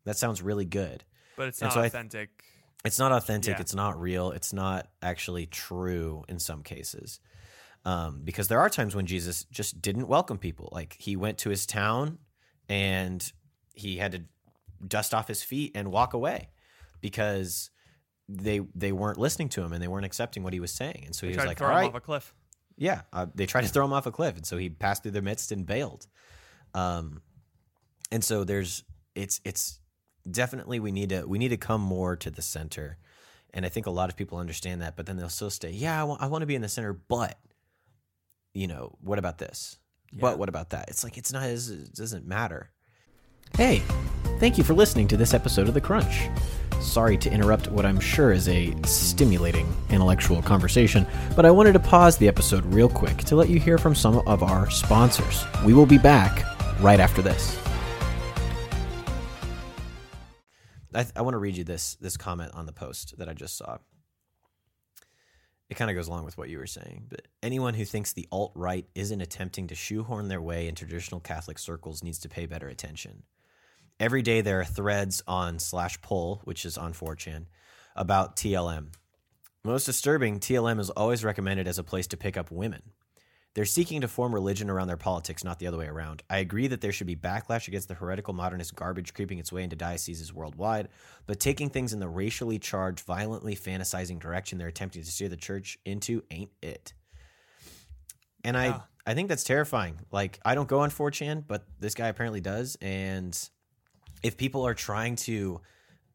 that 0.05 0.17
sounds 0.17 0.43
really 0.43 0.65
good 0.65 1.05
but 1.37 1.49
it's 1.49 1.61
and 1.61 1.69
not 1.69 1.75
so 1.75 1.83
authentic. 1.83 2.31
it's 2.85 2.99
not 2.99 3.13
authentic. 3.13 3.57
Yeah. 3.57 3.61
It's 3.61 3.75
not 3.75 4.01
real. 4.01 4.31
It's 4.31 4.53
not 4.53 4.89
actually 5.03 5.47
true 5.47 6.25
in 6.29 6.39
some 6.39 6.63
cases. 6.63 7.21
Um, 7.85 8.23
because 8.25 8.49
there 8.49 8.59
are 8.59 8.69
times 8.69 8.97
when 8.97 9.07
Jesus 9.07 9.45
just 9.45 9.81
didn't 9.81 10.09
welcome 10.09 10.39
people. 10.39 10.71
Like 10.73 10.97
he 10.99 11.15
went 11.15 11.39
to 11.39 11.51
his 11.51 11.67
town 11.67 12.19
and 12.69 13.31
he 13.75 13.99
had 13.99 14.13
to 14.13 14.23
dust 14.87 15.15
off 15.15 15.29
his 15.29 15.43
feet 15.43 15.73
and 15.77 15.93
walk 15.93 16.15
away 16.15 16.49
because 17.01 17.71
they 18.29 18.61
they 18.75 18.93
weren't 18.93 19.19
listening 19.19 19.49
to 19.51 19.62
him 19.62 19.73
and 19.73 19.83
they 19.83 19.89
weren't 19.89 20.05
accepting 20.07 20.43
what 20.43 20.53
he 20.53 20.61
was 20.61 20.73
saying. 20.73 21.03
And 21.07 21.15
so 21.15 21.27
They 21.27 21.31
he 21.33 21.35
tried 21.37 21.45
was 21.45 21.49
like, 21.49 21.57
to 21.59 21.65
throw 21.65 21.75
"All 21.75 21.81
him 21.81 21.89
off 21.89 21.95
a 21.95 22.01
cliff. 22.01 22.35
yeah." 22.77 23.03
Uh, 23.12 23.27
they 23.35 23.47
tried 23.47 23.62
to 23.62 23.69
throw 23.69 23.85
him 23.85 23.93
off 23.93 24.07
a 24.07 24.12
cliff, 24.12 24.37
and 24.37 24.45
so 24.47 24.57
he 24.57 24.69
passed 24.69 25.03
through 25.03 25.12
their 25.12 25.23
midst 25.23 25.53
and 25.53 25.65
bailed. 25.67 26.07
Um, 26.75 27.23
and 28.11 28.23
so 28.25 28.45
there's 28.45 28.83
it's 29.15 29.41
it's 29.45 29.81
definitely 30.31 30.81
we 30.81 30.91
need 30.93 31.11
to 31.11 31.25
we 31.27 31.39
need 31.39 31.49
to 31.51 31.57
come 31.57 31.81
more 31.81 32.17
to 32.17 32.31
the 32.33 32.43
center 32.43 32.99
and 33.55 33.65
i 33.65 33.69
think 33.69 33.87
a 33.87 33.91
lot 33.91 34.11
of 34.11 34.17
people 34.17 34.39
understand 34.39 34.83
that 34.83 34.97
but 34.97 35.07
then 35.07 35.17
they'll 35.17 35.29
still 35.29 35.51
stay 35.51 35.71
yeah 35.71 36.01
i 36.01 36.03
want, 36.05 36.21
I 36.21 36.27
want 36.27 36.43
to 36.43 36.47
be 36.47 36.57
in 36.57 36.62
the 36.62 36.69
center 36.69 36.93
but 36.93 37.39
you 38.53 38.67
know 38.67 38.97
what 39.01 39.21
about 39.21 39.39
this 39.39 39.79
but 40.12 40.37
what 40.37 40.49
about 40.49 40.71
that 40.71 40.89
it's 40.89 41.05
like 41.05 41.17
it's 41.17 41.33
not 41.33 41.45
as 41.45 41.71
it 41.71 41.95
doesn't 41.95 42.27
matter 42.27 42.71
hey 43.57 43.83
thank 44.41 44.59
you 44.59 44.65
for 44.65 44.75
listening 44.75 45.07
to 45.09 45.17
this 45.17 45.33
episode 45.33 45.69
of 45.69 45.75
the 45.75 45.81
crunch 45.81 46.29
sorry 46.81 47.17
to 47.17 47.31
interrupt 47.31 47.69
what 47.71 47.85
i'm 47.85 48.01
sure 48.01 48.33
is 48.33 48.49
a 48.49 48.75
stimulating 48.85 49.67
intellectual 49.91 50.43
conversation 50.43 51.07
but 51.35 51.45
i 51.45 51.51
wanted 51.51 51.73
to 51.73 51.81
pause 51.81 52.17
the 52.19 52.29
episode 52.29 52.65
real 52.67 52.89
quick 52.89 53.17
to 53.19 53.37
let 53.37 53.49
you 53.49 53.59
hear 53.59 53.79
from 53.79 53.95
some 53.95 54.19
of 54.27 54.43
our 54.43 54.71
sponsors 54.71 55.45
we 55.65 55.73
will 55.73 55.87
be 55.87 55.99
back 55.99 56.45
right 56.81 57.01
after 57.01 57.23
this 57.23 57.59
I, 60.97 61.07
I 61.15 61.23
want 61.23 61.35
to 61.35 61.39
read 61.39 61.57
you 61.57 61.65
this 61.65 61.97
this 61.97 62.17
comment 62.17 62.53
on 62.55 62.67
the 62.67 62.73
post 62.73 63.19
that 63.19 63.29
I 63.29 63.35
just 63.35 63.57
saw. 63.57 63.79
It 65.69 65.75
kind 65.75 65.91
of 65.91 65.97
goes 65.97 66.07
along 66.07 66.25
with 66.25 66.39
what 66.39 66.49
you 66.49 66.59
were 66.59 66.67
saying, 66.67 67.07
but 67.09 67.23
anyone 67.43 67.75
who 67.75 67.85
thinks 67.85 68.12
the 68.12 68.29
alt 68.31 68.53
right 68.55 68.87
isn't 68.95 69.21
attempting 69.21 69.67
to 69.67 69.75
shoehorn 69.75 70.29
their 70.29 70.41
way 70.41 70.69
in 70.69 70.77
traditional 70.77 71.21
Catholic 71.21 71.59
circles 71.59 72.05
needs 72.05 72.21
to 72.21 72.29
pay 72.29 72.47
better 72.47 72.69
attention. 72.69 73.25
Every 73.99 74.23
day 74.23 74.43
there 74.43 74.61
are 74.61 74.65
threads 74.65 75.23
on 75.27 75.59
slash 75.59 76.01
pol, 76.03 76.43
which 76.45 76.67
is 76.67 76.77
on 76.77 76.93
4chan, 76.93 77.47
about 77.95 78.37
TLM, 78.37 78.89
Most 79.65 79.87
disturbing, 79.87 80.39
TLM 80.39 80.79
is 80.79 80.91
always 80.91 81.25
recommended 81.25 81.67
as 81.67 81.79
a 81.79 81.83
place 81.83 82.07
to 82.09 82.17
pick 82.17 82.37
up 82.37 82.51
women. 82.51 82.83
They're 83.55 83.65
seeking 83.65 84.03
to 84.03 84.09
form 84.09 84.35
religion 84.35 84.69
around 84.69 84.89
their 84.89 84.99
politics, 84.99 85.43
not 85.43 85.59
the 85.59 85.67
other 85.67 85.79
way 85.79 85.87
around. 85.87 86.23
I 86.29 86.39
agree 86.39 86.67
that 86.69 86.83
there 86.83 86.93
should 86.93 87.07
be 87.07 87.17
backlash 87.17 87.67
against 87.69 87.89
the 87.89 87.95
heretical 87.95 88.35
modernist 88.35 88.75
garbage 88.77 89.15
creeping 89.15 89.39
its 89.39 89.51
way 89.51 89.63
into 89.63 89.77
dioceses 89.77 90.33
worldwide, 90.33 90.89
but 91.27 91.41
taking 91.41 91.71
things 91.71 91.95
in 91.95 91.99
the 91.99 92.09
racially 92.09 92.59
charged, 92.59 93.01
violently 93.07 93.57
fantasizing 93.57 94.21
direction 94.21 94.59
they're 94.59 94.69
attempting 94.69 95.03
to 95.03 95.11
steer 95.11 95.31
the 95.31 95.39
church 95.39 95.79
into 95.87 96.23
ain't 96.31 96.51
it. 96.61 96.93
And 98.45 98.57
Yeah. 98.57 98.81
I, 99.07 99.11
I 99.11 99.15
think 99.15 99.31
that's 99.31 99.43
terrifying. 99.43 100.01
Like, 100.13 100.39
I 100.45 100.55
don't 100.55 100.69
go 100.69 100.81
on 100.81 100.91
4chan, 100.91 101.45
but 101.49 101.65
this 101.81 101.95
guy 101.95 102.09
apparently 102.09 102.43
does. 102.43 102.77
And 102.83 103.37
if 104.27 104.37
people 104.37 104.67
are 104.67 104.75
trying 104.75 105.17
to, 105.17 105.61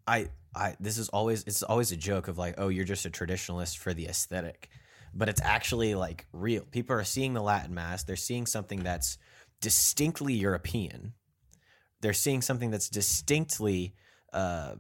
I, 0.06 0.30
I, 0.56 0.76
this 0.80 0.98
is 0.98 1.10
always, 1.10 1.44
it's 1.48 1.64
always 1.64 1.92
a 1.92 1.98
joke 1.98 2.28
of 2.28 2.38
like, 2.38 2.56
oh, 2.58 2.70
you're 2.70 2.86
just 2.86 3.06
a 3.06 3.10
traditionalist 3.10 3.78
for 3.78 3.94
the 3.94 4.08
aesthetic 4.08 4.70
but 5.14 5.30
it's 5.30 5.42
actually 5.42 5.96
like 5.96 6.26
real. 6.32 6.62
People 6.72 6.96
are 6.96 7.04
seeing 7.04 7.34
the 7.34 7.42
Latin 7.42 7.74
Mass. 7.74 8.04
They're 8.04 8.16
seeing 8.16 8.46
something 8.46 8.84
that's 8.84 9.18
distinctly 9.60 10.34
European. 10.34 11.14
They're 12.02 12.14
seeing 12.14 12.42
something 12.42 12.72
that's 12.72 12.90
distinctly 12.90 13.94
uh, 14.34 14.76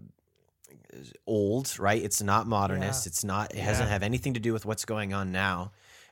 old, 1.27 1.77
right? 1.79 2.01
It's 2.01 2.21
not 2.21 2.47
modernist. 2.47 3.05
Yeah. 3.05 3.09
It's 3.09 3.23
not. 3.23 3.53
It 3.53 3.63
doesn't 3.63 3.87
have 3.87 4.03
anything 4.03 4.33
to 4.35 4.39
do 4.39 4.53
with 4.53 4.65
what's 4.65 4.85
going 4.85 5.13
on 5.13 5.31
now. 5.31 5.71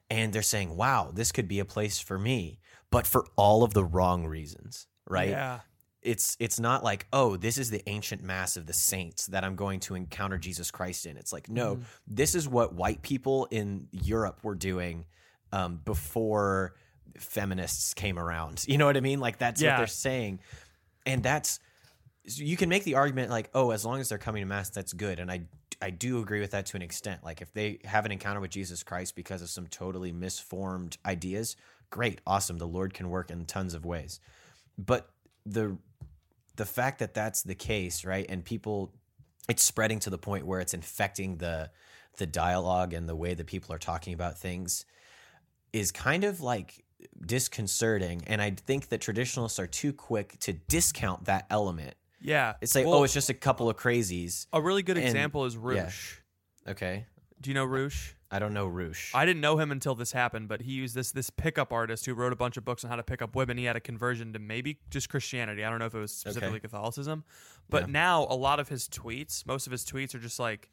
And 0.09 0.33
they're 0.33 0.41
saying, 0.41 0.75
"Wow, 0.75 1.11
this 1.13 1.31
could 1.31 1.47
be 1.47 1.59
a 1.59 1.65
place 1.65 1.99
for 1.99 2.17
me," 2.17 2.59
but 2.91 3.07
for 3.07 3.25
all 3.35 3.63
of 3.63 3.73
the 3.73 3.83
wrong 3.83 4.25
reasons, 4.25 4.87
right? 5.07 5.29
Yeah. 5.29 5.59
It's 6.01 6.37
it's 6.39 6.59
not 6.59 6.83
like 6.83 7.07
oh 7.11 7.35
this 7.35 7.57
is 7.57 7.69
the 7.69 7.81
ancient 7.89 8.23
mass 8.23 8.55
of 8.55 8.65
the 8.65 8.73
saints 8.73 9.27
that 9.27 9.43
i'm 9.43 9.55
going 9.55 9.79
to 9.81 9.95
encounter 9.95 10.37
jesus 10.37 10.71
christ 10.71 11.05
in. 11.05 11.17
It's 11.17 11.33
like 11.33 11.49
no 11.49 11.75
Mhm. 11.75 11.83
this 12.07 12.35
is 12.35 12.47
what 12.47 12.73
white 12.73 13.01
people 13.01 13.47
in 13.51 13.87
europe 13.91 14.39
were 14.43 14.55
doing 14.55 15.05
um, 15.51 15.81
before 15.83 16.75
feminists 17.17 17.93
came 17.93 18.17
around. 18.19 18.63
You 18.67 18.77
know 18.77 18.85
what 18.85 18.95
i 18.97 19.01
mean? 19.01 19.19
Like 19.19 19.37
that's 19.39 19.61
what 19.61 19.77
they're 19.77 19.87
saying. 19.87 20.39
And 21.05 21.23
that's 21.23 21.59
you 22.23 22.55
can 22.55 22.69
make 22.69 22.83
the 22.83 22.95
argument 22.95 23.29
like 23.29 23.49
oh 23.53 23.71
as 23.71 23.83
long 23.85 23.99
as 23.99 24.09
they're 24.09 24.17
coming 24.17 24.41
to 24.41 24.45
mass 24.47 24.69
that's 24.69 24.93
good. 24.93 25.19
And 25.19 25.29
i 25.31 25.41
i 25.81 25.89
do 25.89 26.19
agree 26.21 26.39
with 26.39 26.51
that 26.51 26.65
to 26.67 26.77
an 26.77 26.81
extent. 26.81 27.23
Like 27.23 27.41
if 27.41 27.51
they 27.53 27.79
have 27.83 28.05
an 28.05 28.11
encounter 28.11 28.39
with 28.39 28.51
jesus 28.51 28.83
christ 28.83 29.15
because 29.15 29.41
of 29.41 29.49
some 29.49 29.67
totally 29.67 30.11
misformed 30.11 30.97
ideas 31.05 31.55
great 31.89 32.21
awesome 32.27 32.57
the 32.59 32.67
lord 32.67 32.93
can 32.93 33.09
work 33.09 33.31
in 33.31 33.45
tons 33.45 33.73
of 33.73 33.85
ways. 33.85 34.19
But 34.77 35.09
the 35.51 35.77
the 36.55 36.65
fact 36.65 36.99
that 36.99 37.13
that's 37.13 37.41
the 37.43 37.55
case 37.55 38.03
right 38.05 38.25
and 38.29 38.43
people 38.45 38.93
it's 39.47 39.63
spreading 39.63 39.99
to 39.99 40.09
the 40.09 40.17
point 40.17 40.45
where 40.45 40.59
it's 40.59 40.73
infecting 40.73 41.37
the 41.37 41.69
the 42.17 42.27
dialogue 42.27 42.93
and 42.93 43.07
the 43.07 43.15
way 43.15 43.33
that 43.33 43.47
people 43.47 43.73
are 43.73 43.77
talking 43.79 44.13
about 44.13 44.37
things 44.37 44.85
is 45.73 45.91
kind 45.91 46.23
of 46.23 46.41
like 46.41 46.83
disconcerting 47.25 48.21
and 48.27 48.41
i 48.41 48.51
think 48.51 48.89
that 48.89 48.99
traditionalists 48.99 49.59
are 49.59 49.67
too 49.67 49.93
quick 49.93 50.37
to 50.39 50.51
discount 50.53 51.25
that 51.25 51.45
element 51.49 51.95
Yeah. 52.21 52.55
it's 52.61 52.75
like 52.75 52.85
Well, 52.85 52.95
oh 52.95 53.03
it's 53.05 53.13
just 53.13 53.29
a 53.29 53.33
couple 53.33 53.69
of 53.69 53.77
crazies 53.77 54.47
a 54.51 54.61
really 54.61 54.83
good 54.83 54.97
and- 54.97 55.05
example 55.05 55.45
is 55.45 55.55
yeah. 55.55 55.61
Roosh. 55.63 56.17
okay 56.67 57.05
Do 57.39 57.49
you 57.49 57.53
know 57.53 57.63
Roosh? 57.65 58.13
I 58.31 58.37
don't 58.39 58.53
know 58.53 58.67
roosh 58.67 59.11
I 59.13 59.25
didn't 59.25 59.41
know 59.41 59.57
him 59.57 59.71
until 59.71 59.95
this 59.95 60.11
happened, 60.11 60.47
but 60.47 60.61
he 60.61 60.71
used 60.73 60.93
this 60.95 61.11
this 61.11 61.29
pickup 61.29 61.71
artist 61.73 62.05
who 62.05 62.13
wrote 62.13 62.31
a 62.31 62.35
bunch 62.35 62.57
of 62.57 62.63
books 62.65 62.83
on 62.83 62.89
how 62.89 62.95
to 62.95 63.03
pick 63.03 63.21
up 63.21 63.35
women. 63.35 63.57
He 63.57 63.65
had 63.65 63.75
a 63.75 63.79
conversion 63.79 64.33
to 64.33 64.39
maybe 64.39 64.79
just 64.91 65.09
Christianity. 65.09 65.63
I 65.65 65.69
don't 65.69 65.79
know 65.79 65.85
if 65.87 65.95
it 65.95 65.99
was 65.99 66.13
specifically 66.15 66.59
Catholicism, 66.59 67.23
but 67.69 67.83
Yeah. 67.83 67.91
now 67.91 68.27
a 68.29 68.35
lot 68.35 68.59
of 68.59 68.69
his 68.69 68.87
tweets, 68.87 69.45
most 69.47 69.65
of 69.67 69.71
his 69.71 69.83
tweets 69.83 70.13
are 70.13 70.19
just 70.19 70.39
like, 70.39 70.69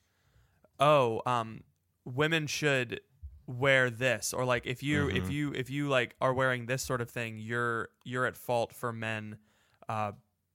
"Oh, 0.79 1.23
um, 1.27 1.63
women 2.05 2.47
should 2.47 3.01
wear 3.47 3.89
this," 3.91 4.35
or 4.35 4.45
like 4.45 4.67
if 4.67 4.83
you 4.83 5.09
if 5.09 5.25
Mhm. 5.25 5.31
you 5.31 5.53
if 5.55 5.71
you 5.71 5.89
like 5.89 6.15
are 6.21 6.35
wearing 6.35 6.67
this 6.67 6.83
sort 6.83 7.01
of 7.01 7.11
thing, 7.11 7.39
you're 7.39 7.89
you're 8.05 8.27
at 8.27 8.37
fault 8.37 8.73
for 8.75 8.93
men. 8.93 9.39
Uh, 9.89 10.13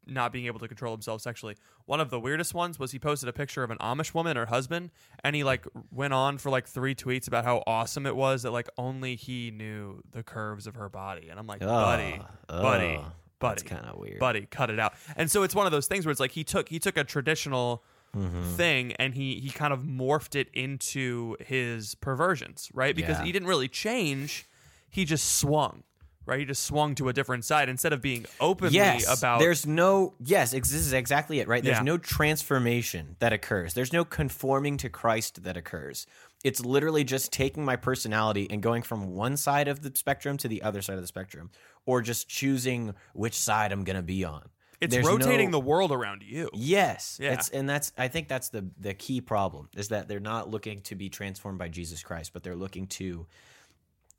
not 0.07 0.31
being 0.33 0.45
able 0.47 0.59
to 0.59 0.67
control 0.67 0.93
themselves 0.93 1.23
sexually. 1.23 1.55
One 1.85 1.99
of 2.01 2.09
the 2.09 2.19
weirdest 2.19 2.53
ones 2.53 2.79
was 2.79 2.91
he 2.91 2.99
posted 2.99 3.29
a 3.29 3.33
picture 3.33 3.63
of 3.63 3.69
an 3.71 3.77
Amish 3.77 4.13
woman 4.13 4.35
her 4.37 4.47
husband, 4.47 4.91
and 5.23 5.35
he 5.35 5.43
like 5.43 5.65
went 5.91 6.13
on 6.13 6.37
for 6.37 6.49
like 6.49 6.67
three 6.67 6.95
tweets 6.95 7.27
about 7.27 7.43
how 7.45 7.63
awesome 7.67 8.05
it 8.05 8.15
was 8.15 8.43
that 8.43 8.51
like 8.51 8.67
only 8.77 9.15
he 9.15 9.51
knew 9.51 10.01
the 10.11 10.23
curves 10.23 10.67
of 10.67 10.75
her 10.75 10.89
body. 10.89 11.29
And 11.29 11.39
I'm 11.39 11.47
like, 11.47 11.59
buddy, 11.59 12.19
Ugh, 12.49 12.61
buddy, 12.61 12.99
buddy, 13.39 13.61
kind 13.63 13.85
of 13.85 13.97
weird 13.97 14.19
buddy, 14.19 14.47
cut 14.49 14.69
it 14.69 14.79
out. 14.79 14.93
And 15.15 15.29
so 15.29 15.43
it's 15.43 15.53
one 15.55 15.65
of 15.65 15.71
those 15.71 15.87
things 15.87 16.05
where 16.05 16.11
it's 16.11 16.19
like 16.19 16.31
he 16.31 16.43
took 16.43 16.69
he 16.69 16.79
took 16.79 16.97
a 16.97 17.03
traditional 17.03 17.83
Mhm. 18.15 18.55
thing 18.57 18.91
and 18.93 19.13
he 19.13 19.39
he 19.39 19.49
kind 19.51 19.71
of 19.71 19.83
morphed 19.83 20.35
it 20.35 20.49
into 20.53 21.37
his 21.39 21.95
perversions, 21.95 22.69
right? 22.73 22.93
Because 22.93 23.17
Yeah. 23.19 23.23
he 23.25 23.31
didn't 23.31 23.47
really 23.47 23.69
change, 23.69 24.45
he 24.89 25.05
just 25.05 25.37
swung. 25.37 25.83
Right, 26.25 26.39
he 26.39 26.45
just 26.45 26.63
swung 26.63 26.93
to 26.95 27.09
a 27.09 27.13
different 27.13 27.45
side 27.45 27.67
instead 27.67 27.93
of 27.93 28.01
being 28.01 28.25
openly 28.39 28.75
yes, 28.75 29.05
about 29.19 29.39
there's 29.39 29.65
no 29.65 30.13
yes 30.23 30.51
this 30.51 30.71
is 30.71 30.93
exactly 30.93 31.39
it 31.39 31.47
right 31.47 31.63
there's 31.63 31.77
Yeah. 31.77 31.83
no 31.83 31.97
transformation 31.97 33.15
that 33.19 33.33
occurs 33.33 33.73
there's 33.73 33.91
no 33.93 34.05
conforming 34.05 34.77
to 34.77 34.89
christ 34.89 35.43
that 35.43 35.57
occurs 35.57 36.05
it's 36.43 36.63
literally 36.63 37.03
just 37.03 37.31
taking 37.31 37.63
my 37.65 37.75
personality 37.75 38.47
and 38.49 38.63
going 38.63 38.81
from 38.81 39.13
one 39.15 39.37
side 39.37 39.67
of 39.67 39.81
the 39.81 39.91
spectrum 39.95 40.37
to 40.37 40.47
the 40.47 40.61
other 40.63 40.81
side 40.81 40.95
of 40.95 41.01
the 41.01 41.07
spectrum 41.07 41.51
or 41.85 42.01
just 42.01 42.27
choosing 42.27 42.93
which 43.13 43.37
side 43.37 43.71
i'm 43.71 43.83
going 43.83 43.95
to 43.97 44.01
be 44.01 44.23
on 44.23 44.43
it's 44.79 44.95
There's 44.95 45.05
rotating 45.05 45.51
no- 45.51 45.59
the 45.59 45.65
world 45.65 45.91
around 45.91 46.23
you. 46.23 46.49
Yes. 46.53 47.19
Yeah. 47.21 47.33
It's, 47.33 47.49
and 47.49 47.69
that's 47.69 47.93
I 47.99 48.07
think 48.07 48.27
that's 48.27 48.49
the 48.49 48.65
the 48.79 48.95
key 48.95 49.21
problem 49.21 49.69
is 49.75 49.89
that 49.89 50.07
they're 50.07 50.19
not 50.19 50.49
looking 50.49 50.81
to 50.81 50.95
be 50.95 51.07
transformed 51.07 51.59
by 51.59 51.67
Jesus 51.67 52.01
Christ, 52.01 52.33
but 52.33 52.41
they're 52.41 52.55
looking 52.55 52.87
to 52.87 53.27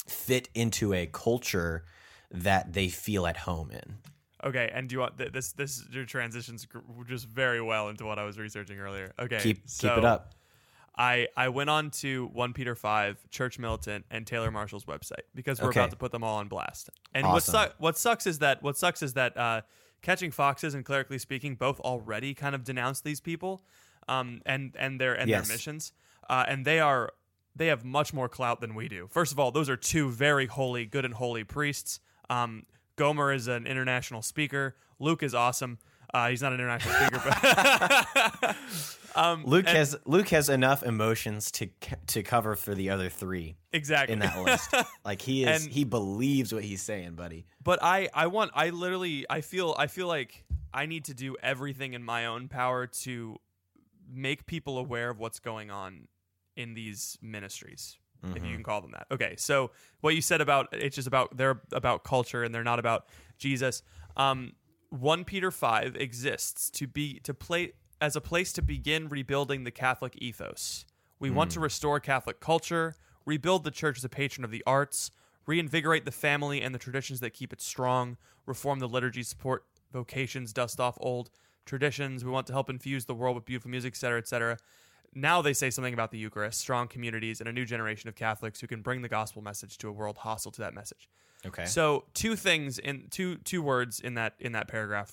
fit 0.06 0.48
into 0.54 0.92
a 0.92 1.06
culture 1.06 1.84
that 2.30 2.72
they 2.72 2.88
feel 2.88 3.26
at 3.26 3.36
home 3.38 3.70
in. 3.70 3.98
Okay, 4.44 4.70
and 4.74 4.88
do 4.88 4.94
you 4.94 5.00
want 5.00 5.18
th- 5.18 5.32
this? 5.32 5.52
This 5.52 5.84
your 5.92 6.04
transitions 6.04 6.66
gr- 6.66 6.78
just 7.06 7.28
very 7.28 7.60
well 7.60 7.88
into 7.88 8.04
what 8.04 8.18
I 8.18 8.24
was 8.24 8.38
researching 8.38 8.78
earlier. 8.80 9.12
Okay, 9.18 9.38
Keep 9.40 9.68
so 9.68 9.88
keep 9.88 9.98
it 9.98 10.04
up. 10.04 10.34
I 10.98 11.28
I 11.36 11.48
went 11.48 11.70
on 11.70 11.90
to 12.02 12.26
one 12.32 12.52
Peter 12.52 12.74
five, 12.74 13.18
Church 13.30 13.58
Militant, 13.58 14.04
and 14.10 14.26
Taylor 14.26 14.50
Marshall's 14.50 14.84
website 14.84 15.22
because 15.34 15.60
we're 15.60 15.68
Okay. 15.68 15.80
about 15.80 15.90
to 15.90 15.96
put 15.96 16.10
them 16.10 16.24
all 16.24 16.38
on 16.38 16.48
blast. 16.48 16.90
And 17.14 17.24
what 17.26 17.36
Awesome. 17.36 17.68
su- 17.68 17.74
what 17.78 17.96
sucks 17.96 18.26
is 18.26 18.40
that 18.40 18.62
what 18.62 18.76
sucks 18.76 19.00
is 19.02 19.14
that 19.14 19.36
uh, 19.36 19.60
Catching 20.02 20.32
Foxes 20.32 20.74
and 20.74 20.84
Clerically 20.84 21.18
Speaking 21.18 21.54
both 21.54 21.78
already 21.80 22.34
kind 22.34 22.54
of 22.56 22.64
denounce 22.64 23.00
these 23.00 23.20
people, 23.20 23.64
um, 24.08 24.42
and 24.44 24.74
and 24.76 25.00
their 25.00 25.14
and 25.14 25.30
Yes. 25.30 25.46
their 25.46 25.54
missions, 25.54 25.92
uh, 26.28 26.44
and 26.48 26.64
they 26.64 26.80
are 26.80 27.12
they 27.54 27.66
have 27.68 27.84
much 27.84 28.12
more 28.14 28.28
clout 28.28 28.60
than 28.60 28.74
we 28.74 28.88
do. 28.88 29.08
First 29.10 29.32
of 29.32 29.38
all, 29.38 29.50
those 29.50 29.68
are 29.68 29.76
two 29.76 30.10
very 30.10 30.46
holy, 30.46 30.86
good 30.86 31.04
and 31.04 31.14
holy 31.14 31.44
priests. 31.44 32.00
Um, 32.30 32.64
Gomer 32.96 33.32
is 33.32 33.46
an 33.48 33.66
international 33.66 34.22
speaker. 34.22 34.76
Luke 34.98 35.22
is 35.22 35.34
awesome. 35.34 35.78
Uh, 36.14 36.28
he's 36.28 36.42
not 36.42 36.52
an 36.52 36.60
international 36.60 36.94
speaker, 36.94 37.22
but 37.24 38.56
um, 39.16 39.44
Luke 39.46 39.66
and- 39.66 39.76
has 39.76 39.96
Luke 40.04 40.28
has 40.28 40.48
enough 40.50 40.82
emotions 40.82 41.50
to 41.52 41.68
to 42.08 42.22
cover 42.22 42.54
for 42.54 42.74
the 42.74 42.90
other 42.90 43.08
three 43.08 43.56
exactly 43.72 44.12
in 44.12 44.18
that 44.18 44.38
list. 44.42 44.74
like 45.04 45.22
he 45.22 45.44
is 45.44 45.64
And- 45.64 45.72
he 45.72 45.84
believes 45.84 46.52
what 46.52 46.64
he's 46.64 46.82
saying, 46.82 47.12
buddy. 47.14 47.46
but 47.64 47.78
I 47.82 48.08
I 48.12 48.26
want 48.26 48.50
I 48.54 48.70
literally 48.70 49.24
I 49.30 49.40
feel 49.40 49.74
I 49.78 49.86
feel 49.86 50.06
like 50.06 50.44
I 50.74 50.84
need 50.86 51.06
to 51.06 51.14
do 51.14 51.36
everything 51.42 51.94
in 51.94 52.02
my 52.02 52.26
own 52.26 52.48
power 52.48 52.86
to 52.86 53.36
make 54.10 54.44
people 54.46 54.76
aware 54.78 55.08
of 55.10 55.18
what's 55.18 55.38
going 55.40 55.70
on 55.70 56.08
in 56.56 56.74
these 56.74 57.18
ministries 57.22 57.96
if 58.24 58.34
Mm-hmm. 58.36 58.44
you 58.46 58.54
can 58.54 58.62
call 58.62 58.80
them 58.80 58.92
that. 58.92 59.06
Okay, 59.10 59.34
so 59.36 59.72
what 60.00 60.14
you 60.14 60.20
said 60.20 60.40
about 60.40 60.68
it's 60.70 60.94
just 60.94 61.08
about 61.08 61.36
they're 61.36 61.60
about 61.72 62.04
culture 62.04 62.44
and 62.44 62.54
they're 62.54 62.62
not 62.62 62.78
about 62.78 63.08
Jesus. 63.36 63.82
Um, 64.16 64.52
one 64.90 65.24
Peter 65.24 65.50
five 65.50 65.96
exists 65.96 66.70
to 66.70 66.86
be 66.86 67.18
to 67.24 67.34
play 67.34 67.72
as 68.00 68.14
a 68.14 68.20
place 68.20 68.52
to 68.52 68.62
begin 68.62 69.08
rebuilding 69.08 69.64
the 69.64 69.72
Catholic 69.72 70.14
ethos. 70.18 70.84
We 71.18 71.30
want 71.30 71.50
to 71.52 71.60
restore 71.60 71.98
Catholic 71.98 72.38
culture, 72.38 72.94
rebuild 73.26 73.64
the 73.64 73.70
church 73.72 73.96
as 73.98 74.04
a 74.04 74.08
patron 74.08 74.44
of 74.44 74.52
the 74.52 74.62
arts, 74.66 75.10
reinvigorate 75.46 76.04
the 76.04 76.12
family 76.12 76.62
and 76.62 76.72
the 76.72 76.78
traditions 76.78 77.18
that 77.20 77.30
keep 77.30 77.52
it 77.52 77.60
strong, 77.60 78.16
reform 78.46 78.78
the 78.78 78.88
liturgy, 78.88 79.24
support 79.24 79.64
vocations, 79.92 80.52
dust 80.52 80.78
off 80.80 80.96
old 81.00 81.30
traditions. 81.64 82.24
We 82.24 82.30
want 82.30 82.46
to 82.48 82.52
help 82.52 82.70
infuse 82.70 83.04
the 83.06 83.14
world 83.14 83.34
with 83.34 83.44
beautiful 83.44 83.70
music, 83.70 83.94
etc., 83.94 84.18
etc. 84.18 84.58
Now 85.14 85.42
they 85.42 85.52
say 85.52 85.70
something 85.70 85.92
about 85.94 86.10
the 86.10 86.18
Eucharist, 86.18 86.58
strong 86.60 86.88
communities, 86.88 87.40
and 87.40 87.48
a 87.48 87.52
new 87.52 87.64
generation 87.66 88.08
of 88.08 88.14
Catholics 88.14 88.60
who 88.60 88.66
can 88.66 88.80
bring 88.82 89.02
the 89.02 89.08
gospel 89.08 89.42
message 89.42 89.76
to 89.78 89.88
a 89.88 89.92
world 89.92 90.18
hostile 90.18 90.50
to 90.52 90.60
that 90.62 90.74
message. 90.74 91.08
Okay. 91.44 91.66
So 91.66 92.04
two 92.14 92.36
things 92.36 92.78
in 92.78 93.08
two 93.10 93.36
two 93.38 93.62
words 93.62 94.00
in 94.00 94.14
that 94.14 94.34
in 94.38 94.52
that 94.52 94.68
paragraph 94.68 95.12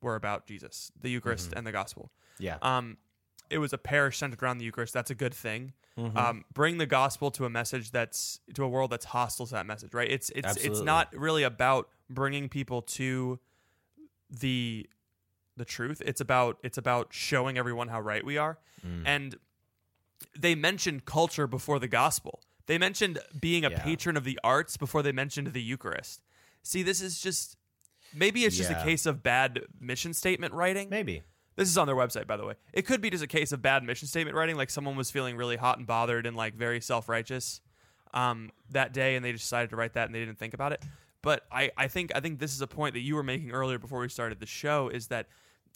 were 0.00 0.14
about 0.14 0.46
Jesus, 0.46 0.92
the 1.00 1.10
Eucharist, 1.10 1.52
and 1.56 1.66
the 1.66 1.72
gospel. 1.72 2.10
yeah. 2.38 2.58
Um, 2.62 2.96
it 3.50 3.58
was 3.58 3.72
a 3.74 3.78
parish 3.78 4.18
centered 4.18 4.42
around 4.42 4.58
the 4.58 4.64
Eucharist. 4.64 4.94
That's 4.94 5.10
a 5.10 5.14
good 5.14 5.34
thing. 5.34 5.74
Mhm. 5.98 6.16
Um, 6.16 6.44
bring 6.52 6.78
the 6.78 6.86
gospel 6.86 7.30
to 7.32 7.44
a 7.44 7.50
message 7.50 7.90
that's 7.90 8.40
to 8.54 8.64
a 8.64 8.68
world 8.68 8.90
that's 8.90 9.04
hostile 9.04 9.46
to 9.46 9.52
that 9.52 9.66
message, 9.66 9.92
right? 9.94 10.10
It's 10.10 10.30
it's 10.30 10.56
it's 10.56 10.80
not 10.80 11.14
really 11.14 11.42
about 11.42 11.88
bringing 12.08 12.48
people 12.48 12.80
to 12.82 13.38
the 14.30 14.88
the 15.56 15.64
truth. 15.64 16.02
It's 16.04 16.20
about 16.20 16.58
it's 16.62 16.78
about 16.78 17.08
showing 17.12 17.58
everyone 17.58 17.88
how 17.88 18.00
right 18.00 18.24
we 18.24 18.36
are. 18.38 18.58
Mm. 18.86 19.02
And 19.06 19.36
they 20.38 20.54
mentioned 20.54 21.04
culture 21.04 21.46
before 21.46 21.78
the 21.78 21.88
gospel. 21.88 22.40
They 22.66 22.78
mentioned 22.78 23.18
being 23.38 23.64
a 23.64 23.70
Yeah. 23.70 23.82
patron 23.82 24.16
of 24.16 24.24
the 24.24 24.38
arts 24.42 24.76
before 24.76 25.02
they 25.02 25.12
mentioned 25.12 25.48
the 25.52 25.62
Eucharist. 25.62 26.22
See, 26.62 26.82
this 26.82 27.00
is 27.02 27.20
just 27.20 27.56
maybe 28.14 28.44
it's 28.44 28.56
just 28.56 28.70
a 28.70 28.82
case 28.82 29.06
of 29.06 29.22
bad 29.22 29.62
mission 29.80 30.14
statement 30.14 30.54
writing. 30.54 30.88
Maybe. 30.88 31.22
This 31.56 31.68
is 31.68 31.78
on 31.78 31.86
their 31.86 31.94
website, 31.94 32.26
by 32.26 32.36
the 32.36 32.44
way. 32.44 32.54
It 32.72 32.82
could 32.82 33.00
be 33.00 33.10
just 33.10 33.22
a 33.22 33.28
case 33.28 33.52
of 33.52 33.62
bad 33.62 33.84
mission 33.84 34.08
statement 34.08 34.36
writing, 34.36 34.56
like 34.56 34.70
someone 34.70 34.96
was 34.96 35.10
feeling 35.10 35.36
really 35.36 35.56
hot 35.56 35.78
and 35.78 35.86
bothered 35.86 36.26
and 36.26 36.36
like 36.36 36.54
very 36.54 36.80
self 36.80 37.08
righteous 37.08 37.60
um, 38.12 38.50
that 38.70 38.92
day, 38.92 39.14
and 39.14 39.24
they 39.24 39.32
decided 39.32 39.70
to 39.70 39.76
write 39.76 39.92
that 39.94 40.06
and 40.06 40.14
they 40.14 40.20
didn't 40.20 40.38
think 40.38 40.54
about 40.54 40.72
it. 40.72 40.82
But 41.22 41.44
I, 41.52 41.70
I 41.76 41.88
think 41.88 42.12
I 42.14 42.20
think 42.20 42.38
this 42.38 42.52
is 42.54 42.60
a 42.60 42.66
point 42.66 42.94
that 42.94 43.00
you 43.00 43.14
were 43.14 43.22
making 43.22 43.52
earlier 43.52 43.78
before 43.78 44.00
we 44.00 44.08
started 44.08 44.40
the 44.40 44.46
show 44.46 44.88
is 44.88 45.06
that 45.08 45.26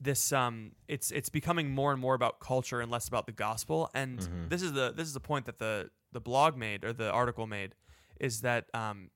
this 0.01 0.33
um 0.33 0.73
it's 0.87 1.11
it's 1.11 1.29
becoming 1.29 1.71
more 1.71 1.91
and 1.93 2.01
more 2.01 2.15
about 2.15 2.39
culture 2.41 2.81
and 2.81 2.91
less 2.91 3.09
about 3.09 3.27
the 3.27 3.33
gospel. 3.33 3.91
And 3.95 4.29
this 4.49 4.63
is 4.63 4.73
the 4.73 4.93
this 4.95 5.07
is 5.09 5.15
the 5.15 5.21
point 5.21 5.47
that 5.47 5.59
the 5.59 5.91
the 6.13 6.21
blog 6.21 6.57
made 6.57 6.85
or 6.85 6.93
the 6.93 7.11
article 7.11 7.47
made 7.47 7.75
is 8.21 8.41
that 8.43 8.67
um 8.75 9.11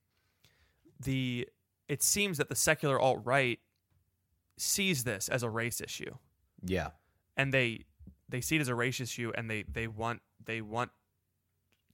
the 1.01 1.49
it 1.89 2.03
seems 2.03 2.39
that 2.39 2.49
the 2.49 2.55
secular 2.57 2.99
alt 3.01 3.21
right 3.25 3.59
sees 4.57 5.05
this 5.05 5.29
as 5.29 5.43
a 5.43 5.51
race 5.51 5.81
issue 5.81 6.15
Yeah. 6.65 6.91
and 7.37 7.53
they 7.53 7.85
they 8.29 8.41
see 8.41 8.57
it 8.57 8.61
as 8.61 8.69
a 8.69 8.75
race 8.75 9.01
issue 9.01 9.33
and 9.35 9.51
they 9.51 9.65
they 9.65 9.87
want 9.89 10.21
they 10.45 10.61
want 10.61 10.91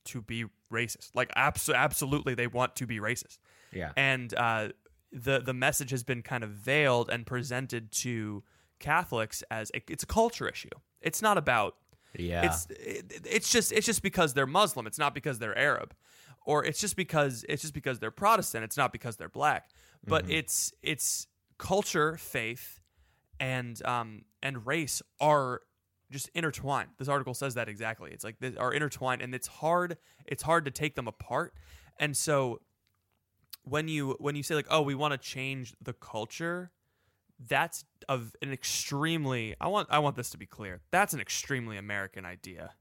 to 0.05 0.23
be 0.23 0.45
racist 0.73 1.11
like 1.15 1.33
abso- 1.35 1.75
absolutely 1.75 2.35
they 2.35 2.47
want 2.47 2.77
to 2.77 2.87
be 2.87 2.99
racist 2.99 3.39
Yeah. 3.73 3.93
and 3.97 4.33
uh, 4.35 4.69
the 5.13 5.41
the 5.41 5.55
message 5.55 5.91
has 5.91 6.03
been 6.05 6.23
kind 6.23 6.45
of 6.45 6.51
veiled 6.51 7.09
and 7.11 7.27
presented 7.27 7.91
to 7.93 8.43
Catholics 8.79 9.43
as 9.51 9.71
a, 9.75 9.83
it's 9.89 10.03
a 10.03 10.07
culture 10.07 10.49
issue 10.49 10.69
it's 11.01 11.23
not 11.23 11.39
about 11.39 11.77
Yeah. 12.17 12.47
it's 12.47 12.67
it, 12.71 13.21
it's 13.25 13.51
just 13.51 13.73
it's 13.73 13.87
just 13.87 14.03
because 14.03 14.35
they're 14.35 14.47
Muslim. 14.47 14.87
It's 14.87 14.99
not 14.99 15.15
because 15.15 15.39
they're 15.39 15.57
Arab, 15.57 15.95
or 16.45 16.65
it's 16.65 16.81
just 16.81 16.97
because 16.97 17.45
it's 17.49 17.63
just 17.63 17.75
because 17.75 17.99
they're 17.99 18.11
Protestant. 18.11 18.65
It's 18.65 18.77
not 18.77 18.93
because 18.93 19.17
they're 19.17 19.29
black. 19.29 19.71
But 20.07 20.31
it's 20.31 20.73
it's 20.83 21.27
culture, 21.59 22.17
faith, 22.17 22.81
and 23.39 23.81
um 23.85 24.23
and 24.43 24.67
race 24.67 25.03
are 25.21 25.61
just 26.11 26.31
intertwined. 26.35 26.91
This 26.99 27.09
article 27.09 27.35
says 27.35 27.55
that 27.55 27.69
exactly. 27.69 28.11
It's 28.13 28.25
like 28.25 28.37
they 28.41 28.57
are 28.57 28.73
intertwined, 28.73 29.23
and 29.23 29.35
it's 29.35 29.49
hard 29.49 29.99
it's 30.27 30.43
hard 30.43 30.65
to 30.65 30.71
take 30.71 30.95
them 30.95 31.09
apart. 31.09 31.55
And 32.01 32.17
so 32.17 32.61
when 33.65 33.87
you 33.89 34.17
when 34.19 34.35
you 34.35 34.43
say 34.43 34.55
like 34.55 34.69
oh 34.71 34.83
we 34.83 34.95
want 34.95 35.13
to 35.13 35.19
change 35.19 35.75
the 35.83 35.93
culture 35.93 36.71
that's 37.47 37.85
of 38.09 38.35
an 38.43 38.53
extremely 38.53 39.55
I 39.61 39.69
want 39.69 39.89
I 39.91 39.99
want 40.01 40.17
this 40.17 40.31
to 40.31 40.39
be 40.39 40.47
clear. 40.47 40.81
That's 40.91 41.13
an 41.13 41.21
extremely 41.21 41.77
American 41.77 42.25
idea. 42.25 42.73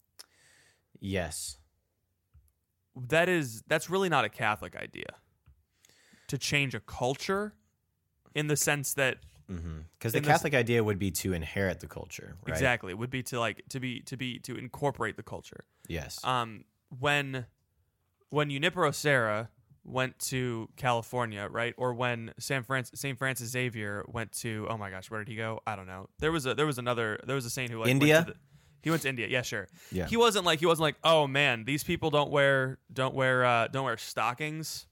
yes. 1.00 1.58
That 3.10 3.30
is 3.30 3.64
that's 3.68 3.90
really 3.90 4.10
not 4.10 4.26
a 4.26 4.30
Catholic 4.30 4.76
idea. 4.76 5.06
To 6.30 6.38
change 6.38 6.74
a 6.74 6.80
culture 6.80 7.54
in 8.34 8.48
the 8.48 8.58
sense 8.58 8.94
that 8.96 9.18
Because 9.48 10.12
the 10.14 10.18
In 10.18 10.24
this- 10.24 10.32
Catholic 10.32 10.54
idea 10.56 10.84
would 10.84 11.00
be 11.00 11.12
to 11.12 11.34
inherit 11.34 11.80
the 11.80 11.88
culture, 11.88 12.36
right? 12.46 12.54
exactly 12.54 12.94
would 12.94 13.10
be 13.12 13.22
to 13.24 13.40
like 13.40 13.64
to 13.70 13.80
be 13.80 14.00
to 14.02 14.18
be 14.18 14.40
to 14.40 14.56
incorporate 14.58 15.16
the 15.18 15.24
culture. 15.24 15.66
Yes. 15.88 16.24
Um 16.24 16.66
when 17.00 17.46
when 18.30 18.50
Junipero 18.50 18.92
Serra 18.92 19.50
went 19.88 20.20
to 20.20 20.70
California, 20.76 21.48
right? 21.50 21.74
Or 21.78 21.94
when 21.94 22.34
San 22.38 22.64
Francis 22.64 23.00
St. 23.00 23.18
Francis 23.18 23.50
Xavier 23.50 24.06
went 24.08 24.32
to 24.40 24.68
oh 24.70 24.78
my 24.78 24.90
gosh, 24.90 25.10
where 25.10 25.24
did 25.24 25.30
he 25.30 25.36
go? 25.38 25.62
I 25.66 25.76
don't 25.76 25.88
know. 25.88 26.10
There 26.20 26.32
was 26.32 26.46
a 26.46 26.54
there 26.54 26.66
was 26.66 26.78
another 26.78 27.20
there 27.26 27.36
was 27.36 27.46
a 27.46 27.50
saint 27.50 27.72
who 27.72 27.78
like 27.78 27.86
went 27.88 28.02
India? 28.02 28.24
to 28.26 28.32
the- 28.32 28.38
he 28.84 28.90
went 28.92 29.02
to 29.02 29.10
India. 29.10 29.28
Yeah, 29.28 29.42
sure. 29.42 29.68
Yeah. 29.92 30.06
He 30.06 30.16
wasn't 30.16 30.46
like 30.46 30.60
he 30.60 30.66
wasn't 30.66 30.84
like, 30.84 30.96
"Oh 31.04 31.28
man, 31.28 31.66
these 31.66 31.84
people 31.84 32.10
don't 32.10 32.30
wear 32.32 32.78
don't 32.94 33.14
wear 33.16 33.44
uh 33.44 33.68
don't 33.68 33.84
wear 33.86 33.98
stockings." 33.98 34.86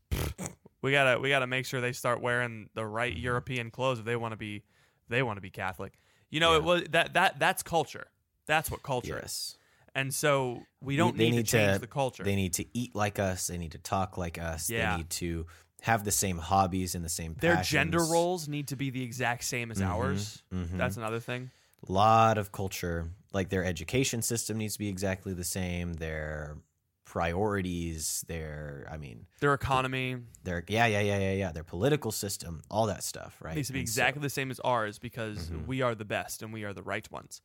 we 0.82 0.92
got 0.92 1.14
to 1.14 1.20
we 1.20 1.30
got 1.30 1.40
to 1.40 1.48
make 1.48 1.66
sure 1.66 1.82
they 1.82 1.92
start 1.94 2.22
wearing 2.22 2.70
the 2.74 2.86
right 2.86 3.16
European 3.16 3.72
clothes 3.72 4.00
if 4.00 4.06
they 4.06 4.16
want 4.16 4.32
to 4.34 4.38
be 4.38 4.64
they 5.08 5.24
want 5.24 5.38
to 5.38 5.42
be 5.42 5.50
Catholic. 5.50 5.94
You 6.30 6.40
know, 6.40 6.56
it 6.56 6.64
was 6.64 6.84
that 6.92 7.14
that 7.14 7.40
that's 7.40 7.64
culture. 7.64 8.08
That's 8.48 8.70
what 8.70 8.84
culture 8.84 9.22
is. 9.24 9.58
And 9.96 10.14
so 10.14 10.62
we 10.82 10.98
don't 10.98 11.16
they 11.18 11.26
need, 11.30 11.38
need 11.38 11.46
to 11.48 11.52
change 11.58 11.74
to- 11.76 11.80
the 11.80 11.88
culture. 11.88 12.24
They 12.24 12.36
need 12.36 12.54
to 12.56 12.66
eat 12.78 12.94
like 12.96 13.18
us. 13.18 13.48
They 13.48 13.58
need 13.58 13.72
to 13.72 13.78
talk 13.80 14.18
like 14.18 14.38
us. 14.38 14.70
Yeah. 14.70 14.92
They 14.92 14.98
need 14.98 15.10
to 15.12 15.46
have 15.82 16.04
the 16.04 16.12
same 16.12 16.38
hobbies 16.38 16.96
and 16.96 17.06
the 17.06 17.10
same 17.10 17.36
Their 17.40 17.56
passions. 17.56 17.72
gender 17.72 18.00
roles 18.04 18.48
need 18.50 18.68
to 18.70 18.76
be 18.76 18.90
the 18.90 19.02
exact 19.04 19.44
same 19.46 19.72
as 19.72 19.82
ours. 19.82 20.44
mhm. 20.54 20.78
That's 20.78 20.98
another 20.98 21.20
thing. 21.22 21.50
A 21.88 21.92
lot 21.92 22.38
of 22.38 22.52
culture. 22.52 23.10
Like 23.34 23.50
their 23.50 23.64
education 23.64 24.22
system 24.22 24.58
needs 24.58 24.74
to 24.74 24.80
be 24.80 24.90
exactly 24.90 25.34
the 25.34 25.44
same. 25.44 25.94
Their 25.94 26.58
priorities, 27.06 28.24
their 28.28 28.88
I 28.92 28.98
mean, 28.98 29.26
Their 29.40 29.54
economy 29.54 30.18
their 30.44 30.64
yeah, 30.68 30.86
yeah, 30.86 31.00
yeah, 31.02 31.18
yeah, 31.18 31.32
yeah. 31.34 31.52
Their 31.52 31.64
political 31.64 32.12
system, 32.12 32.62
all 32.70 32.88
that 32.88 33.04
stuff, 33.04 33.38
right? 33.42 33.56
needs 33.56 33.68
to 33.68 33.74
be 33.74 33.80
And 33.80 33.88
so 33.90 33.92
exactly 33.94 34.22
the 34.22 34.30
same 34.30 34.52
as 34.52 34.60
ours 34.62 35.00
because 35.00 35.52
we 35.68 35.82
are 35.82 35.96
the 35.96 36.06
best 36.06 36.42
and 36.44 36.52
we 36.54 36.64
are 36.64 36.74
the 36.74 36.84
right 36.84 37.10
ones. 37.12 37.42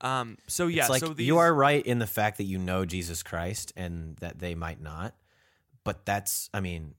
Um, 0.00 0.38
so 0.46 0.66
yeah, 0.66 0.82
it's 0.82 0.90
like 0.90 1.00
so 1.00 1.08
these, 1.08 1.26
you 1.26 1.38
are 1.38 1.52
right 1.52 1.84
in 1.84 1.98
the 1.98 2.06
fact 2.06 2.38
that 2.38 2.44
you 2.44 2.58
know 2.58 2.84
Jesus 2.84 3.22
Christ 3.22 3.72
and 3.76 4.16
that 4.16 4.38
they 4.38 4.54
might 4.54 4.80
not. 4.80 5.14
But 5.84 6.04
that's 6.04 6.50
I 6.52 6.60
mean, 6.60 6.94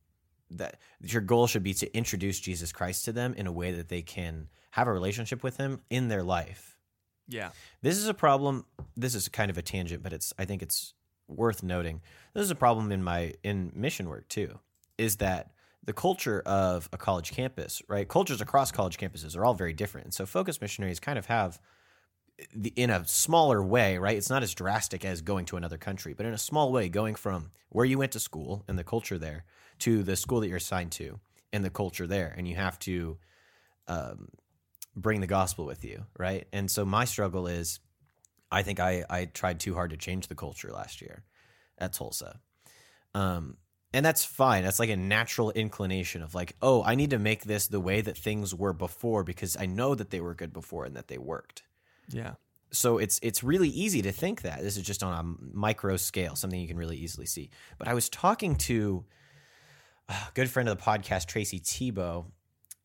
that 0.52 0.78
your 1.02 1.22
goal 1.22 1.48
should 1.48 1.64
be 1.64 1.74
to 1.76 1.96
introduce 1.96 2.40
Jesus 2.40 2.72
Christ 2.72 3.06
to 3.06 3.12
them 3.12 3.34
in 3.36 3.48
a 3.48 3.52
way 3.52 3.72
that 3.72 3.90
they 3.90 4.02
can 4.02 4.50
have 4.72 4.88
a 4.88 4.92
relationship 4.94 5.44
with 5.44 5.58
him 5.58 5.82
in 5.90 6.08
their 6.08 6.24
life. 6.24 6.78
yeah, 7.28 7.50
This 7.82 7.98
is 7.98 8.08
a 8.08 8.14
problem. 8.14 8.66
This 8.98 9.16
is 9.16 9.28
kind 9.30 9.50
of 9.50 9.58
a 9.58 9.62
tangent, 9.62 10.04
but 10.04 10.14
it's 10.14 10.34
I 10.38 10.46
think 10.46 10.62
it's 10.62 10.94
worth 11.28 11.64
noting. 11.64 12.02
This 12.34 12.44
is 12.44 12.52
a 12.52 12.56
problem 12.56 12.92
in 12.92 13.04
my 13.04 13.34
in 13.44 13.72
mission 13.76 14.10
work 14.10 14.28
too. 14.28 14.60
Is 14.98 15.18
that 15.18 15.52
the 15.84 15.94
culture 15.94 16.42
of 16.46 16.90
a 16.92 16.98
college 16.98 17.32
campus, 17.32 17.82
right? 17.88 18.08
Cultures 18.08 18.42
across 18.42 18.72
college 18.72 18.98
campuses 18.98 19.38
are 19.38 19.46
all 19.46 19.54
very 19.54 19.74
different. 19.74 20.06
And 20.06 20.14
so 20.14 20.26
focus 20.26 20.60
missionaries 20.62 21.00
kind 21.00 21.18
of 21.18 21.28
have 21.28 21.60
in 22.76 22.90
a 22.90 23.06
smaller 23.08 23.64
way, 23.64 23.98
right? 23.98 24.18
It's 24.18 24.30
not 24.30 24.44
as 24.44 24.54
drastic 24.54 25.04
as 25.06 25.22
going 25.22 25.46
to 25.46 25.58
another 25.58 25.78
country, 25.78 26.14
but 26.14 26.26
in 26.26 26.34
a 26.34 26.38
small 26.38 26.72
way, 26.72 26.90
going 26.90 27.16
from 27.16 27.52
where 27.70 27.86
you 27.86 27.98
went 27.98 28.12
to 28.14 28.20
school 28.20 28.64
and 28.68 28.78
the 28.78 28.84
culture 28.84 29.18
there 29.18 29.46
to 29.80 30.04
the 30.04 30.16
school 30.16 30.40
that 30.42 30.48
you're 30.48 30.58
assigned 30.58 30.92
to 30.94 31.20
and 31.52 31.64
the 31.64 31.70
culture 31.70 32.08
there, 32.08 32.34
and 32.38 32.48
you 32.48 32.56
have 32.56 32.78
to 32.80 33.18
um, 33.88 34.30
bring 34.96 35.22
the 35.22 35.28
gospel 35.28 35.66
with 35.66 35.84
you, 35.84 36.06
right? 36.18 36.48
And 36.54 36.70
so 36.70 36.86
my 36.86 37.06
struggle 37.06 37.48
is, 37.48 37.80
I 38.52 38.64
think 38.64 38.80
I 38.80 39.04
I 39.10 39.26
tried 39.26 39.60
too 39.60 39.74
hard 39.74 39.92
to 39.92 39.98
change 39.98 40.28
the 40.28 40.36
culture 40.36 40.72
last 40.72 41.02
year 41.02 41.24
at 41.78 41.94
Tulsa, 41.94 42.40
um, 43.14 43.58
and 43.94 44.06
that's 44.06 44.24
fine. 44.24 44.64
That's 44.64 44.80
like 44.80 44.90
a 44.90 44.98
natural 44.98 45.52
inclination 45.52 46.22
of 46.22 46.36
like, 46.36 46.56
oh, 46.62 46.84
I 46.84 46.96
need 46.96 47.10
to 47.12 47.20
make 47.20 47.44
this 47.44 47.68
the 47.68 47.80
way 47.80 48.02
that 48.02 48.18
things 48.18 48.54
were 48.54 48.74
before 48.74 49.24
because 49.24 49.58
I 49.58 49.66
know 49.66 49.96
that 49.96 50.12
they 50.12 50.22
were 50.22 50.36
good 50.36 50.54
before 50.54 50.86
and 50.86 50.96
that 50.96 51.08
they 51.08 51.18
worked 51.18 51.64
yeah, 52.10 52.34
so 52.72 52.98
it's 52.98 53.20
it's 53.22 53.44
really 53.44 53.70
easy 53.70 54.02
to 54.04 54.12
think 54.12 54.44
that 54.44 54.62
this 54.62 54.78
is 54.78 54.84
just 54.84 55.04
on 55.04 55.14
a 55.14 55.58
micro 55.58 55.98
scale, 55.98 56.36
something 56.36 56.60
you 56.60 56.68
can 56.68 56.78
really 56.78 56.98
easily 56.98 57.26
see. 57.26 57.50
But 57.78 57.88
I 57.88 57.94
was 57.94 58.10
talking 58.10 58.56
to 58.58 59.06
uh, 60.08 60.14
a 60.30 60.32
good 60.34 60.50
friend 60.50 60.70
of 60.70 60.78
the 60.78 60.84
podcast, 60.84 61.28
Tracy 61.28 61.60
Tebow, 61.60 62.26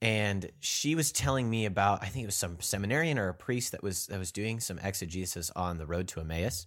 and 0.00 0.50
she 0.60 0.94
was 0.94 1.12
telling 1.12 1.48
me 1.48 1.66
about 1.66 2.02
I 2.02 2.06
think 2.06 2.24
it 2.24 2.26
was 2.26 2.36
some 2.36 2.60
seminarian 2.60 3.18
or 3.18 3.28
a 3.28 3.34
priest 3.34 3.72
that 3.72 3.82
was 3.82 4.06
that 4.06 4.18
was 4.18 4.32
doing 4.32 4.60
some 4.60 4.78
exegesis 4.78 5.50
on 5.54 5.78
the 5.78 5.86
road 5.86 6.08
to 6.08 6.20
Emmaus, 6.20 6.66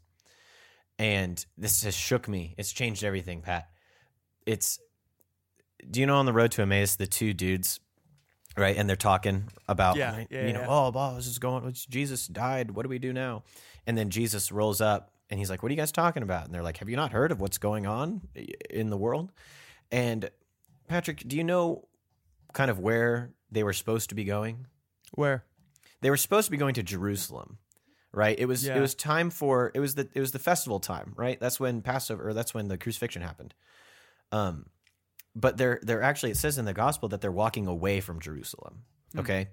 and 0.99 1.43
this 1.57 1.83
has 1.83 1.95
shook 1.95 2.27
me. 2.27 2.55
It's 2.57 2.71
changed 2.71 3.03
everything, 3.03 3.41
Pat. 3.41 3.67
It's 4.45 4.79
do 5.89 5.99
you 5.99 6.05
know 6.05 6.17
on 6.17 6.25
the 6.25 6.33
road 6.33 6.51
to 6.51 6.61
Emmaus 6.61 6.95
the 6.95 7.07
two 7.07 7.33
dudes 7.33 7.79
right? 8.57 8.75
And 8.75 8.89
they're 8.89 8.95
talking 8.95 9.45
about, 9.67 9.95
Yeah, 9.95 10.23
yeah, 10.29 10.47
you 10.47 10.53
know, 10.53 10.61
yeah. 10.61 10.67
oh, 10.69 10.91
boss, 10.91 11.17
this 11.17 11.27
is 11.27 11.39
going. 11.39 11.71
Jesus 11.89 12.27
died. 12.27 12.71
What 12.71 12.83
do 12.83 12.89
we 12.89 12.99
do 12.99 13.13
now? 13.13 13.43
And 13.85 13.97
then 13.97 14.09
Jesus 14.09 14.51
rolls 14.51 14.81
up 14.81 15.11
and 15.29 15.39
he's 15.39 15.49
like, 15.49 15.61
"What 15.63 15.69
are 15.69 15.73
you 15.73 15.77
guys 15.79 15.91
talking 15.91 16.23
about?" 16.23 16.45
And 16.45 16.53
they're 16.53 16.63
like, 16.63 16.77
"Have 16.77 16.89
you 16.89 16.95
not 16.95 17.11
heard 17.11 17.31
of 17.31 17.39
what's 17.39 17.57
going 17.57 17.85
on 17.85 18.21
in 18.69 18.89
the 18.89 18.97
world?" 18.97 19.31
And 19.91 20.29
Patrick, 20.87 21.23
do 21.27 21.35
you 21.37 21.43
know 21.43 21.87
kind 22.53 22.71
of 22.71 22.79
where 22.79 23.31
they 23.51 23.63
were 23.63 23.73
supposed 23.73 24.09
to 24.09 24.15
be 24.15 24.23
going? 24.23 24.65
where 25.13 25.45
They 26.01 26.09
were 26.09 26.17
supposed 26.17 26.45
to 26.47 26.51
be 26.51 26.57
going 26.57 26.73
to 26.73 26.83
Jerusalem, 26.83 27.59
right? 28.11 28.37
It 28.37 28.45
was 28.45 28.65
Yeah. 28.65 28.75
it 28.77 28.81
was 28.81 28.93
time 28.93 29.29
for 29.29 29.71
it 29.73 29.79
was 29.79 29.95
the 29.95 30.09
it 30.13 30.19
was 30.19 30.31
the 30.33 30.39
festival 30.39 30.79
time, 30.81 31.13
right? 31.15 31.39
That's 31.39 31.59
when 31.59 31.81
Passover 31.81 32.27
or 32.29 32.33
that's 32.33 32.53
when 32.53 32.67
the 32.67 32.77
crucifixion 32.77 33.21
happened. 33.21 33.53
Um 34.33 34.65
but 35.39 35.57
they're 35.57 35.79
they're 35.83 36.01
actually 36.01 36.31
it 36.31 36.37
says 36.37 36.57
in 36.57 36.65
the 36.65 36.73
gospel 36.73 37.09
that 37.09 37.21
they're 37.21 37.31
walking 37.31 37.67
away 37.67 38.01
from 38.01 38.19
Jerusalem. 38.19 38.83
Hmm. 39.13 39.19
Okay? 39.19 39.47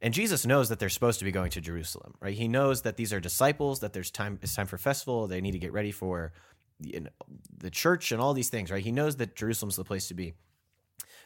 And 0.00 0.12
Jesus 0.12 0.44
knows 0.44 0.68
that 0.68 0.78
they're 0.78 0.88
supposed 0.88 1.18
to 1.20 1.24
be 1.24 1.32
going 1.32 1.50
to 1.52 1.60
Jerusalem, 1.60 2.14
right? 2.20 2.34
He 2.34 2.48
knows 2.48 2.82
that 2.82 2.96
these 2.96 3.12
are 3.12 3.20
disciples, 3.20 3.80
that 3.80 3.92
there's 3.92 4.10
time 4.10 4.38
it's 4.42 4.54
time 4.54 4.66
for 4.66 4.78
festival, 4.78 5.26
they 5.26 5.40
need 5.40 5.52
to 5.52 5.58
get 5.58 5.72
ready 5.72 5.92
for 5.92 6.32
you 6.80 7.00
know, 7.00 7.10
the 7.56 7.70
church 7.70 8.12
and 8.12 8.20
all 8.20 8.34
these 8.34 8.48
things, 8.48 8.70
right? 8.70 8.82
He 8.82 8.92
knows 8.92 9.16
that 9.16 9.36
Jerusalem's 9.36 9.76
the 9.76 9.84
place 9.84 10.08
to 10.08 10.14
be. 10.14 10.34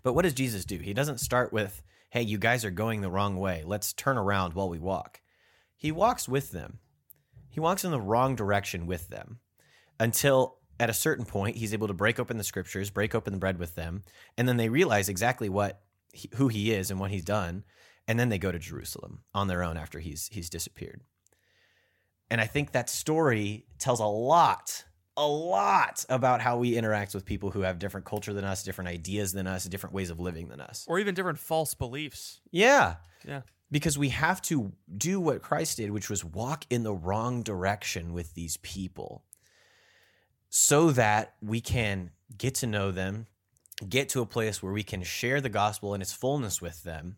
But 0.02 0.12
what 0.12 0.22
does 0.22 0.34
Jesus 0.34 0.64
do? 0.64 0.78
He 0.78 0.94
doesn't 0.94 1.18
start 1.18 1.52
with, 1.52 1.82
"Hey, 2.10 2.22
you 2.22 2.38
guys 2.38 2.64
are 2.64 2.70
going 2.70 3.00
the 3.00 3.10
wrong 3.10 3.36
way. 3.38 3.62
Let's 3.64 3.92
turn 3.92 4.18
around 4.18 4.54
while 4.54 4.68
we 4.68 4.78
walk." 4.78 5.20
He 5.76 5.90
walks 5.90 6.28
with 6.28 6.50
them. 6.52 6.78
He 7.50 7.60
walks 7.60 7.84
in 7.84 7.90
the 7.90 8.00
wrong 8.00 8.36
direction 8.36 8.86
with 8.86 9.08
them. 9.08 9.40
until 10.00 10.58
at 10.80 10.90
a 10.90 10.94
certain 10.94 11.24
point 11.24 11.56
he's 11.56 11.74
able 11.74 11.88
to 11.88 11.94
break 11.94 12.18
open 12.18 12.38
the 12.38 12.44
scriptures, 12.44 12.90
break 12.90 13.14
open 13.14 13.32
the 13.32 13.38
bread 13.38 13.58
with 13.58 13.74
them, 13.74 14.02
and 14.36 14.48
then 14.48 14.56
they 14.56 14.68
realize 14.68 15.08
exactly 15.08 15.48
what 15.48 15.80
he, 16.12 16.30
who 16.34 16.48
he 16.48 16.72
is 16.72 16.90
and 16.90 17.00
what 17.00 17.10
he's 17.10 17.24
done, 17.24 17.64
and 18.06 18.18
then 18.18 18.28
they 18.28 18.38
go 18.38 18.52
to 18.52 18.58
Jerusalem 18.58 19.22
on 19.34 19.48
their 19.48 19.62
own 19.62 19.76
after 19.76 19.98
he's 19.98 20.28
he's 20.32 20.50
disappeared. 20.50 21.02
And 22.30 22.40
I 22.40 22.46
think 22.46 22.72
that 22.72 22.90
story 22.90 23.66
tells 23.78 24.00
a 24.00 24.06
lot, 24.06 24.84
a 25.16 25.26
lot 25.26 26.04
about 26.08 26.40
how 26.40 26.58
we 26.58 26.76
interact 26.76 27.14
with 27.14 27.24
people 27.24 27.50
who 27.50 27.62
have 27.62 27.78
different 27.78 28.06
culture 28.06 28.34
than 28.34 28.44
us, 28.44 28.62
different 28.62 28.88
ideas 28.88 29.32
than 29.32 29.46
us, 29.46 29.64
different 29.64 29.94
ways 29.94 30.10
of 30.10 30.20
living 30.20 30.48
than 30.48 30.60
us. 30.60 30.84
Or 30.88 30.98
even 30.98 31.14
different 31.14 31.38
false 31.38 31.74
beliefs. 31.74 32.40
Yeah. 32.50 32.96
Yeah. 33.26 33.42
Because 33.70 33.98
we 33.98 34.10
have 34.10 34.42
to 34.42 34.72
do 34.96 35.20
what 35.20 35.42
Christ 35.42 35.78
did, 35.78 35.90
which 35.90 36.10
was 36.10 36.24
walk 36.24 36.64
in 36.70 36.82
the 36.82 36.94
wrong 36.94 37.42
direction 37.42 38.12
with 38.12 38.34
these 38.34 38.58
people 38.58 39.24
so 40.50 40.90
that 40.92 41.34
we 41.42 41.60
can 41.60 42.10
get 42.36 42.54
to 42.56 42.66
know 42.66 42.90
them, 42.90 43.26
get 43.88 44.08
to 44.10 44.20
a 44.20 44.26
place 44.26 44.62
where 44.62 44.72
we 44.72 44.82
can 44.82 45.02
share 45.02 45.40
the 45.40 45.48
gospel 45.48 45.94
in 45.94 46.02
its 46.02 46.12
fullness 46.12 46.60
with 46.60 46.82
them 46.82 47.16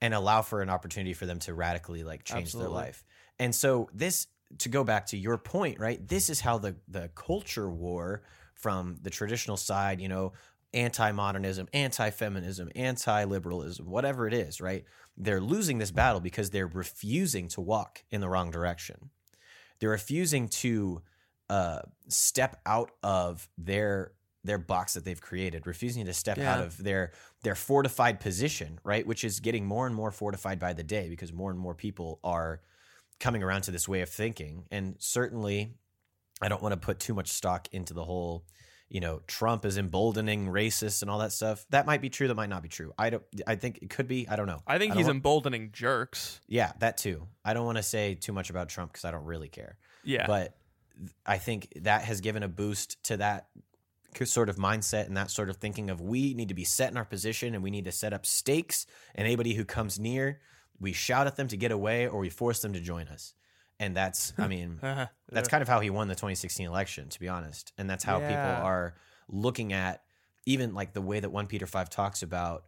and 0.00 0.14
allow 0.14 0.42
for 0.42 0.62
an 0.62 0.68
opportunity 0.68 1.14
for 1.14 1.26
them 1.26 1.38
to 1.38 1.54
radically 1.54 2.02
like 2.02 2.24
change 2.24 2.48
Absolutely. 2.48 2.72
their 2.72 2.84
life. 2.84 3.04
And 3.38 3.54
so 3.54 3.88
this 3.94 4.26
to 4.58 4.68
go 4.68 4.84
back 4.84 5.06
to 5.06 5.16
your 5.16 5.38
point, 5.38 5.78
right? 5.80 6.06
This 6.06 6.28
is 6.28 6.40
how 6.40 6.58
the 6.58 6.76
the 6.88 7.08
culture 7.14 7.70
war 7.70 8.22
from 8.54 8.98
the 9.02 9.10
traditional 9.10 9.56
side, 9.56 10.00
you 10.00 10.08
know, 10.08 10.32
anti-modernism, 10.74 11.68
anti-feminism, 11.72 12.70
anti-liberalism, 12.74 13.88
whatever 13.88 14.26
it 14.26 14.34
is, 14.34 14.60
right? 14.60 14.84
They're 15.16 15.40
losing 15.40 15.78
this 15.78 15.90
battle 15.90 16.20
because 16.20 16.50
they're 16.50 16.66
refusing 16.66 17.48
to 17.48 17.60
walk 17.60 18.04
in 18.10 18.20
the 18.20 18.28
wrong 18.28 18.50
direction. 18.50 19.10
They're 19.78 19.90
refusing 19.90 20.48
to 20.48 21.02
uh, 21.52 21.80
step 22.08 22.60
out 22.64 22.90
of 23.02 23.48
their 23.58 24.12
their 24.44 24.58
box 24.58 24.94
that 24.94 25.04
they've 25.04 25.20
created, 25.20 25.66
refusing 25.66 26.04
to 26.06 26.12
step 26.12 26.38
out 26.38 26.60
of 26.64 26.76
their 26.82 27.12
their 27.44 27.54
fortified 27.54 28.18
position, 28.20 28.78
right? 28.84 29.06
Which 29.06 29.22
is 29.22 29.38
getting 29.40 29.64
more 29.66 29.86
and 29.86 29.94
more 29.94 30.10
fortified 30.10 30.58
by 30.58 30.72
the 30.72 30.82
day 30.82 31.08
because 31.08 31.32
more 31.32 31.50
and 31.50 31.60
more 31.60 31.74
people 31.74 32.18
are 32.24 32.60
coming 33.20 33.42
around 33.42 33.62
to 33.62 33.70
this 33.70 33.86
way 33.86 34.00
of 34.00 34.08
thinking. 34.08 34.64
And 34.70 34.96
certainly, 34.98 35.74
I 36.40 36.48
don't 36.48 36.62
want 36.62 36.72
to 36.72 36.80
put 36.88 36.98
too 36.98 37.14
much 37.14 37.28
stock 37.28 37.68
into 37.72 37.94
the 37.94 38.02
whole, 38.04 38.44
you 38.88 39.00
know, 39.00 39.20
Trump 39.28 39.64
is 39.64 39.78
emboldening 39.78 40.46
racists 40.48 41.02
and 41.02 41.10
all 41.10 41.18
that 41.20 41.32
stuff. 41.32 41.64
That 41.70 41.86
might 41.86 42.00
be 42.00 42.10
true. 42.10 42.26
That 42.28 42.34
might 42.34 42.48
not 42.48 42.62
be 42.62 42.68
true. 42.68 42.92
I 42.98 43.10
don't. 43.10 43.22
I 43.46 43.54
think 43.56 43.78
it 43.82 43.90
could 43.90 44.08
be. 44.08 44.26
I 44.28 44.34
don't 44.36 44.48
know. 44.48 44.62
I 44.66 44.78
think 44.78 44.92
don't 44.92 44.98
he's 44.98 45.06
want- 45.06 45.16
emboldening 45.18 45.70
jerks. 45.72 46.40
yeah, 46.48 46.72
that 46.80 46.96
too. 46.96 47.28
I 47.44 47.54
don't 47.54 47.66
want 47.66 47.76
to 47.76 47.82
say 47.84 48.14
too 48.16 48.32
much 48.32 48.50
about 48.50 48.70
Trump 48.70 48.90
because 48.92 49.04
I 49.04 49.10
don't 49.12 49.26
really 49.26 49.48
care. 49.48 49.76
Yeah. 50.02 50.26
But 50.26 50.56
I 51.26 51.38
think 51.38 51.68
that 51.82 52.02
has 52.02 52.20
given 52.20 52.42
a 52.42 52.48
boost 52.48 53.02
to 53.04 53.16
that 53.18 53.48
sort 54.24 54.48
of 54.48 54.56
mindset 54.56 55.06
and 55.06 55.16
that 55.16 55.30
sort 55.30 55.48
of 55.48 55.56
thinking 55.56 55.88
of 55.90 56.00
we 56.00 56.34
need 56.34 56.48
to 56.48 56.54
be 56.54 56.64
set 56.64 56.90
in 56.90 56.96
our 56.96 57.04
position 57.04 57.54
and 57.54 57.62
we 57.62 57.70
need 57.70 57.86
to 57.86 57.92
set 57.92 58.12
up 58.12 58.26
stakes. 58.26 58.86
And 59.14 59.26
anybody 59.26 59.54
who 59.54 59.64
comes 59.64 59.98
near, 59.98 60.40
we 60.78 60.92
shout 60.92 61.26
at 61.26 61.36
them 61.36 61.48
to 61.48 61.56
get 61.56 61.72
away 61.72 62.06
or 62.06 62.20
we 62.20 62.28
force 62.28 62.60
them 62.60 62.72
to 62.74 62.80
join 62.80 63.08
us. 63.08 63.34
And 63.80 63.96
that's, 63.96 64.32
I 64.38 64.48
mean, 64.48 64.78
uh-huh. 64.82 65.06
that's 65.30 65.48
kind 65.48 65.62
of 65.62 65.68
how 65.68 65.80
he 65.80 65.90
won 65.90 66.08
the 66.08 66.14
2016 66.14 66.66
election, 66.66 67.08
to 67.08 67.18
be 67.20 67.28
honest. 67.28 67.72
And 67.78 67.88
that's 67.88 68.04
how 68.04 68.20
Yeah. 68.20 68.28
people 68.28 68.66
are 68.66 68.94
looking 69.28 69.72
at 69.72 70.02
even 70.44 70.74
like 70.74 70.92
the 70.92 71.00
way 71.00 71.20
that 71.20 71.30
1 71.30 71.46
Peter 71.46 71.66
5 71.66 71.88
talks 71.88 72.22
about, 72.22 72.64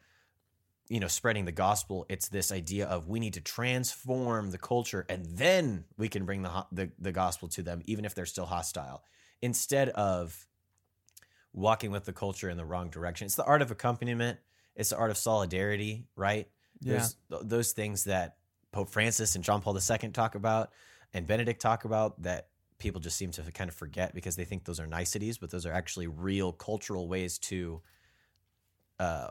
you 0.88 1.00
know, 1.00 1.08
spreading 1.08 1.44
the 1.44 1.52
gospel. 1.52 2.06
It's 2.08 2.28
this 2.28 2.52
idea 2.52 2.86
of 2.86 3.08
we 3.08 3.20
need 3.20 3.34
to 3.34 3.40
transform 3.40 4.50
the 4.50 4.58
culture 4.58 5.06
and 5.08 5.24
then 5.24 5.84
we 5.96 6.08
can 6.08 6.24
bring 6.24 6.42
the, 6.42 6.66
the, 6.72 6.90
the 6.98 7.12
gospel 7.12 7.48
to 7.48 7.62
them, 7.62 7.82
even 7.86 8.04
if 8.04 8.14
they're 8.14 8.26
still 8.26 8.46
hostile, 8.46 9.02
instead 9.40 9.88
of 9.90 10.46
walking 11.52 11.90
with 11.90 12.04
the 12.04 12.12
culture 12.12 12.50
in 12.50 12.56
the 12.56 12.64
wrong 12.64 12.90
direction. 12.90 13.26
It's 13.26 13.36
the 13.36 13.44
art 13.44 13.62
of 13.62 13.70
accompaniment, 13.70 14.38
it's 14.76 14.90
the 14.90 14.96
art 14.96 15.10
of 15.10 15.16
solidarity, 15.16 16.06
right? 16.16 16.48
Yeah. 16.80 16.92
There's 16.92 17.16
th- 17.30 17.42
those 17.44 17.72
things 17.72 18.04
that 18.04 18.36
Pope 18.72 18.90
Francis 18.90 19.36
and 19.36 19.44
John 19.44 19.62
Paul 19.62 19.78
II 19.78 20.10
talk 20.10 20.34
about 20.34 20.70
and 21.14 21.26
Benedict 21.26 21.62
talk 21.62 21.84
about 21.84 22.20
that 22.22 22.48
people 22.78 23.00
just 23.00 23.16
seem 23.16 23.30
to 23.30 23.42
kind 23.52 23.70
of 23.70 23.76
forget 23.76 24.14
because 24.14 24.34
they 24.34 24.44
think 24.44 24.64
those 24.64 24.80
are 24.80 24.86
niceties, 24.86 25.38
but 25.38 25.50
those 25.50 25.64
are 25.64 25.72
actually 25.72 26.08
real 26.08 26.52
cultural 26.52 27.08
ways 27.08 27.38
to 27.38 27.80
uh 28.98 29.30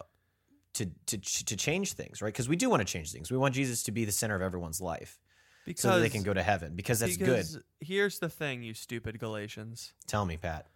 to 0.74 0.90
to 1.08 1.18
to 1.18 1.56
change 1.56 1.94
things, 1.94 2.22
right? 2.22 2.34
Because 2.34 2.50
we 2.50 2.56
do 2.56 2.70
want 2.70 2.82
to 2.82 2.86
change 2.86 3.12
things. 3.12 3.32
We 3.32 3.38
want 3.38 3.54
Jesus 3.54 3.84
to 3.84 3.92
be 3.92 4.06
the 4.06 4.12
center 4.12 4.36
of 4.36 4.42
everyone's 4.42 4.82
life 4.82 5.20
because 5.66 5.82
so 5.82 5.96
that 5.96 6.02
they 6.02 6.10
can 6.10 6.24
go 6.24 6.34
to 6.34 6.44
heaven 6.44 6.76
because 6.76 7.00
that's 7.00 7.18
good. 7.18 7.46
Here's 7.80 8.20
the 8.20 8.30
thing, 8.30 8.64
you 8.64 8.74
stupid 8.74 9.20
Galatians. 9.20 9.94
Tell 10.08 10.26
me, 10.26 10.38
Pat. 10.38 10.68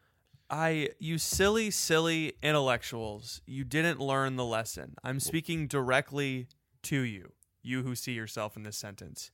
I, 0.49 0.89
you 0.99 1.17
silly, 1.17 1.71
silly 1.71 2.33
intellectuals, 2.41 3.41
you 3.45 3.65
didn't 3.65 3.99
learn 3.99 4.37
the 4.37 4.45
lesson. 4.45 4.95
I'm 5.03 5.19
speaking 5.19 5.67
directly 5.67 6.47
to 6.83 7.01
you, 7.01 7.33
you 7.61 7.83
who 7.83 7.95
see 7.95 8.13
yourself 8.13 8.55
in 8.55 8.63
this 8.63 8.77
sentence. 8.77 9.31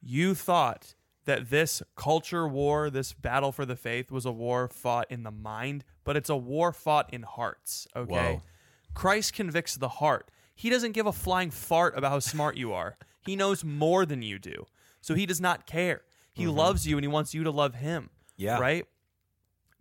You 0.00 0.34
thought 0.34 0.94
that 1.26 1.50
this 1.50 1.82
culture 1.96 2.48
war, 2.48 2.88
this 2.88 3.12
battle 3.12 3.52
for 3.52 3.66
the 3.66 3.76
faith, 3.76 4.10
was 4.10 4.24
a 4.24 4.32
war 4.32 4.68
fought 4.68 5.10
in 5.10 5.22
the 5.22 5.30
mind, 5.30 5.84
but 6.02 6.16
it's 6.16 6.30
a 6.30 6.36
war 6.36 6.72
fought 6.72 7.12
in 7.12 7.22
hearts, 7.22 7.86
okay? 7.94 8.34
Whoa. 8.34 8.42
Christ 8.94 9.34
convicts 9.34 9.76
the 9.76 9.88
heart. 9.88 10.30
He 10.54 10.70
doesn't 10.70 10.92
give 10.92 11.06
a 11.06 11.12
flying 11.12 11.50
fart 11.50 11.96
about 11.98 12.12
how 12.12 12.20
smart 12.20 12.56
you 12.56 12.72
are. 12.72 12.96
He 13.20 13.36
knows 13.36 13.64
more 13.64 14.06
than 14.06 14.22
you 14.22 14.38
do. 14.38 14.66
So 15.00 15.14
he 15.14 15.26
does 15.26 15.40
not 15.40 15.66
care. 15.66 16.02
He 16.32 16.44
mm-hmm. 16.44 16.56
loves 16.56 16.86
you 16.86 16.96
and 16.96 17.04
he 17.04 17.08
wants 17.08 17.34
you 17.34 17.44
to 17.44 17.50
love 17.50 17.74
him. 17.74 18.10
Yeah. 18.36 18.58
Right? 18.58 18.86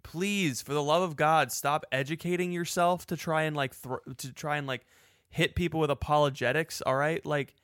Please, 0.04 0.62
for 0.62 0.74
the 0.74 0.84
love 0.84 1.02
of 1.02 1.16
God, 1.16 1.52
stop 1.52 1.86
educating 1.92 2.52
yourself 2.52 3.06
to 3.08 3.18
try 3.18 3.44
and 3.44 3.56
like 3.56 3.74
thr 3.74 3.96
to 4.18 4.34
try 4.34 4.58
and 4.58 4.68
like 4.68 4.86
hit 5.30 5.56
people 5.56 5.80
with 5.80 5.90
apologetics, 5.90 6.82
all 6.82 6.96
right? 6.96 7.26
Like 7.26 7.56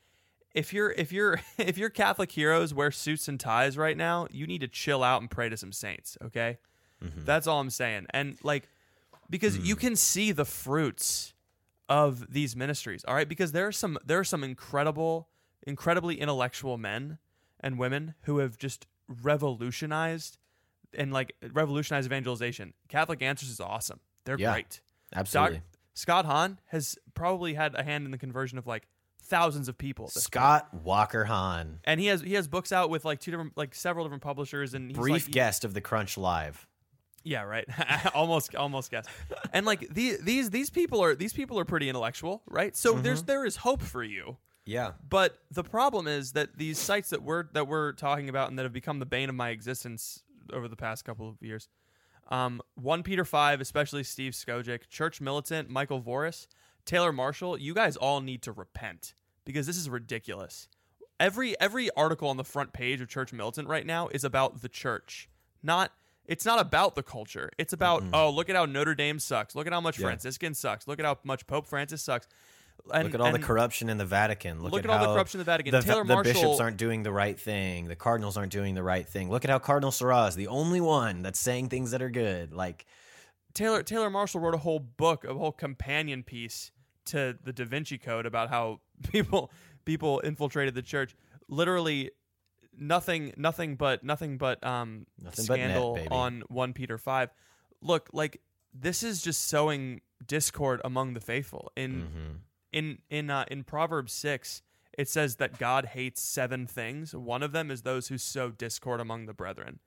if 0.55 0.73
you're 0.73 0.91
if 0.91 1.11
you're 1.11 1.41
if 1.57 1.77
your 1.77 1.89
Catholic 1.89 2.31
heroes 2.31 2.73
wear 2.73 2.91
suits 2.91 3.27
and 3.27 3.39
ties 3.39 3.77
right 3.77 3.97
now, 3.97 4.27
you 4.31 4.47
need 4.47 4.61
to 4.61 4.67
chill 4.67 5.03
out 5.03 5.21
and 5.21 5.29
pray 5.29 5.49
to 5.49 5.57
some 5.57 5.71
saints, 5.71 6.17
okay? 6.23 6.57
Mm-hmm. 7.03 7.25
That's 7.25 7.45
all 7.45 7.59
I'm 7.59 7.69
saying. 7.69 8.07
And 8.11 8.37
like 8.41 8.69
because 9.29 9.57
you 9.57 9.75
mm. 9.75 9.79
can 9.79 9.95
see 9.95 10.31
the 10.31 10.45
fruits 10.45 11.33
of 11.89 12.31
these 12.31 12.55
ministries, 12.55 13.03
all 13.05 13.15
right? 13.15 13.27
Because 13.27 13.51
there 13.51 13.67
are 13.67 13.71
some 13.71 13.97
there 14.05 14.19
are 14.19 14.23
some 14.23 14.43
incredible 14.43 15.27
incredibly 15.67 16.21
intellectual 16.21 16.77
men 16.77 17.17
and 17.59 17.77
women 17.77 18.13
who 18.21 18.37
have 18.37 18.57
just 18.57 18.87
revolutionized 19.21 20.37
and 20.93 21.11
like 21.11 21.33
revolutionized 21.51 22.05
evangelization. 22.05 22.73
Catholic 22.87 23.21
Answers 23.21 23.49
is 23.49 23.59
awesome. 23.59 23.99
They're 24.25 24.39
Yeah. 24.39 24.53
great. 24.53 24.81
Absolutely. 25.13 25.57
Doc, 25.57 25.63
Scott 25.93 26.25
Hahn 26.25 26.59
has 26.67 26.97
probably 27.13 27.55
had 27.55 27.75
a 27.75 27.83
hand 27.83 28.05
in 28.05 28.11
the 28.11 28.17
conversion 28.17 28.57
of 28.57 28.67
like 28.67 28.87
thousands 29.21 29.67
of 29.67 29.77
people. 29.77 30.05
this 30.05 30.13
point. 30.15 30.23
Scott 30.23 30.73
Walker 30.73 31.25
Hahn, 31.25 31.79
and 31.83 31.99
he 31.99 32.07
has 32.07 32.21
he 32.21 32.35
has 32.35 32.47
books 32.47 32.71
out 32.71 32.89
with 32.89 33.03
like 33.05 33.19
two 33.19 33.31
different 33.31 33.57
like 33.57 33.75
several 33.75 34.05
different 34.05 34.23
publishers 34.23 34.73
and 34.73 34.89
he's 34.89 34.97
brief 34.97 35.25
like, 35.25 35.31
guest 35.33 35.65
of 35.65 35.73
the 35.73 35.81
Crunch 35.81 36.17
Live. 36.17 36.67
Yeah, 37.23 37.41
right. 37.43 37.65
almost 38.13 38.55
almost 38.55 38.91
guess. 38.91 39.05
And 39.53 39.65
like 39.65 39.87
the, 39.93 40.17
these 40.21 40.49
these 40.49 40.69
people 40.69 41.03
are 41.03 41.15
these 41.15 41.33
people 41.33 41.59
are 41.59 41.65
pretty 41.65 41.89
intellectual, 41.89 42.41
right? 42.47 42.75
So 42.75 42.93
Mm-hmm. 42.93 43.03
there's 43.03 43.23
there 43.23 43.45
is 43.45 43.57
hope 43.57 43.81
for 43.81 44.03
you. 44.03 44.37
Yeah. 44.65 44.91
But 45.07 45.37
the 45.51 45.63
problem 45.63 46.07
is 46.07 46.33
that 46.33 46.57
these 46.57 46.77
sites 46.77 47.09
that 47.09 47.23
we're 47.23 47.45
that 47.53 47.67
we're 47.67 47.93
talking 47.93 48.29
about 48.29 48.49
and 48.49 48.57
that 48.59 48.63
have 48.63 48.73
become 48.73 48.99
the 48.99 49.05
bane 49.05 49.29
of 49.29 49.35
my 49.35 49.49
existence 49.49 50.23
over 50.53 50.67
the 50.67 50.75
past 50.75 51.05
couple 51.05 51.27
of 51.29 51.35
years, 51.41 51.67
um, 52.29 52.61
one 52.75 53.03
Peter 53.03 53.25
five, 53.25 53.61
especially 53.61 54.03
Steve 54.03 54.33
Skojec, 54.33 54.87
Church 54.87 55.19
Militant, 55.21 55.69
Michael 55.69 56.01
Voris, 56.01 56.47
Taylor 56.85 57.11
Marshall, 57.11 57.57
you 57.59 57.73
guys 57.73 57.95
all 57.97 58.21
need 58.21 58.41
to 58.43 58.51
repent 58.51 59.13
because 59.45 59.65
this 59.67 59.77
is 59.77 59.89
ridiculous. 59.89 60.67
Every 61.19 61.59
every 61.59 61.89
article 61.97 62.29
on 62.29 62.37
the 62.37 62.43
front 62.43 62.71
page 62.71 63.01
of 63.01 63.09
Church 63.09 63.33
Militant 63.33 63.67
right 63.67 63.85
now 63.85 64.07
is 64.09 64.23
about 64.23 64.61
the 64.61 64.69
church, 64.69 65.27
not. 65.61 65.91
It's 66.29 66.45
not 66.45 66.59
about 66.59 66.95
the 66.95 67.01
culture. 67.01 67.49
It's 67.57 67.73
about 67.73 68.03
oh, 68.13 68.29
look 68.29 68.49
at 68.49 68.55
how 68.55 68.65
Notre 68.65 68.93
Dame 68.93 69.17
sucks. 69.19 69.55
Look 69.55 69.65
at 69.65 69.73
how 69.73 69.81
much 69.81 69.97
Yeah. 69.97 70.05
Franciscan 70.05 70.53
sucks. 70.53 70.87
Look 70.87 70.99
at 70.99 71.05
how 71.05 71.17
much 71.23 71.47
Pope 71.47 71.65
Francis 71.67 72.03
sucks. 72.03 72.27
And, 72.93 73.03
Look 73.05 73.15
at 73.15 73.21
all 73.21 73.31
the 73.31 73.39
corruption 73.39 73.89
in 73.89 73.97
the 73.97 74.05
Vatican. 74.05 74.61
Look, 74.61 74.71
Look 74.71 74.85
at, 74.85 74.89
at 74.89 74.99
all 75.01 75.07
the 75.07 75.13
corruption 75.13 75.39
in 75.39 75.45
the 75.45 75.51
Vatican. 75.51 75.71
The, 75.71 75.81
Taylor 75.81 76.03
the 76.03 76.13
Marshall- 76.13 76.33
bishops 76.33 76.59
aren't 76.59 76.77
doing 76.77 77.03
the 77.03 77.11
right 77.11 77.37
thing. 77.37 77.87
The 77.87 77.95
cardinals 77.95 78.37
aren't 78.37 78.51
doing 78.51 78.75
the 78.75 78.83
right 78.83 79.07
thing. 79.07 79.29
Look 79.29 79.43
at 79.43 79.49
how 79.49 79.59
Cardinal 79.59 79.91
Sarah 79.91 80.27
is 80.27 80.35
the 80.35 80.47
only 80.47 80.79
one 80.79 81.23
that's 81.23 81.39
saying 81.39 81.69
things 81.69 81.91
that 81.91 82.01
are 82.01 82.09
good. 82.09 82.53
Like, 82.53 82.85
Taylor 83.53 83.83
Taylor 83.83 84.09
Marshall 84.09 84.39
wrote 84.41 84.53
a 84.53 84.59
whole 84.59 84.79
book, 84.79 85.25
a 85.25 85.33
whole 85.33 85.51
companion 85.51 86.23
piece 86.23 86.71
to 87.05 87.37
the 87.43 87.51
Da 87.51 87.65
Vinci 87.65 87.97
Code 87.97 88.25
about 88.25 88.49
how 88.49 88.79
people 89.11 89.51
people 89.83 90.19
infiltrated 90.19 90.75
the 90.75 90.83
church. 90.83 91.15
Literally 91.47 92.11
nothing 92.79 93.33
nothing 93.37 93.75
but 93.75 94.03
nothing 94.03 94.37
but 94.37 94.63
um 94.63 95.05
Nothing 95.21 95.45
but 95.45 95.59
net, 95.59 95.69
scandal 95.71 95.99
on 96.11 96.43
1 96.47 96.73
Peter 96.73 96.97
5. 96.97 97.29
Look, 97.81 98.09
like 98.13 98.41
this 98.73 99.03
is 99.03 99.21
just 99.21 99.47
sowing 99.47 100.01
discord 100.25 100.81
among 100.83 101.13
the 101.13 101.21
faithful. 101.21 101.71
In 101.75 102.01
mhm. 102.01 102.35
in 102.71 102.97
in 103.09 103.29
uh, 103.29 103.45
in 103.49 103.63
Proverbs 103.63 104.13
6 104.13 104.61
it 104.97 105.07
says 105.07 105.37
that 105.37 105.57
God 105.57 105.85
hates 105.85 106.21
seven 106.21 106.67
things. 106.67 107.15
One 107.15 107.41
of 107.41 107.53
them 107.53 107.71
is 107.71 107.83
those 107.83 108.09
who 108.09 108.17
sow 108.17 108.49
discord 108.49 108.99
among 108.99 109.27
the 109.27 109.33
brethren. 109.33 109.79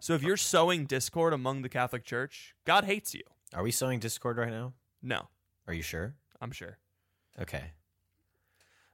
So 0.00 0.14
if 0.14 0.22
you're 0.22 0.36
sowing 0.36 0.84
discord 0.84 1.32
among 1.32 1.62
the 1.62 1.68
Catholic 1.68 2.04
Church, 2.04 2.54
God 2.64 2.82
hates 2.82 3.14
you. 3.14 3.22
Are 3.54 3.62
we 3.62 3.70
sowing 3.70 4.00
discord 4.00 4.36
right 4.36 4.50
now? 4.50 4.72
No, 5.00 5.28
Are 5.68 5.74
you 5.74 5.82
sure? 5.82 6.16
I'm 6.40 6.50
sure. 6.50 6.78
Okay. 7.40 7.72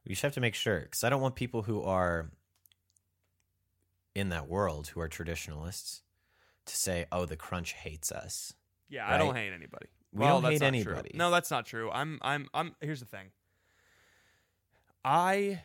We 0.04 0.10
just 0.10 0.22
have 0.22 0.34
to 0.34 0.40
make 0.40 0.54
sure 0.54 0.80
because 0.80 1.02
I 1.02 1.08
don't 1.08 1.22
want 1.22 1.34
people 1.34 1.62
who 1.62 1.82
are 1.82 2.30
in 4.14 4.28
that 4.30 4.48
world 4.48 4.88
who 4.88 5.00
are 5.00 5.08
traditionalists 5.08 6.02
to 6.66 6.76
say, 6.76 7.06
"Oh, 7.12 7.26
the 7.26 7.36
crunch 7.36 7.72
hates 7.72 8.12
us." 8.12 8.54
Yeah, 8.88 9.12
I 9.12 9.18
don't 9.18 9.34
hate 9.34 9.52
anybody. 9.52 9.86
We 10.12 10.20
well, 10.20 10.40
don't 10.40 10.52
hate 10.52 10.62
anybody. 10.62 11.10
True. 11.10 11.18
No, 11.18 11.30
that's 11.30 11.50
not 11.50 11.66
true. 11.66 11.90
I'm 11.90 12.18
I'm 12.22 12.48
I'm 12.54 12.74
here's 12.80 13.00
the 13.00 13.06
thing. 13.06 13.30
I 15.04 15.62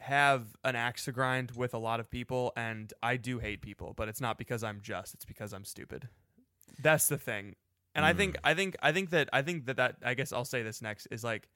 have 0.00 0.46
an 0.64 0.76
axe 0.76 1.04
to 1.04 1.12
grind 1.12 1.52
with 1.52 1.74
a 1.74 1.78
lot 1.78 2.00
of 2.00 2.10
people 2.10 2.52
and 2.56 2.92
I 3.02 3.16
do 3.16 3.38
hate 3.38 3.60
people, 3.60 3.92
but 3.94 4.08
it's 4.08 4.20
not 4.20 4.38
because 4.38 4.64
I'm 4.64 4.80
just, 4.82 5.14
it's 5.14 5.26
because 5.26 5.52
I'm 5.52 5.64
stupid. 5.64 6.08
That's 6.82 7.08
the 7.08 7.18
thing. 7.18 7.54
And 7.94 8.04
I 8.04 8.12
think 8.12 8.36
hmm. 8.36 8.46
I 8.46 8.54
think 8.54 8.76
I 8.82 8.92
think 8.92 9.10
that 9.10 9.28
I 9.32 9.42
think 9.42 9.66
that 9.66 9.76
that 9.76 9.96
I 10.04 10.14
guess 10.14 10.32
I'll 10.32 10.44
say 10.44 10.62
this 10.62 10.80
next 10.80 11.06
is 11.10 11.24
like 11.24 11.48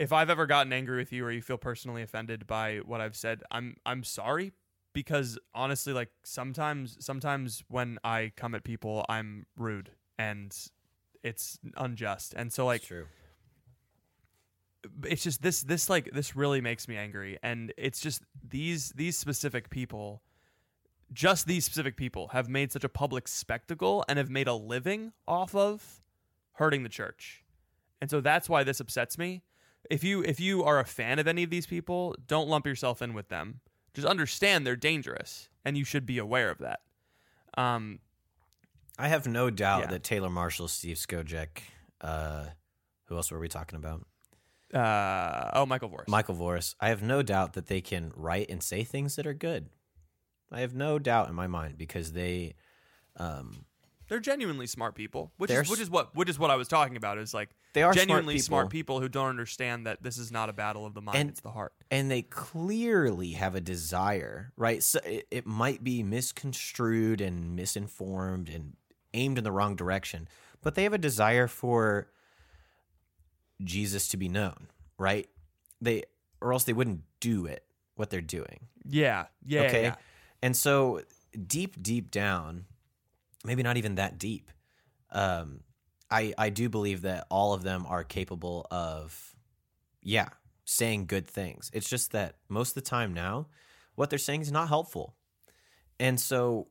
if 0.00 0.14
I've 0.14 0.30
ever 0.30 0.46
gotten 0.46 0.72
angry 0.72 0.96
with 0.96 1.12
you 1.12 1.26
or 1.26 1.30
you 1.30 1.42
feel 1.42 1.58
personally 1.58 2.00
offended 2.00 2.46
by 2.46 2.78
what 2.78 3.02
I've 3.02 3.14
said, 3.14 3.42
I'm 3.50 3.76
I'm 3.84 4.02
sorry 4.02 4.52
because 4.94 5.38
honestly 5.54 5.92
like 5.92 6.08
sometimes 6.24 6.96
sometimes 7.00 7.62
when 7.68 7.98
I 8.02 8.32
come 8.34 8.54
at 8.54 8.64
people 8.64 9.04
I'm 9.10 9.44
rude 9.58 9.90
and 10.18 10.56
it's 11.22 11.58
unjust. 11.76 12.32
And 12.34 12.50
so 12.50 12.64
like 12.64 12.80
It's 12.80 12.88
true. 12.88 13.06
it's 15.04 15.22
just 15.22 15.42
this 15.42 15.60
this 15.64 15.90
like 15.90 16.10
this 16.12 16.34
really 16.34 16.62
makes 16.62 16.88
me 16.88 16.96
angry 16.96 17.38
and 17.42 17.70
it's 17.76 18.00
just 18.00 18.22
these 18.48 18.92
these 18.92 19.18
specific 19.18 19.68
people 19.68 20.22
just 21.12 21.46
these 21.46 21.66
specific 21.66 21.98
people 21.98 22.28
have 22.28 22.48
made 22.48 22.72
such 22.72 22.84
a 22.84 22.88
public 22.88 23.28
spectacle 23.28 24.02
and 24.08 24.18
have 24.18 24.30
made 24.30 24.48
a 24.48 24.54
living 24.54 25.12
off 25.28 25.54
of 25.54 26.00
hurting 26.52 26.84
the 26.84 26.88
church 26.88 27.44
and 28.00 28.08
so 28.08 28.22
that's 28.22 28.48
why 28.48 28.64
this 28.64 28.80
upsets 28.80 29.18
me 29.18 29.42
if 29.90 30.02
you 30.04 30.22
if 30.22 30.40
you 30.40 30.62
are 30.64 30.78
a 30.78 30.84
fan 30.84 31.18
of 31.18 31.26
any 31.26 31.42
of 31.42 31.50
these 31.50 31.66
people 31.66 32.14
don't 32.26 32.48
lump 32.48 32.66
yourself 32.66 33.02
in 33.02 33.12
with 33.12 33.28
them 33.28 33.60
just 33.92 34.06
understand 34.06 34.66
they're 34.66 34.76
dangerous 34.76 35.48
and 35.64 35.76
you 35.76 35.84
should 35.84 36.06
be 36.06 36.16
aware 36.18 36.50
of 36.50 36.58
that 36.58 36.80
um 37.58 37.98
I 38.98 39.08
have 39.08 39.26
no 39.26 39.48
doubt 39.50 39.80
Yeah. 39.80 39.86
that 39.92 40.02
Taylor 40.02 40.28
Marshall, 40.28 40.68
Steve 40.68 40.98
Skojec, 40.98 41.62
uh, 42.02 42.46
who 43.06 43.16
else 43.16 43.30
were 43.30 43.38
we 43.40 43.48
talking 43.48 43.76
about? 43.78 44.04
uh 44.74 45.50
oh 45.54 45.66
michael 45.66 45.88
Voris. 45.88 46.06
Michael 46.06 46.34
Voris. 46.36 46.74
I 46.80 46.90
have 46.90 47.02
no 47.02 47.22
doubt 47.22 47.54
that 47.54 47.66
they 47.66 47.80
can 47.80 48.12
write 48.14 48.50
and 48.50 48.62
say 48.62 48.84
things 48.84 49.16
that 49.16 49.26
are 49.26 49.34
good. 49.34 49.68
I 50.52 50.60
have 50.60 50.74
no 50.74 50.98
doubt 50.98 51.28
in 51.28 51.34
my 51.34 51.46
mind 51.46 51.78
because 51.78 52.12
they, 52.12 52.54
um, 53.16 53.64
they're 54.08 54.20
genuinely 54.20 54.66
smart 54.66 54.94
people, 54.94 55.32
which 55.38 55.50
is 55.50 55.68
which 55.70 55.80
is 55.80 55.88
what 55.90 56.14
which 56.14 56.28
is 56.28 56.38
what 56.38 56.50
I 56.50 56.56
was 56.56 56.68
talking 56.68 56.96
about. 56.96 57.18
Is 57.18 57.32
like 57.34 57.50
they 57.72 57.82
are 57.82 57.92
genuinely 57.92 58.38
smart 58.38 58.62
smart 58.62 58.70
people, 58.70 58.96
people. 58.96 59.00
who 59.02 59.08
don't 59.08 59.28
understand 59.28 59.86
that 59.86 60.02
this 60.02 60.18
is 60.18 60.30
not 60.32 60.48
a 60.48 60.52
battle 60.52 60.86
of 60.86 60.94
the 60.94 61.00
mind; 61.00 61.18
And- 61.18 61.30
it's 61.30 61.40
the 61.40 61.50
heart. 61.50 61.72
and 61.90 62.10
they 62.10 62.22
clearly 62.22 63.32
have 63.32 63.54
a 63.54 63.60
desire, 63.60 64.52
right? 64.56 64.82
So 64.82 65.00
it, 65.04 65.26
it 65.30 65.46
might 65.46 65.82
be 65.84 66.02
misconstrued 66.02 67.20
and 67.20 67.54
misinformed 67.56 68.48
and 68.48 68.76
aimed 69.14 69.38
in 69.38 69.44
the 69.44 69.52
wrong 69.52 69.76
direction, 69.76 70.28
but 70.62 70.74
they 70.74 70.82
have 70.84 70.92
a 70.92 70.98
desire 70.98 71.46
for 71.46 72.08
Jesus 73.62 74.08
to 74.08 74.16
be 74.16 74.28
known, 74.28 74.68
right? 74.98 75.28
They 75.80 76.04
or 76.40 76.52
else 76.52 76.64
they 76.64 76.72
wouldn't 76.72 77.02
do 77.20 77.46
it 77.46 77.64
what 77.96 78.10
they're 78.10 78.20
doing. 78.20 78.68
Yeah, 78.88 79.26
yeah, 79.44 79.60
okay. 79.62 79.82
yeah. 79.82 79.94
And 80.42 80.56
so 80.56 81.02
deep, 81.46 81.82
deep 81.82 82.10
down, 82.10 82.64
maybe 83.44 83.62
not 83.62 83.76
even 83.76 83.96
that 83.96 84.18
deep, 84.18 84.50
um, 85.12 85.60
I 86.10 86.34
I 86.38 86.50
do 86.50 86.68
believe 86.68 87.02
that 87.02 87.26
all 87.30 87.52
of 87.54 87.62
them 87.62 87.86
are 87.86 88.04
capable 88.04 88.66
of, 88.70 89.34
yeah, 90.02 90.28
saying 90.64 91.06
good 91.06 91.26
things. 91.26 91.70
It's 91.72 91.88
just 91.88 92.12
that 92.12 92.36
most 92.48 92.70
of 92.76 92.82
the 92.82 92.88
time 92.90 93.14
now, 93.14 93.46
what 93.94 94.10
they're 94.10 94.18
saying 94.18 94.42
is 94.42 94.52
not 94.52 94.68
helpful, 94.68 95.14
and 95.98 96.18
so. 96.20 96.68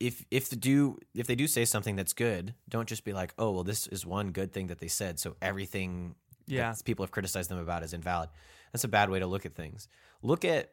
If 0.00 0.24
if 0.30 0.50
they 0.50 0.56
do 0.56 0.98
if 1.14 1.28
they 1.28 1.36
do 1.36 1.46
say 1.46 1.64
something 1.64 1.94
that's 1.96 2.12
good, 2.12 2.54
don't 2.68 2.88
just 2.88 3.04
be 3.04 3.12
like, 3.12 3.32
oh 3.38 3.52
well, 3.52 3.62
this 3.64 3.86
is 3.86 4.04
one 4.04 4.32
good 4.32 4.52
thing 4.52 4.66
that 4.66 4.80
they 4.80 4.88
said, 4.88 5.20
so 5.20 5.36
everything 5.40 6.16
Yeah. 6.46 6.72
that 6.72 6.84
people 6.84 7.04
have 7.04 7.12
criticized 7.12 7.48
them 7.48 7.58
about 7.58 7.84
is 7.84 7.92
invalid. 7.94 8.28
That's 8.72 8.84
a 8.84 8.88
bad 8.88 9.08
way 9.08 9.20
to 9.20 9.26
look 9.26 9.46
at 9.46 9.54
things. 9.54 9.88
Look 10.20 10.44
at 10.44 10.72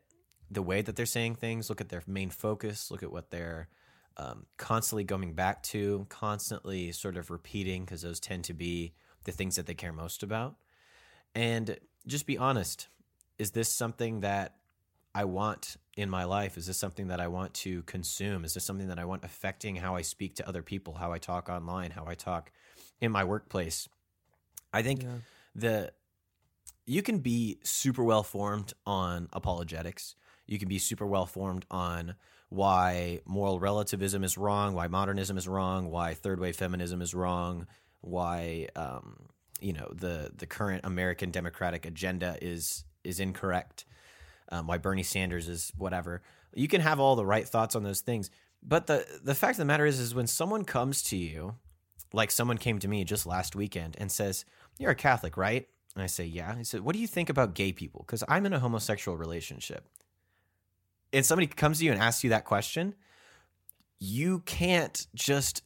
the 0.49 0.63
way 0.63 0.81
that 0.81 0.95
they're 0.95 1.05
saying 1.05 1.35
things. 1.35 1.69
Look 1.69 1.79
at 1.79 1.89
their 1.89 2.01
main 2.07 2.31
focus. 2.31 2.89
Look 2.89 3.03
at 3.03 3.11
what 3.11 3.29
they're 3.29 3.69
um, 4.17 4.45
constantly 4.57 5.03
going 5.03 5.33
back 5.33 5.63
to, 5.63 6.05
constantly 6.09 6.91
sort 6.91 7.17
of 7.17 7.29
repeating, 7.29 7.85
because 7.85 8.01
those 8.01 8.19
tend 8.19 8.43
to 8.45 8.53
be 8.53 8.93
the 9.23 9.31
things 9.31 9.55
that 9.55 9.65
they 9.65 9.73
care 9.73 9.93
most 9.93 10.23
about. 10.23 10.55
And 11.35 11.77
just 12.07 12.25
be 12.25 12.37
honest. 12.37 12.87
Is 13.37 13.51
this 13.51 13.69
something 13.69 14.19
that 14.19 14.55
I 15.15 15.25
want 15.25 15.77
in 15.97 16.09
my 16.09 16.25
life? 16.25 16.57
Is 16.57 16.67
this 16.67 16.77
something 16.77 17.07
that 17.07 17.19
I 17.19 17.27
want 17.27 17.53
to 17.55 17.81
consume? 17.83 18.45
Is 18.45 18.53
this 18.53 18.63
something 18.63 18.87
that 18.87 18.99
I 18.99 19.05
want 19.05 19.23
affecting 19.23 19.75
how 19.75 19.95
I 19.95 20.03
speak 20.03 20.35
to 20.35 20.47
other 20.47 20.61
people, 20.61 20.93
how 20.93 21.11
I 21.11 21.17
talk 21.17 21.49
online, 21.49 21.91
how 21.91 22.05
I 22.05 22.13
talk 22.13 22.51
in 22.99 23.11
my 23.11 23.23
workplace? 23.23 23.89
I 24.73 24.83
think 24.83 25.03
Yeah. 25.03 25.17
the 25.55 25.93
you 26.85 27.01
can 27.01 27.19
be 27.19 27.59
super 27.63 28.03
well 28.03 28.23
formed 28.23 28.73
on 28.85 29.27
apologetics. 29.33 30.15
You 30.47 30.59
can 30.59 30.67
be 30.67 30.79
super 30.79 31.05
well 31.05 31.25
formed 31.25 31.65
on 31.69 32.15
why 32.51 33.21
moral 33.25 33.61
relativism 33.61 34.25
is 34.25 34.37
wrong, 34.37 34.73
why 34.73 34.85
modernism 34.87 35.37
is 35.37 35.47
wrong, 35.47 35.89
why 35.89 36.13
third 36.13 36.37
wave 36.37 36.57
feminism 36.57 37.01
is 37.01 37.13
wrong, 37.13 37.65
why 38.01 38.67
um, 38.75 39.29
you 39.61 39.71
know 39.71 39.89
the 39.95 40.31
the 40.35 40.45
current 40.45 40.81
American 40.83 41.31
democratic 41.31 41.85
agenda 41.85 42.37
is 42.41 42.83
is 43.05 43.21
incorrect, 43.21 43.85
um, 44.51 44.67
why 44.67 44.77
Bernie 44.77 45.01
Sanders 45.01 45.47
is 45.47 45.71
whatever. 45.77 46.21
You 46.53 46.67
can 46.67 46.81
have 46.81 46.99
all 46.99 47.15
the 47.15 47.25
right 47.25 47.47
thoughts 47.47 47.73
on 47.73 47.83
those 47.83 48.01
things, 48.01 48.29
but 48.61 48.85
the 48.85 49.05
the 49.23 49.33
fact 49.33 49.53
of 49.53 49.59
the 49.59 49.65
matter 49.65 49.85
is, 49.85 49.97
is 50.01 50.13
when 50.13 50.27
someone 50.27 50.65
comes 50.65 51.01
to 51.03 51.15
you, 51.15 51.55
like 52.11 52.31
someone 52.31 52.57
came 52.57 52.79
to 52.79 52.87
me 52.89 53.05
just 53.05 53.25
last 53.25 53.55
weekend 53.55 53.95
and 53.97 54.11
says, 54.11 54.43
"You're 54.77 54.91
a 54.91 54.95
Catholic, 54.95 55.37
right?" 55.37 55.69
And 55.95 56.03
I 56.03 56.07
say, 56.07 56.25
"Yeah." 56.25 56.57
He 56.57 56.65
said, 56.65 56.81
"What 56.81 56.95
do 56.95 56.99
you 56.99 57.07
think 57.07 57.29
about 57.29 57.53
gay 57.53 57.71
people?" 57.71 58.03
Because 58.05 58.25
I'm 58.27 58.45
in 58.45 58.51
a 58.51 58.59
homosexual 58.59 59.17
relationship. 59.17 59.87
And 61.13 61.25
somebody 61.25 61.47
comes 61.47 61.79
to 61.79 61.85
you 61.85 61.91
and 61.91 62.01
asks 62.01 62.23
you 62.23 62.29
that 62.29 62.45
question, 62.45 62.95
you 63.99 64.39
can't 64.39 65.07
just 65.13 65.63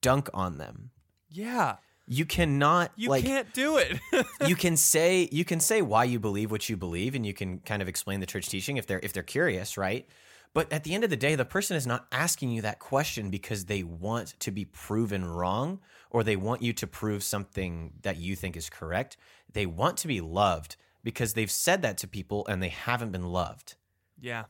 dunk 0.00 0.28
on 0.34 0.58
them. 0.58 0.90
Yeah. 1.28 1.76
You 2.08 2.24
cannot 2.24 2.92
You 2.96 3.10
like 3.10 3.24
can't 3.24 3.52
do 3.52 3.78
it. 3.78 3.98
you 4.46 4.54
can 4.54 4.76
say 4.76 5.28
you 5.32 5.44
can 5.44 5.60
say 5.60 5.82
why 5.82 6.04
you 6.04 6.20
believe 6.20 6.50
what 6.50 6.68
you 6.68 6.76
believe 6.76 7.14
and 7.14 7.26
you 7.26 7.34
can 7.34 7.58
kind 7.60 7.82
of 7.82 7.88
explain 7.88 8.20
the 8.20 8.26
church 8.26 8.48
teaching 8.48 8.76
if 8.76 8.86
they're 8.86 9.00
if 9.02 9.12
they're 9.12 9.24
curious 9.24 9.76
right 9.76 10.06
but 10.54 10.72
at 10.72 10.84
the 10.84 10.94
end 10.94 11.02
of 11.02 11.10
the 11.10 11.16
day 11.16 11.34
the 11.34 11.44
person 11.44 11.76
is 11.76 11.84
not 11.84 12.06
asking 12.12 12.50
you 12.50 12.62
that 12.62 12.78
question 12.78 13.28
because 13.28 13.64
they 13.64 13.82
want 13.82 14.38
to 14.38 14.52
be 14.52 14.64
proven 14.64 15.24
wrong 15.24 15.80
or 16.10 16.22
they 16.22 16.36
want 16.36 16.62
you 16.62 16.72
to 16.72 16.86
prove 16.86 17.24
something 17.24 17.92
that 18.02 18.18
you 18.18 18.36
think 18.36 18.56
is 18.56 18.70
correct 18.70 19.16
they 19.52 19.66
want 19.66 19.96
to 19.96 20.06
be 20.06 20.20
loved 20.20 20.76
because 21.02 21.32
they've 21.32 21.50
said 21.50 21.82
that 21.82 21.98
to 21.98 22.06
people 22.06 22.46
and 22.46 22.62
they 22.62 22.68
haven't 22.68 23.10
been 23.10 23.26
loved 23.26 23.74
yeah. 24.20 24.44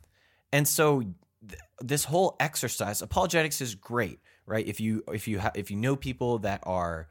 And 0.53 0.67
so 0.67 1.01
th- 1.01 1.61
this 1.81 2.05
whole 2.05 2.37
exercise 2.41 3.03
apologetics 3.03 3.61
is 3.61 3.75
great 3.75 4.21
right? 4.47 4.67
If 4.67 4.81
you 4.81 5.03
if 5.13 5.29
you 5.29 5.41
ha- 5.41 5.53
if 5.55 5.71
you 5.71 5.77
know 5.77 5.97
people 5.97 6.39
that 6.39 6.61
are 6.63 7.09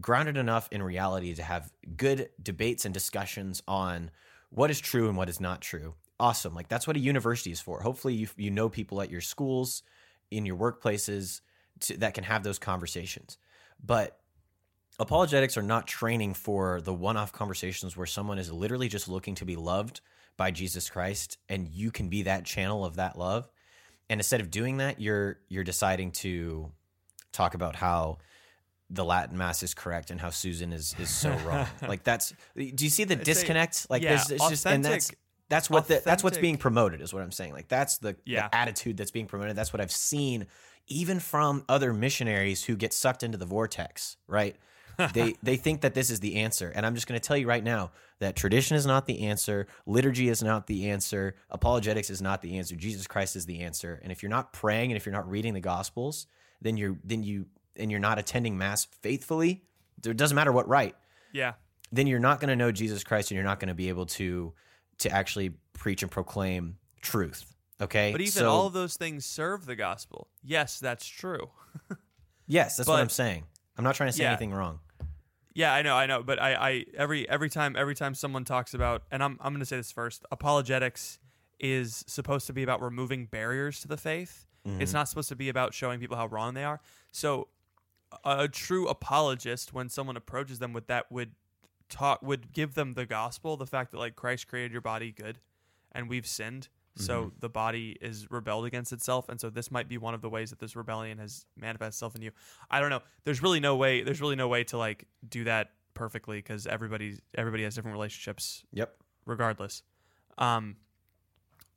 grounded 0.00 0.36
enough 0.36 0.68
in 0.72 0.82
reality 0.82 1.34
to 1.34 1.42
have 1.42 1.70
good 1.96 2.30
debates 2.42 2.84
and 2.84 2.94
discussions 2.94 3.62
on 3.68 4.10
what 4.48 4.70
is 4.70 4.80
true 4.80 5.08
and 5.08 5.16
what 5.16 5.28
is 5.28 5.40
not 5.40 5.60
true 5.60 5.94
awesome. 6.18 6.54
Like 6.54 6.68
that's 6.68 6.86
what 6.86 6.96
a 6.96 7.00
university 7.00 7.50
is 7.50 7.60
for. 7.60 7.80
Hopefully 7.80 8.14
you 8.14 8.28
you 8.36 8.50
know 8.50 8.68
people 8.68 9.00
at 9.00 9.10
your 9.10 9.22
schools 9.22 9.82
in 10.30 10.46
your 10.46 10.56
workplaces 10.56 11.40
to, 11.80 11.96
that 11.96 12.14
can 12.14 12.24
have 12.24 12.42
those 12.42 12.58
conversations. 12.58 13.38
But 13.82 14.18
apologetics 14.98 15.56
are 15.56 15.62
not 15.62 15.86
training 15.86 16.34
for 16.34 16.82
the 16.82 16.92
one-off 16.92 17.32
conversations 17.32 17.96
where 17.96 18.06
someone 18.06 18.38
is 18.38 18.52
literally 18.52 18.88
just 18.88 19.08
looking 19.08 19.34
to 19.36 19.46
be 19.46 19.56
loved 19.56 20.02
by 20.40 20.50
Jesus 20.50 20.88
Christ 20.88 21.36
and 21.50 21.68
you 21.68 21.90
can 21.90 22.08
be 22.08 22.22
that 22.22 22.46
channel 22.46 22.82
of 22.82 22.96
that 22.96 23.18
love. 23.18 23.46
And 24.08 24.18
instead 24.18 24.40
of 24.40 24.50
doing 24.50 24.78
that 24.78 24.98
you're 24.98 25.38
you're 25.50 25.64
deciding 25.64 26.12
to 26.12 26.72
talk 27.30 27.52
about 27.52 27.76
how 27.76 28.16
the 28.88 29.04
Latin 29.04 29.36
mass 29.36 29.62
is 29.62 29.74
correct 29.74 30.10
and 30.10 30.18
how 30.18 30.30
Susan 30.30 30.72
is 30.72 30.96
is 30.98 31.10
so 31.10 31.30
wrong. 31.44 31.66
Like 31.86 32.04
that's 32.04 32.32
do 32.56 32.84
you 32.84 32.88
see 32.88 33.04
the 33.04 33.16
disconnect? 33.16 33.90
Like 33.90 34.02
yeah, 34.02 34.16
there's 34.16 34.30
it's 34.30 34.48
just 34.48 34.66
and 34.66 34.82
that's 34.82 35.10
that's 35.50 35.68
what 35.68 35.88
the, 35.88 36.00
that's 36.02 36.24
what's 36.24 36.38
being 36.38 36.56
promoted 36.56 37.02
is 37.02 37.12
what 37.12 37.22
I'm 37.22 37.32
saying. 37.32 37.52
Like 37.52 37.68
that's 37.68 37.98
the, 37.98 38.16
Yeah. 38.24 38.48
the 38.48 38.56
attitude 38.56 38.96
that's 38.96 39.10
being 39.10 39.26
promoted. 39.26 39.56
That's 39.56 39.74
what 39.74 39.82
I've 39.82 39.92
seen 39.92 40.46
even 40.86 41.20
from 41.20 41.64
other 41.68 41.92
missionaries 41.92 42.64
who 42.64 42.76
get 42.76 42.94
sucked 42.94 43.22
into 43.22 43.36
the 43.36 43.44
vortex 43.44 44.16
right 44.26 44.56
they 45.12 45.34
they 45.42 45.56
think 45.56 45.80
that 45.82 45.94
this 45.94 46.10
is 46.10 46.20
the 46.20 46.36
answer, 46.36 46.70
and 46.74 46.84
I'm 46.86 46.94
just 46.94 47.06
going 47.06 47.20
to 47.20 47.26
tell 47.26 47.36
you 47.36 47.46
right 47.46 47.62
now 47.64 47.90
that 48.18 48.36
tradition 48.36 48.76
is 48.76 48.86
not 48.86 49.06
the 49.06 49.26
answer, 49.26 49.66
liturgy 49.86 50.28
is 50.28 50.42
not 50.42 50.66
the 50.66 50.90
answer, 50.90 51.34
apologetics 51.50 52.10
is 52.10 52.20
not 52.20 52.42
the 52.42 52.58
answer. 52.58 52.76
Jesus 52.76 53.06
Christ 53.06 53.36
is 53.36 53.46
the 53.46 53.60
answer. 53.60 53.98
And 54.02 54.12
if 54.12 54.22
you're 54.22 54.30
not 54.30 54.52
praying 54.52 54.90
and 54.90 54.96
if 54.96 55.06
you're 55.06 55.14
not 55.14 55.28
reading 55.28 55.54
the 55.54 55.60
Gospels, 55.60 56.26
then 56.60 56.76
you're 56.76 56.98
then 57.04 57.22
you 57.22 57.46
and 57.76 57.90
you're 57.90 58.00
not 58.00 58.18
attending 58.18 58.58
Mass 58.58 58.84
faithfully. 59.02 59.62
It 60.04 60.16
doesn't 60.16 60.34
matter 60.34 60.52
what 60.52 60.68
rite. 60.68 60.96
Yeah. 61.32 61.54
Then 61.92 62.06
you're 62.06 62.18
not 62.20 62.40
going 62.40 62.48
to 62.48 62.56
know 62.56 62.70
Jesus 62.72 63.02
Christ, 63.04 63.30
and 63.30 63.36
you're 63.36 63.44
not 63.44 63.58
going 63.60 63.68
to 63.68 63.74
be 63.74 63.88
able 63.88 64.06
to 64.06 64.52
to 64.98 65.10
actually 65.10 65.50
preach 65.72 66.02
and 66.02 66.10
proclaim 66.10 66.76
truth. 67.00 67.46
Okay, 67.80 68.12
But 68.12 68.20
even 68.20 68.32
So- 68.32 68.50
all 68.50 68.66
of 68.66 68.74
those 68.74 68.96
things 68.98 69.24
serve 69.24 69.64
the 69.64 69.74
gospel. 69.74 70.28
Yes, 70.44 70.78
that's 70.78 71.06
true. 71.06 71.48
yes, 72.46 72.76
that's 72.76 72.86
what 72.88 73.00
I'm 73.00 73.08
saying. 73.08 73.44
I'm 73.78 73.84
not 73.84 73.94
trying 73.94 74.10
to 74.10 74.12
say 74.12 74.24
Yeah. 74.24 74.30
anything 74.30 74.52
wrong. 74.52 74.80
Yeah, 75.52 75.72
I 75.72 75.82
know, 75.82 75.96
I 75.96 76.06
know, 76.06 76.22
but 76.22 76.40
I, 76.40 76.54
I 76.54 76.84
every 76.96 77.28
every 77.28 77.50
time 77.50 77.74
every 77.76 77.94
time 77.94 78.14
someone 78.14 78.44
talks 78.44 78.72
about, 78.74 79.02
and 79.10 79.22
I'm 79.22 79.38
I'm 79.40 79.52
going 79.52 79.60
to 79.60 79.66
say 79.66 79.76
this 79.76 79.90
first, 79.90 80.24
apologetics 80.30 81.18
is 81.58 82.04
supposed 82.06 82.46
to 82.46 82.52
be 82.52 82.62
about 82.62 82.80
removing 82.80 83.26
barriers 83.26 83.80
to 83.80 83.88
the 83.88 83.96
faith. 83.96 84.46
Mm-hmm. 84.66 84.80
It's 84.80 84.92
not 84.92 85.08
supposed 85.08 85.28
to 85.30 85.36
be 85.36 85.48
about 85.48 85.74
showing 85.74 86.00
people 86.00 86.16
how 86.16 86.26
wrong 86.26 86.54
they 86.54 86.64
are. 86.64 86.80
So, 87.12 87.48
a, 88.24 88.40
a 88.40 88.48
true 88.48 88.88
apologist, 88.88 89.72
when 89.72 89.88
someone 89.88 90.16
approaches 90.16 90.58
them 90.58 90.72
with 90.72 90.86
that, 90.86 91.10
would 91.10 91.32
talk 91.88 92.22
would 92.22 92.52
give 92.52 92.74
them 92.74 92.92
the 92.92 93.06
gospel, 93.06 93.56
the 93.56 93.66
fact 93.66 93.90
that 93.92 93.98
like 93.98 94.16
Christ 94.16 94.48
created 94.48 94.72
your 94.72 94.80
body 94.80 95.12
good, 95.12 95.38
and 95.92 96.08
we've 96.08 96.26
sinned, 96.26 96.68
so 96.96 97.32
the 97.38 97.48
body 97.48 97.96
is 98.00 98.30
rebelled 98.30 98.66
against 98.66 98.92
itself, 98.92 99.28
and 99.28 99.40
so 99.40 99.48
this 99.48 99.70
might 99.70 99.88
be 99.88 99.96
one 99.98 100.12
of 100.14 100.20
the 100.22 100.28
ways 100.28 100.50
that 100.50 100.58
this 100.58 100.76
rebellion 100.76 101.18
has 101.18 101.46
manifested 101.56 101.94
itself 101.94 102.14
in 102.16 102.22
you. 102.22 102.30
I 102.70 102.80
don't 102.80 102.90
know. 102.90 103.00
There's 103.24 103.42
really 103.42 103.60
no 103.60 103.76
way. 103.76 104.02
There's 104.02 104.20
really 104.20 104.36
no 104.36 104.48
way 104.48 104.64
to 104.64 104.76
like 104.78 105.06
do 105.28 105.44
that 105.44 105.70
perfectly 105.94 106.38
because 106.38 106.66
everybody 106.66 107.18
everybody 107.36 107.62
has 107.64 107.74
different 107.74 107.94
relationships 107.94 108.64
Yep. 108.72 108.94
regardless. 109.26 109.82
Um, 110.38 110.76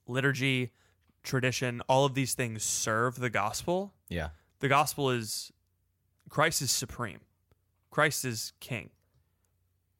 liturgy, 0.07 0.71
tradition, 1.23 1.81
all 1.87 2.05
of 2.05 2.13
these 2.13 2.33
things 2.33 2.63
serve 2.63 3.19
the 3.19 3.29
gospel. 3.29 3.93
Yeah. 4.09 4.29
The 4.59 4.67
gospel 4.67 5.09
is 5.09 5.51
Christ 6.29 6.61
is 6.61 6.71
supreme. 6.71 7.19
Christ 7.91 8.25
is 8.25 8.53
king. 8.59 8.89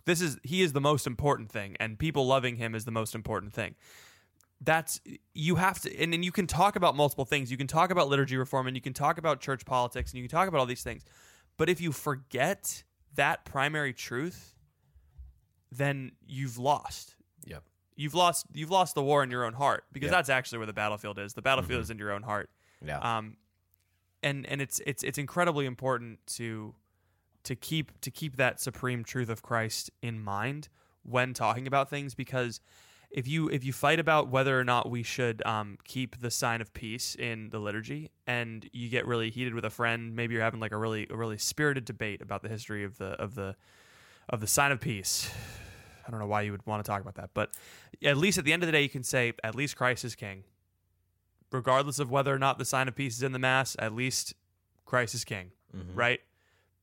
This 0.05 0.22
is 0.22 0.38
he 0.43 0.61
is 0.61 0.74
the 0.74 0.82
most 0.82 1.07
important 1.07 1.49
thing, 1.51 1.76
and 1.80 1.97
people 1.97 2.26
loving 2.26 2.57
him 2.57 2.76
is 2.76 2.86
the 2.86 2.91
most 2.91 3.16
important 3.16 3.53
thing. 3.53 3.76
That's 4.64 5.01
you 5.34 5.55
have 5.55 5.82
to, 5.82 5.99
and, 5.99 6.14
then 6.14 6.24
you 6.24 6.32
can 6.32 6.47
talk 6.47 6.76
about 6.76 6.95
multiple 6.95 7.26
things. 7.26 7.51
You 7.51 7.57
can 7.57 7.68
talk 7.68 7.91
about 7.91 8.07
liturgy 8.07 8.38
reform, 8.38 8.68
and 8.68 8.76
you 8.78 8.82
can 8.82 8.93
talk 8.93 9.18
about 9.18 9.41
church 9.41 9.66
politics, 9.66 10.11
and 10.11 10.18
you 10.22 10.28
can 10.28 10.38
talk 10.38 10.47
about 10.47 10.59
all 10.59 10.66
these 10.66 10.84
things. 10.84 11.03
But 11.57 11.70
if 11.70 11.82
you 11.82 11.91
forget 11.91 12.84
that 13.16 13.45
primary 13.45 13.93
truth, 13.93 14.55
then 15.72 16.11
you've 16.26 16.57
lost 16.57 17.16
Yep. 17.45 17.64
you've 17.95 18.14
lost 18.14 18.45
you've 18.53 18.72
lost 18.72 18.95
the 18.95 19.03
war 19.03 19.24
in 19.24 19.32
your 19.32 19.43
own 19.45 19.53
heart 19.53 19.86
because 19.91 20.07
Yep. 20.07 20.14
that's 20.18 20.30
actually 20.30 20.59
where 20.59 20.68
the 20.68 20.74
battlefield 20.74 21.20
is. 21.20 21.34
The 21.34 21.41
battlefield 21.41 21.82
is 21.82 21.89
in 21.89 21.97
your 21.97 22.11
own 22.11 22.24
heart. 22.24 22.49
Yeah. 22.86 22.99
Um, 22.99 23.38
and 24.22 24.45
and 24.45 24.61
it's 24.61 24.80
it's 24.86 25.03
it's 25.03 25.18
incredibly 25.18 25.66
important 25.66 26.26
to 26.38 26.76
to 27.43 27.55
keep 27.55 27.99
to 28.01 28.11
keep 28.11 28.38
that 28.38 28.61
supreme 28.61 29.03
truth 29.03 29.30
of 29.30 29.41
Christ 29.41 29.91
in 30.01 30.24
mind 30.24 30.70
when 31.03 31.34
talking 31.34 31.68
about 31.68 31.89
things 31.89 32.16
because 32.16 32.61
if 33.14 33.28
you 33.28 33.47
if 33.49 33.64
you 33.64 33.72
fight 33.72 33.99
about 33.99 34.28
whether 34.30 34.59
or 34.59 34.64
not 34.64 34.89
we 34.89 35.03
should 35.03 35.45
um, 35.45 35.78
keep 35.86 36.20
the 36.20 36.32
sign 36.32 36.59
of 36.61 36.74
peace 36.74 37.16
in 37.16 37.49
the 37.51 37.59
liturgy 37.59 38.09
and 38.28 38.68
you 38.74 38.89
get 38.89 39.05
really 39.05 39.30
heated 39.30 39.53
with 39.53 39.64
a 39.66 39.70
friend 39.70 40.16
maybe 40.16 40.34
you're 40.34 40.43
having 40.43 40.59
like 40.59 40.72
a 40.72 40.78
really 40.78 41.07
a 41.09 41.16
really 41.16 41.38
spirited 41.38 41.86
debate 41.86 42.22
about 42.22 42.41
the 42.41 42.49
history 42.49 42.84
of 42.84 42.97
the 42.97 43.11
of 43.22 43.36
the 43.36 43.55
of 44.30 44.39
the 44.41 44.47
sign 44.47 44.72
of 44.72 44.80
peace 44.82 45.32
I 46.05 46.11
don't 46.11 46.20
know 46.20 46.26
why 46.28 46.41
you 46.41 46.51
would 46.51 46.66
want 46.66 46.84
to 46.84 46.89
talk 46.91 46.99
about 47.01 47.16
that, 47.16 47.30
but 47.34 47.51
at 48.03 48.18
least 48.18 48.38
at 48.38 48.43
the 48.43 48.51
end 48.51 48.61
of 48.61 48.68
the 48.68 48.74
day, 48.74 48.82
you 48.82 48.89
can 48.89 49.03
say, 49.03 49.32
at 49.41 49.55
least 49.55 49.78
Christ 49.78 50.03
is 50.03 50.16
king. 50.16 50.43
Regardless 51.49 51.97
of 51.97 52.11
whether 52.11 52.34
or 52.36 52.39
not 52.39 52.57
the 52.57 52.66
sign 52.66 52.89
of 52.89 52.95
peace 52.95 53.16
is 53.16 53.24
in 53.24 53.32
the 53.32 53.39
Mass, 53.39 53.76
at 53.80 53.93
least 53.95 54.34
Christ 54.86 55.14
is 55.16 55.24
king, 55.24 55.51
Mhm. 55.74 55.91
right? 55.93 56.20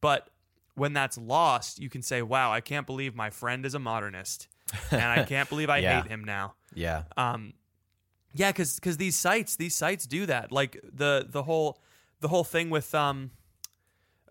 But 0.00 0.30
when 0.74 0.94
that's 0.94 1.18
lost, 1.18 1.80
you 1.80 1.90
can 1.90 2.00
say, 2.00 2.22
wow, 2.22 2.50
I 2.50 2.62
can't 2.62 2.86
believe 2.86 3.14
my 3.14 3.28
friend 3.28 3.66
is 3.66 3.74
a 3.74 3.78
modernist. 3.78 4.48
And 4.90 5.02
I 5.02 5.24
can't 5.24 5.48
believe 5.48 5.70
I 5.70 5.78
Yeah. 5.82 6.02
hate 6.02 6.10
him 6.10 6.24
now. 6.24 6.54
Yeah. 6.74 7.02
Um, 7.16 7.54
yeah, 8.32 8.50
because 8.52 8.76
because 8.76 8.96
these 8.96 9.16
sites 9.16 9.56
these 9.56 9.74
sites 9.74 10.06
do 10.06 10.26
that. 10.26 10.52
Like 10.52 10.80
the 10.84 11.26
the 11.28 11.42
whole 11.42 11.80
the 12.20 12.28
whole 12.28 12.44
thing 12.44 12.70
with 12.70 12.94
um, 12.94 13.30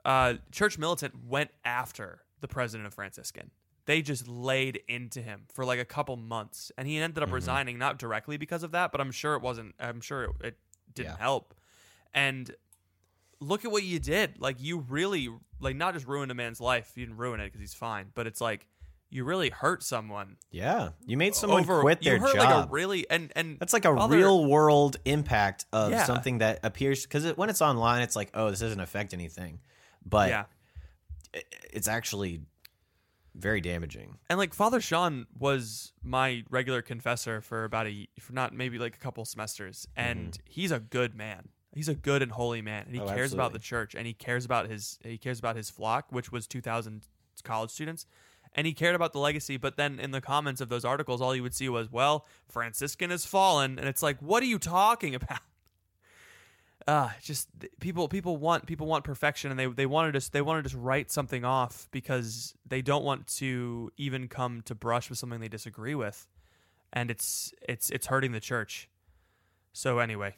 uh, 0.05 0.35
Church 0.51 0.77
Militant 0.77 1.13
went 1.25 1.51
after 1.65 2.21
the 2.41 2.47
president 2.47 2.87
of 2.87 2.93
Franciscan. 2.93 3.51
They 3.85 4.01
just 4.01 4.27
laid 4.27 4.81
into 4.87 5.21
him 5.21 5.45
for 5.51 5.65
like 5.65 5.79
a 5.79 5.85
couple 5.85 6.15
months, 6.15 6.71
and 6.77 6.87
he 6.87 6.97
ended 6.99 7.23
up 7.23 7.31
resigning 7.31 7.77
not 7.79 7.97
directly 7.97 8.37
because 8.37 8.61
of 8.63 8.71
that, 8.71 8.91
but 8.91 9.01
I'm 9.01 9.11
sure 9.11 9.33
it 9.35 9.41
wasn't. 9.41 9.73
I'm 9.79 9.99
sure 9.99 10.23
it, 10.25 10.29
it 10.41 10.57
didn't 10.93 11.09
Yeah. 11.13 11.17
help. 11.17 11.55
And 12.13 12.51
look 13.39 13.65
at 13.65 13.71
what 13.71 13.83
you 13.83 13.99
did. 13.99 14.39
Like 14.39 14.57
you 14.59 14.79
really 14.87 15.29
like 15.59 15.75
not 15.75 15.93
just 15.95 16.07
ruined 16.07 16.31
a 16.31 16.35
man's 16.35 16.61
life. 16.61 16.91
You 16.95 17.05
didn't 17.05 17.17
ruin 17.17 17.39
it 17.39 17.45
because 17.45 17.61
he's 17.61 17.73
fine, 17.73 18.11
but 18.13 18.27
it's 18.27 18.39
like 18.39 18.67
you 19.09 19.23
really 19.23 19.49
hurt 19.49 19.83
someone 19.83 20.37
Yeah. 20.51 20.89
You 21.05 21.17
made 21.17 21.35
someone 21.35 21.61
over 21.61 21.81
quit 21.81 22.01
their 22.01 22.15
you 22.15 22.21
hurt 22.21 22.35
job. 22.35 22.45
like 22.45 22.65
a 22.65 22.69
really 22.69 23.09
and 23.09 23.31
and 23.35 23.59
That's 23.59 23.73
like 23.73 23.85
a 23.85 24.07
real 24.07 24.45
world 24.45 24.97
impact 25.05 25.65
of 25.73 25.91
Yeah. 25.91 26.03
something 26.05 26.39
that 26.39 26.59
appears 26.63 27.03
because 27.03 27.25
it, 27.25 27.37
when 27.37 27.49
it's 27.49 27.61
online, 27.61 28.01
it's 28.01 28.15
like, 28.15 28.29
oh, 28.33 28.49
this 28.49 28.59
doesn't 28.59 28.79
affect 28.79 29.13
anything, 29.13 29.59
but 30.05 30.29
yeah. 30.29 30.43
it, 31.33 31.45
it's 31.73 31.87
actually 31.87 32.41
very 33.35 33.61
damaging. 33.61 34.17
And 34.29 34.37
like 34.37 34.53
Father 34.53 34.81
Sean 34.81 35.25
was 35.37 35.93
my 36.03 36.43
regular 36.49 36.81
confessor 36.81 37.41
for 37.41 37.63
about 37.63 37.87
a 37.87 38.07
for 38.19 38.33
not 38.33 38.53
maybe 38.53 38.77
like 38.77 38.95
a 38.95 38.99
couple 38.99 39.23
semesters, 39.25 39.87
and 39.95 40.31
mm-hmm. 40.33 40.41
he's 40.45 40.71
a 40.71 40.79
good 40.79 41.15
man. 41.15 41.49
He's 41.73 41.87
a 41.87 41.95
good 41.95 42.21
and 42.21 42.31
holy 42.31 42.61
man, 42.61 42.85
and 42.87 42.95
he 42.95 43.01
Oh, 43.01 43.07
cares 43.07 43.31
about 43.31 43.53
the 43.53 43.59
church, 43.59 43.93
and 43.95 44.05
he 44.07 44.13
cares 44.13 44.43
about 44.45 44.69
his 44.69 44.99
he 45.03 45.17
cares 45.17 45.39
about 45.39 45.55
his 45.55 45.69
flock, 45.69 46.07
which 46.11 46.31
was 46.31 46.47
two 46.47 46.61
thousand 46.61 47.03
college 47.43 47.69
students, 47.69 48.05
and 48.55 48.65
he 48.67 48.73
cared 48.73 48.95
about 48.95 49.13
the 49.13 49.19
legacy. 49.19 49.57
But 49.57 49.77
then 49.77 49.99
in 49.99 50.11
the 50.11 50.21
comments 50.21 50.61
of 50.61 50.69
those 50.69 50.83
articles, 50.85 51.21
all 51.21 51.35
you 51.35 51.43
would 51.43 51.53
see 51.55 51.69
was, 51.69 51.91
"Well, 51.91 52.25
Franciscan 52.47 53.09
has 53.11 53.25
fallen," 53.25 53.77
and 53.79 53.87
it's 53.87 54.01
like, 54.03 54.19
what 54.21 54.41
are 54.43 54.47
you 54.47 54.59
talking 54.59 55.15
about? 55.15 55.39
uh 56.87 57.09
just 57.21 57.49
people 57.81 58.07
people 58.07 58.37
want 58.37 58.65
people 58.65 58.87
want 58.87 59.03
perfection 59.03 59.51
and 59.51 59.59
they 59.59 59.65
they 59.67 59.85
want 59.85 60.07
to 60.07 60.17
just 60.17 60.31
they 60.31 60.41
want 60.41 60.57
to 60.57 60.63
just 60.63 60.81
write 60.81 61.11
something 61.11 61.43
off 61.43 61.89
because 61.91 62.55
they 62.65 62.81
don't 62.81 63.03
want 63.03 63.27
to 63.27 63.91
even 63.97 64.29
come 64.29 64.61
to 64.61 64.73
brush 64.73 65.09
with 65.09 65.19
something 65.19 65.41
they 65.41 65.49
disagree 65.49 65.93
with 65.93 66.25
and 66.93 67.11
it's 67.11 67.53
it's 67.67 67.89
it's 67.89 68.07
hurting 68.07 68.31
the 68.31 68.39
church 68.39 68.89
so 69.73 69.99
anyway 69.99 70.33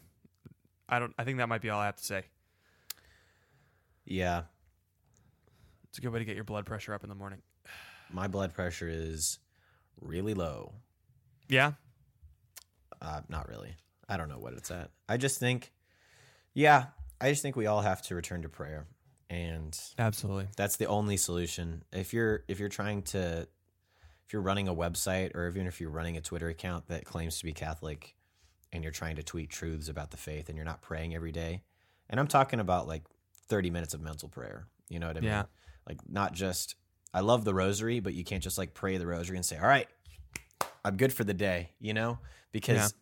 i 0.90 0.98
don't 0.98 1.14
i 1.20 1.24
think 1.24 1.38
that 1.38 1.48
might 1.48 1.62
be 1.62 1.70
all 1.70 1.80
i 1.80 1.86
have 1.86 1.96
to 1.96 2.04
say 2.04 2.24
Yeah. 4.04 4.42
it's 5.90 6.00
a 6.00 6.02
good 6.02 6.12
way 6.12 6.20
to 6.20 6.26
get 6.26 6.36
your 6.36 6.44
blood 6.44 6.66
pressure 6.66 6.94
up 6.94 7.04
in 7.04 7.10
the 7.10 7.16
morning 7.16 7.44
My 8.14 8.28
blood 8.28 8.54
pressure 8.54 8.90
is 8.90 9.40
really 10.00 10.34
low. 10.34 10.74
yeah 11.48 11.74
Uh, 13.02 13.22
not 13.30 13.48
really. 13.50 13.76
I 14.08 14.18
don't 14.18 14.30
know 14.30 14.40
what 14.40 14.54
it's 14.54 14.72
at. 14.72 14.92
I 15.08 15.18
just 15.18 15.40
think, 15.40 15.72
yeah, 16.54 16.86
I 17.20 17.30
just 17.30 17.42
think 17.42 17.56
we 17.56 17.66
all 17.68 17.82
have 17.82 18.02
to 18.04 18.16
return 18.16 18.42
to 18.42 18.50
prayer, 18.50 18.86
and 19.30 19.78
absolutely 19.98 20.48
that's 20.58 20.76
the 20.78 20.88
only 20.88 21.18
solution. 21.18 21.84
If 21.94 22.14
you're 22.14 22.44
if 22.48 22.60
you're 22.60 22.70
trying 22.70 23.04
to, 23.14 23.48
if 24.26 24.34
you're 24.34 24.42
running 24.42 24.68
a 24.68 24.76
website 24.76 25.36
or 25.36 25.48
even 25.48 25.66
if 25.68 25.80
you're 25.80 25.90
running 25.90 26.18
a 26.18 26.22
Twitter 26.22 26.50
account 26.50 26.88
that 26.90 27.06
claims 27.06 27.40
to 27.40 27.46
be 27.46 27.54
Catholic, 27.54 28.16
and 28.74 28.84
you're 28.84 28.92
trying 28.92 29.16
to 29.16 29.24
tweet 29.24 29.50
truths 29.50 29.88
about 29.88 30.12
the 30.12 30.18
faith, 30.18 30.50
and 30.50 30.56
you're 30.58 30.66
not 30.66 30.82
praying 30.82 31.16
every 31.16 31.32
day, 31.32 31.64
and 32.10 32.20
I'm 32.20 32.28
talking 32.28 32.60
about 32.60 32.88
like 32.88 33.04
30 33.48 33.70
minutes 33.70 33.94
of 33.94 34.02
mental 34.02 34.30
prayer. 34.30 34.68
You 34.90 35.00
know 35.00 35.08
what 35.08 35.18
I 35.18 35.22
mean? 35.22 35.30
Yeah. 35.30 35.44
Like 35.88 36.00
not 36.10 36.34
just 36.34 36.76
I 37.14 37.20
love 37.22 37.44
the 37.44 37.54
rosary, 37.54 38.00
but 38.00 38.14
you 38.14 38.24
can't 38.24 38.42
just 38.44 38.58
like 38.58 38.74
pray 38.74 38.98
the 38.98 39.06
rosary 39.08 39.36
and 39.38 39.46
say, 39.46 39.58
"All 39.58 39.68
right, 39.68 39.88
I'm 40.86 40.98
good 40.98 41.12
for 41.14 41.24
the 41.24 41.34
day," 41.34 41.72
you 41.80 41.94
know? 41.94 42.20
Because 42.52 42.94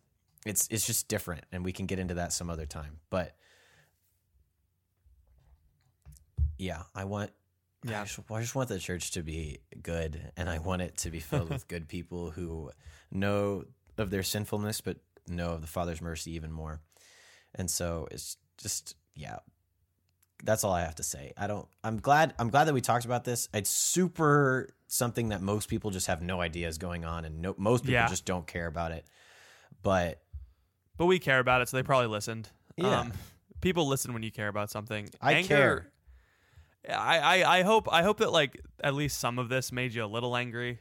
Yeah. 0.45 0.51
it's 0.51 0.68
it's 0.72 0.86
just 0.88 1.07
different 1.07 1.43
and 1.51 1.64
we 1.66 1.72
can 1.72 1.86
get 1.86 1.99
into 1.99 2.16
that 2.16 2.34
some 2.34 2.49
other 2.49 2.66
time. 2.66 2.99
But 3.10 3.36
yeah, 6.57 6.84
I 6.93 7.05
want 7.05 7.32
Yeah. 7.84 8.01
I 8.01 8.05
just, 8.05 8.20
I 8.32 8.41
just 8.41 8.55
want 8.55 8.70
the 8.70 8.80
church 8.80 9.12
to 9.12 9.24
be 9.24 9.60
good 9.82 10.32
and 10.36 10.49
I 10.49 10.60
want 10.60 10.82
it 10.82 10.97
to 10.97 11.12
be 11.12 11.20
filled 11.20 11.49
with 11.49 11.68
good 11.70 11.88
people 11.88 12.32
who 12.32 12.72
know 13.12 13.66
of 13.97 14.10
their 14.10 14.24
sinfulness 14.24 14.82
but 14.82 14.97
know 15.28 15.51
of 15.53 15.62
the 15.62 15.68
Father's 15.68 16.01
mercy 16.01 16.32
even 16.32 16.51
more. 16.51 16.82
And 17.55 17.70
so 17.72 18.07
it's 18.12 18.38
just 18.57 18.95
yeah, 19.16 19.38
that's 20.44 20.64
all 20.64 20.74
I 20.74 20.82
have 20.82 20.96
to 20.96 21.04
say. 21.04 21.34
I 21.38 21.48
don't. 21.48 21.68
I'm 21.84 22.00
glad. 22.00 22.34
I'm 22.40 22.50
glad 22.50 22.66
that 22.66 22.74
we 22.74 22.82
talked 22.82 23.06
about 23.06 23.24
this. 23.26 23.50
It's 23.54 23.70
super 23.70 24.70
something 24.88 25.30
that 25.30 25.42
most 25.42 25.70
people 25.70 25.92
just 25.92 26.08
have 26.08 26.22
no 26.22 26.42
idea 26.42 26.68
is 26.68 26.78
going 26.78 27.06
on, 27.06 27.26
and 27.26 27.42
no, 27.42 27.56
most 27.58 27.82
people 27.84 27.94
Yeah. 27.94 28.08
just 28.08 28.26
don't 28.26 28.48
care 28.48 28.68
about 28.68 28.92
it. 28.92 29.06
But 29.84 30.22
but 30.98 31.06
we 31.06 31.20
care 31.20 31.40
about 31.40 31.62
it 31.62 31.70
so 31.70 31.78
they 31.78 31.84
probably 31.84 32.08
listened 32.08 32.50
Yeah. 32.76 33.00
um 33.02 33.14
people 33.62 33.88
listen 33.88 34.14
when 34.14 34.24
you 34.24 34.32
care 34.32 34.48
about 34.50 34.70
something 34.70 35.10
I 35.22 35.34
anger 35.34 35.48
care. 35.48 35.92
I, 36.98 37.20
I 37.44 37.60
I 37.60 37.62
hope 37.64 37.92
I 37.92 38.04
hope 38.04 38.18
that 38.20 38.32
like 38.32 38.60
at 38.84 38.94
least 38.94 39.20
some 39.20 39.38
of 39.40 39.50
this 39.50 39.72
made 39.72 39.94
you 39.94 40.04
a 40.04 40.08
little 40.08 40.36
angry. 40.36 40.80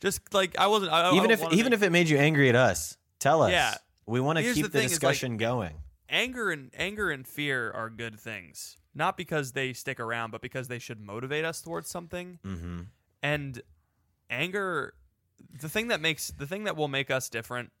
Just 0.00 0.34
like 0.34 0.58
I 0.58 0.66
wasn't. 0.66 0.92
I, 0.92 1.14
even 1.16 1.30
I 1.30 1.34
if 1.34 1.52
even 1.52 1.72
if 1.72 1.82
it 1.82 1.90
made 1.90 2.08
you 2.08 2.18
angry 2.18 2.48
at 2.50 2.56
us, 2.56 2.96
tell 3.20 3.42
us. 3.42 3.50
Yeah. 3.52 3.74
we 4.06 4.20
want 4.20 4.38
to 4.38 4.44
keep 4.44 4.64
the 4.66 4.68
the, 4.70 4.78
is, 4.78 4.84
like- 4.84 4.88
discussion 4.90 5.36
going. 5.38 5.74
Anger 6.14 6.52
and 6.52 6.70
anger 6.78 7.10
and 7.10 7.26
fear 7.26 7.72
are 7.72 7.90
good 7.90 8.20
things, 8.20 8.76
not 8.94 9.16
because 9.16 9.50
they 9.50 9.72
stick 9.72 9.98
around, 9.98 10.30
but 10.30 10.40
because 10.40 10.68
they 10.68 10.78
should 10.78 11.00
motivate 11.00 11.44
us 11.44 11.60
towards 11.60 11.90
something. 11.90 12.38
Mm-hmm. 12.46 12.82
And 13.20 13.60
anger, 14.30 14.94
the 15.60 15.68
thing 15.68 15.88
that 15.88 16.00
makes 16.00 16.28
the 16.28 16.46
thing 16.46 16.64
that 16.64 16.76
will 16.76 16.86
make 16.86 17.10
us 17.10 17.28
different 17.28 17.72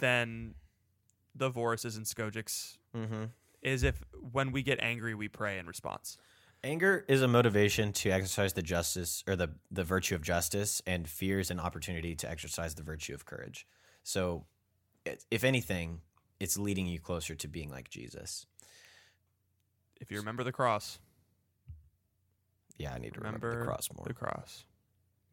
than 0.00 0.54
the 1.36 1.50
Voruses 1.50 1.96
and 1.96 2.04
Skojecs 2.04 2.78
Mm-hmm. 2.96 3.24
is 3.62 3.82
if 3.82 4.02
when 4.32 4.50
we 4.50 4.62
get 4.62 4.80
angry, 4.80 5.14
we 5.14 5.28
pray 5.28 5.58
in 5.58 5.66
response. 5.66 6.16
Anger 6.64 7.04
is 7.08 7.22
a 7.22 7.28
motivation 7.28 7.92
to 7.92 8.10
exercise 8.10 8.54
the 8.54 8.62
justice 8.62 9.22
or 9.28 9.36
the 9.36 9.50
the 9.70 9.84
virtue 9.84 10.16
of 10.16 10.22
justice, 10.22 10.82
and 10.84 11.08
fear 11.08 11.38
is 11.38 11.52
an 11.52 11.60
opportunity 11.60 12.16
to 12.16 12.28
exercise 12.28 12.74
the 12.74 12.82
virtue 12.82 13.14
of 13.14 13.24
courage. 13.24 13.68
So, 14.02 14.46
if 15.30 15.44
anything, 15.44 16.00
it's 16.40 16.58
leading 16.58 16.86
you 16.86 16.98
closer 16.98 17.34
to 17.34 17.48
being 17.48 17.70
like 17.70 17.88
Jesus. 17.90 18.46
If 20.00 20.10
you 20.10 20.18
remember 20.18 20.44
the 20.44 20.52
cross, 20.52 20.98
Yeah, 22.78 22.92
I 22.92 22.98
need 22.98 23.14
to 23.14 23.20
remember, 23.20 23.48
remember 23.48 23.64
the 23.64 23.70
cross 23.70 23.88
more. 23.96 24.04
the 24.06 24.14
cross. 24.14 24.64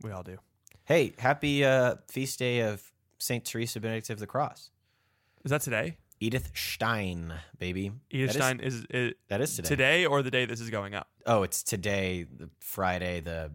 We 0.01 0.11
all 0.11 0.23
do. 0.23 0.37
Hey, 0.85 1.13
happy 1.19 1.63
uh, 1.65 1.95
feast 2.09 2.39
day 2.39 2.61
of 2.61 2.91
Saint 3.17 3.45
Teresa 3.45 3.79
Benedict 3.79 4.09
of 4.09 4.19
the 4.19 4.27
Cross. 4.27 4.69
Is 5.43 5.51
that 5.51 5.61
today? 5.61 5.97
Edith 6.19 6.51
Stein, 6.53 7.33
baby. 7.59 7.91
Edith 8.09 8.31
That 8.33 8.35
Stein 8.35 8.59
is, 8.61 8.85
is 8.89 9.13
That 9.27 9.41
is 9.41 9.55
today. 9.57 9.67
today. 9.69 10.05
or 10.05 10.21
the 10.23 10.31
day 10.31 10.45
this 10.45 10.61
is 10.61 10.69
going 10.69 10.93
up? 10.95 11.09
Oh, 11.25 11.43
it's 11.43 11.63
today, 11.63 12.23
the 12.23 12.49
Friday, 12.59 13.19
the 13.19 13.51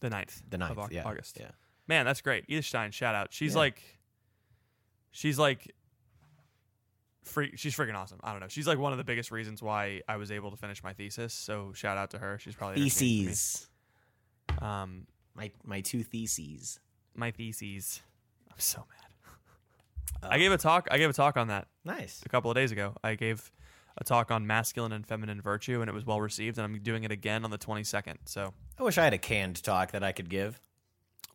The 0.00 0.08
9th. 0.08 0.42
the 0.48 0.56
9th. 0.56 0.70
of 0.70 0.78
Au- 0.78 0.88
yeah, 0.90 1.04
August. 1.04 1.36
Yeah. 1.38 1.50
Man, 1.86 2.06
that's 2.06 2.22
great. 2.22 2.44
Edith 2.48 2.64
Stein, 2.64 2.90
shout 2.90 3.14
out. 3.14 3.32
She's 3.34 3.52
Yeah. 3.52 3.58
like, 3.60 3.82
she's 5.10 5.38
like, 5.38 5.74
free, 7.26 7.52
she's 7.56 7.76
freaking 7.76 7.94
awesome. 7.94 8.18
I 8.24 8.30
don't 8.32 8.40
know. 8.40 8.48
She's 8.48 8.66
like 8.66 8.78
one 8.78 8.92
of 8.92 8.98
the 8.98 9.04
biggest 9.04 9.30
reasons 9.30 9.62
why 9.62 10.00
I 10.08 10.16
was 10.16 10.30
able 10.30 10.50
to 10.50 10.56
finish 10.56 10.82
my 10.82 10.92
thesis. 10.94 11.34
So 11.34 11.72
shout 11.74 11.98
out 11.98 12.10
to 12.12 12.18
her. 12.18 12.38
She's 12.38 12.54
probably. 12.54 12.82
Theses. 12.82 13.68
Um, 14.60 15.06
My 15.34 15.50
my 15.64 15.80
two 15.82 16.02
theses. 16.02 16.80
my 17.14 17.30
theses. 17.30 18.00
I'm 18.50 18.58
so 18.58 18.78
mad. 18.88 20.22
Uh, 20.22 20.28
I 20.32 20.38
gave 20.38 20.52
a 20.52 20.56
talk. 20.58 20.88
I 20.90 20.96
gave 20.98 21.10
a 21.10 21.12
talk 21.12 21.36
on 21.36 21.48
that 21.48 21.68
Nice. 21.84 22.22
a 22.24 22.28
couple 22.28 22.50
of 22.50 22.54
days 22.54 22.72
ago. 22.72 22.94
I 23.04 23.16
gave 23.16 23.50
a 23.98 24.04
talk 24.04 24.30
on 24.30 24.46
masculine 24.46 24.92
and 24.92 25.06
feminine 25.06 25.40
virtue, 25.42 25.80
and 25.82 25.90
it 25.90 25.92
was 25.94 26.06
well 26.06 26.20
received. 26.20 26.56
And 26.58 26.64
I'm 26.64 26.80
doing 26.82 27.04
it 27.04 27.12
again 27.12 27.44
on 27.44 27.50
the 27.50 27.58
22nd. 27.58 28.16
So, 28.24 28.54
I 28.78 28.82
wish 28.82 28.96
I 28.98 29.04
had 29.04 29.12
a 29.14 29.18
canned 29.18 29.62
talk 29.62 29.92
that 29.92 30.02
I 30.02 30.12
could 30.12 30.28
give. 30.30 30.58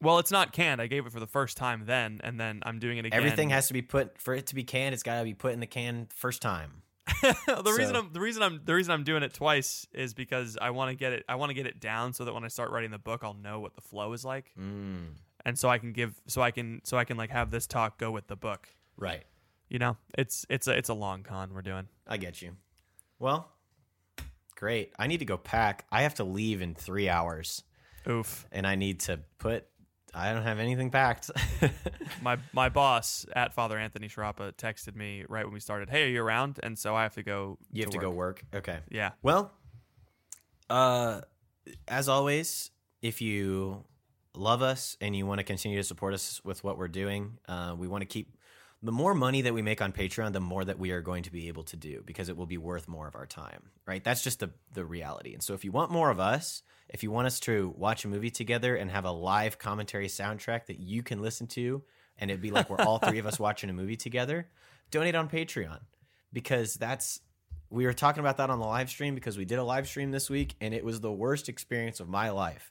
Well, 0.02 0.20
it's 0.20 0.32
not 0.32 0.52
canned. 0.52 0.82
I 0.82 0.88
gave 0.88 1.06
it 1.06 1.12
for 1.12 1.20
the 1.20 1.28
first 1.28 1.58
time 1.58 1.84
then, 1.86 2.20
and 2.24 2.39
then 2.39 2.62
I'm 2.66 2.80
doing 2.80 2.97
it 2.97 3.06
again. 3.06 3.18
Everything 3.18 3.49
has 3.52 3.68
to 3.68 3.74
be 3.74 3.82
put 3.82 4.20
for 4.20 4.34
it 4.34 4.47
to 4.47 4.56
be 4.56 4.64
canned. 4.64 4.93
It's 4.93 5.04
got 5.04 5.20
to 5.20 5.24
be 5.24 5.34
put 5.34 5.54
in 5.54 5.60
the 5.60 5.68
can 5.68 6.08
first 6.14 6.41
time. 6.41 6.82
the 7.22 7.76
reason 7.78 7.95
I'm 7.95 8.14
the 8.14 8.20
reason 8.20 8.43
I'm 8.43 8.62
the 8.64 8.74
reason 8.74 8.91
I'm 8.93 9.04
doing 9.04 9.24
it 9.24 9.34
twice 9.34 9.86
is 9.93 10.14
because 10.14 10.58
I 10.62 10.70
want 10.70 10.91
to 10.91 10.95
get 10.95 11.14
it 11.14 11.26
I 11.28 11.36
want 11.36 11.49
to 11.49 11.54
get 11.54 11.66
it 11.66 11.80
down 11.80 12.14
so 12.14 12.26
that 12.26 12.34
when 12.34 12.43
I 12.43 12.47
start 12.47 12.72
writing 12.72 12.91
the 12.91 12.99
book 12.99 13.22
I'll 13.24 13.34
know 13.34 13.60
what 13.60 13.76
the 13.76 13.82
flow 13.82 14.14
is 14.14 14.24
like 14.24 14.52
Mm, 14.58 15.16
and 15.43 15.58
so 15.58 15.68
I 15.68 15.78
can 15.80 15.93
give 15.93 16.14
so 16.28 16.41
I 16.41 16.52
can 16.52 16.82
so 16.84 16.97
I 16.97 17.04
can 17.04 17.18
like 17.18 17.32
have 17.32 17.49
this 17.52 17.68
talk 17.68 17.97
go 17.97 18.12
with 18.12 18.28
the 18.28 18.36
book. 18.36 18.70
right. 18.97 19.24
You 19.68 19.80
know, 19.80 19.97
it's 20.18 20.45
it's 20.49 20.68
a 20.68 20.78
it's 20.78 20.89
a 20.89 20.93
long 20.93 21.24
con 21.24 21.54
we're 21.54 21.62
doing. 21.62 21.88
I 22.08 22.18
get 22.18 22.41
you. 22.41 22.52
Well, 23.20 23.49
great. 24.56 24.93
I 24.99 25.08
need 25.08 25.20
to 25.20 25.26
go 25.26 25.38
pack. 25.38 25.86
I 25.91 26.04
have 26.04 26.16
to 26.16 26.24
leave 26.24 26.62
in 26.62 26.76
three 26.76 27.08
hours, 27.10 27.64
Oof. 28.08 28.45
and 28.52 28.68
I 28.68 28.76
need 28.76 28.99
to 29.02 29.22
put. 29.38 29.66
I 30.14 30.34
don't 30.34 30.43
have 30.43 30.59
anything 30.59 30.91
packed. 30.91 31.32
My 32.22 32.38
my 32.53 32.70
boss 32.70 33.26
at 33.36 33.53
Father 33.53 33.78
Anthony 33.78 34.07
Sharapa 34.07 34.51
texted 34.53 34.95
me 34.95 35.26
right 35.28 35.45
when 35.45 35.53
we 35.53 35.59
started. 35.59 35.89
Hey, 35.89 36.03
are 36.03 36.07
you 36.07 36.22
around? 36.22 36.59
And 36.62 36.78
so 36.78 36.95
I 36.95 37.03
have 37.03 37.16
to 37.16 37.24
go. 37.24 37.57
you 37.72 37.84
have 37.84 37.91
to, 37.91 37.97
go 37.97 38.12
work. 38.12 38.43
Okay. 38.53 38.78
Yeah. 38.89 39.12
Well, 39.24 39.51
uh, 40.70 41.22
as 41.88 42.09
always, 42.09 42.70
if 43.01 43.22
you 43.22 43.86
love 44.36 44.62
us 44.62 44.97
and 45.01 45.16
you 45.16 45.26
want 45.26 45.39
to 45.39 45.43
continue 45.43 45.78
to 45.78 45.84
support 45.84 46.14
us 46.14 46.41
with 46.43 46.64
what 46.64 46.78
we're 46.78 46.88
doing, 46.88 47.38
uh, 47.47 47.76
we 47.78 47.88
want 47.88 48.01
to 48.01 48.05
keep 48.05 48.36
the 48.84 48.92
more 48.92 49.14
money 49.14 49.42
that 49.42 49.54
we 49.54 49.62
make 49.62 49.82
on 49.82 49.92
Patreon, 49.92 50.34
the 50.34 50.40
more 50.40 50.66
that 50.66 50.80
we 50.80 50.92
are 50.92 51.02
going 51.02 51.24
to 51.24 51.32
be 51.32 51.48
able 51.48 51.64
to 51.64 51.76
do 51.76 52.02
because 52.06 52.30
it 52.30 52.38
will 52.38 52.48
be 52.48 52.58
worth 52.58 52.88
more 52.88 53.08
of 53.08 53.16
our 53.16 53.28
time, 53.28 53.70
right? 53.86 54.04
That's 54.04 54.24
just 54.24 54.40
the 54.40 54.52
the 54.74 54.86
reality. 54.86 55.34
And 55.34 55.44
so, 55.44 55.54
if 55.54 55.64
you 55.64 55.72
want 55.72 55.92
more 55.92 56.10
of 56.10 56.20
us, 56.20 56.64
if 56.90 57.04
you 57.04 57.12
want 57.12 57.28
us 57.28 57.40
to 57.42 57.74
watch 57.78 58.06
a 58.06 58.08
movie 58.08 58.32
together 58.32 58.76
and 58.76 58.90
have 58.90 59.06
a 59.06 59.12
live 59.12 59.60
commentary 59.60 60.08
soundtrack 60.08 60.66
that 60.66 60.80
you 60.80 61.04
can 61.04 61.22
listen 61.22 61.48
to, 61.48 61.84
and 62.18 62.32
it'd 62.32 62.42
be 62.42 62.52
like 62.52 62.70
we're 62.70 62.84
all 62.84 63.00
three 63.00 63.20
of 63.20 63.26
us 63.26 63.40
watching 63.40 63.70
a 63.70 63.74
movie 63.74 63.96
together, 63.96 64.48
donate 64.90 65.16
on 65.16 65.30
Patreon 65.30 65.80
because 66.34 66.76
that's 66.76 67.22
we 67.70 67.86
were 67.86 67.94
talking 67.94 68.20
about 68.20 68.38
that 68.38 68.50
on 68.50 68.60
the 68.60 68.66
live 68.66 68.90
stream 68.90 69.16
because 69.16 69.38
we 69.38 69.46
did 69.46 69.60
a 69.60 69.64
live 69.64 69.88
stream 69.88 70.12
this 70.12 70.30
week 70.30 70.56
and 70.60 70.74
it 70.74 70.84
was 70.84 71.00
the 71.00 71.12
worst 71.12 71.50
experience 71.50 72.00
of 72.00 72.10
my 72.10 72.30
life. 72.30 72.71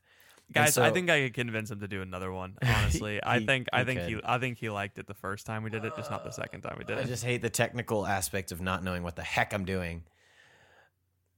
Guys, 0.52 0.76
I 0.78 0.90
think 0.90 1.08
I 1.10 1.20
could 1.22 1.34
convince 1.34 1.70
him 1.70 1.80
to 1.80 1.88
do 1.88 2.02
another 2.02 2.32
one. 2.32 2.56
Honestly, 2.62 3.20
I 3.22 3.44
think 3.44 3.68
I 3.72 3.80
he 3.80 3.84
think 3.84 4.00
he. 4.00 4.20
I 4.24 4.38
think 4.38 4.58
he 4.58 4.68
liked 4.68 4.98
it 4.98 5.06
the 5.06 5.14
first 5.14 5.46
time 5.46 5.62
we 5.62 5.70
did 5.70 5.84
it, 5.84 5.94
just 5.96 6.10
not 6.10 6.24
the 6.24 6.32
second 6.32 6.62
time 6.62 6.76
we 6.78 6.84
did 6.84 6.98
it. 6.98 7.04
I 7.04 7.04
just 7.04 7.24
hate 7.24 7.42
the 7.42 7.50
technical 7.50 8.06
aspect 8.06 8.50
of 8.50 8.60
not 8.60 8.82
knowing 8.82 9.02
what 9.02 9.16
the 9.16 9.22
heck 9.22 9.52
I'm 9.52 9.64
doing. 9.64 10.02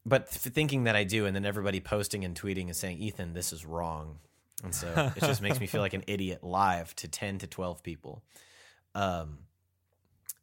But 0.04 0.30
th- 0.30 0.54
thinking 0.54 0.84
that 0.84 0.96
I 0.96 1.04
do, 1.04 1.26
and 1.26 1.36
then 1.36 1.44
everybody 1.44 1.80
posting 1.80 2.24
and 2.24 2.34
tweeting 2.34 2.64
and 2.64 2.74
saying, 2.74 2.98
Ethan, 2.98 3.34
this 3.34 3.52
is 3.52 3.64
wrong. 3.64 4.18
And 4.64 4.74
so 4.74 5.12
it 5.16 5.20
just 5.20 5.42
makes 5.42 5.60
me 5.60 5.66
feel 5.66 5.80
like 5.80 5.94
an 5.94 6.04
idiot 6.06 6.42
live 6.42 6.94
to 6.96 7.08
10 7.08 7.38
to 7.38 7.46
12 7.46 7.82
people. 7.82 8.22
Um, 8.94 9.38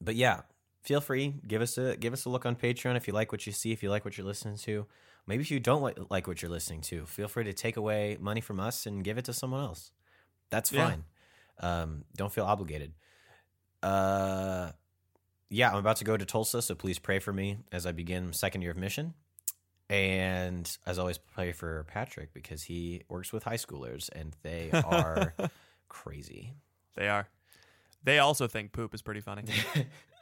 but 0.02 0.16
yeah, 0.16 0.42
feel 0.84 1.02
free. 1.02 1.36
Give 1.48 1.62
us 1.62 1.78
a 1.78 1.96
give 1.98 2.14
us 2.14 2.26
a 2.26 2.30
look 2.30 2.46
on 2.46 2.56
Patreon 2.56 2.96
if 2.96 3.08
you 3.08 3.14
like 3.14 3.32
what 3.32 3.46
you 3.46 3.54
see, 3.54 3.72
if 3.72 3.84
you 3.84 3.90
like 3.90 4.06
what 4.06 4.18
you're 4.18 4.28
listening 4.28 4.58
to. 4.58 4.86
Maybe 5.30 5.42
if 5.44 5.52
you 5.52 5.60
don't 5.60 5.82
like, 5.84 5.98
like 6.10 6.28
what 6.28 6.42
you're 6.42 6.50
listening 6.50 6.82
to, 6.82 7.06
feel 7.06 7.28
free 7.28 7.44
to 7.44 7.54
take 7.54 7.78
away 7.78 8.18
money 8.20 8.42
from 8.42 8.60
us 8.60 8.86
and 8.88 9.04
give 9.04 9.18
it 9.20 9.26
to 9.26 9.34
someone 9.34 9.62
else. 9.62 9.92
That's 10.50 10.72
Yeah. 10.72 10.88
fine. 10.90 11.04
Um, 11.60 12.06
don't 12.16 12.34
feel 12.34 12.46
obligated. 12.46 12.94
Uh, 13.84 14.72
yeah, 15.50 15.70
I'm 15.72 15.78
about 15.78 15.98
to 15.98 16.04
go 16.04 16.18
to 16.18 16.26
Tulsa, 16.26 16.62
so 16.64 16.74
please 16.74 16.98
pray 16.98 17.20
for 17.20 17.32
me 17.32 17.60
as 17.72 17.86
I 17.86 17.92
begin 17.92 18.34
second 18.34 18.64
year 18.64 18.72
of 18.72 18.78
mission. 18.78 19.14
And 19.88 20.76
as 20.86 20.98
always, 20.98 21.18
pray 21.20 21.52
for 21.52 21.84
Patrick 21.86 22.34
because 22.34 22.64
he 22.64 23.04
works 23.08 23.32
with 23.32 23.44
high 23.44 23.58
schoolers 23.58 24.10
and 24.12 24.36
they 24.42 24.72
are 24.86 25.34
crazy. 25.90 26.54
They 26.96 27.08
are. 27.08 27.28
They 28.04 28.18
also 28.20 28.48
think 28.48 28.72
poop 28.72 28.94
is 28.96 29.02
pretty 29.04 29.22
funny. 29.22 29.44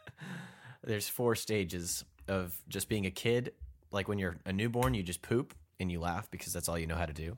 There's 0.84 1.08
four 1.10 1.36
stages 1.36 2.04
of 2.28 2.58
just 2.68 2.90
being 2.90 3.06
a 3.06 3.12
kid. 3.12 3.54
Like 3.92 4.08
when 4.08 4.20
you're 4.20 4.38
a 4.46 4.54
newborn, 4.54 4.94
you 4.94 5.04
just 5.04 5.22
poop 5.22 5.54
and 5.80 5.92
you 5.92 6.00
laugh 6.00 6.30
because 6.32 6.54
that's 6.54 6.70
all 6.70 6.78
you 6.78 6.88
know 6.88 6.96
how 6.96 7.06
to 7.06 7.14
do. 7.14 7.38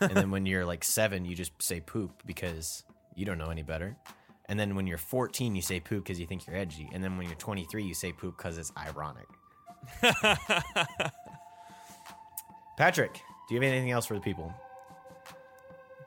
And 0.00 0.12
then 0.12 0.30
when 0.30 0.46
you're 0.46 0.64
like 0.64 0.82
seven, 0.82 1.24
you 1.24 1.34
just 1.34 1.52
say 1.60 1.80
poop 1.80 2.22
because 2.24 2.84
you 3.14 3.26
don't 3.26 3.38
know 3.38 3.50
any 3.50 3.62
better. 3.62 3.96
And 4.46 4.58
then 4.58 4.74
when 4.74 4.86
you're 4.86 4.98
14, 4.98 5.54
you 5.54 5.62
say 5.62 5.78
poop 5.78 6.04
because 6.04 6.18
you 6.18 6.26
think 6.26 6.46
you're 6.46 6.56
edgy. 6.56 6.88
And 6.92 7.04
then 7.04 7.18
when 7.18 7.26
you're 7.26 7.36
23, 7.36 7.84
you 7.84 7.94
say 7.94 8.12
poop 8.12 8.36
because 8.38 8.56
it's 8.56 8.72
ironic. 8.76 9.26
Patrick, 12.78 13.14
do 13.48 13.54
you 13.54 13.60
have 13.60 13.70
anything 13.70 13.90
else 13.90 14.06
for 14.06 14.14
the 14.14 14.20
people? 14.20 14.54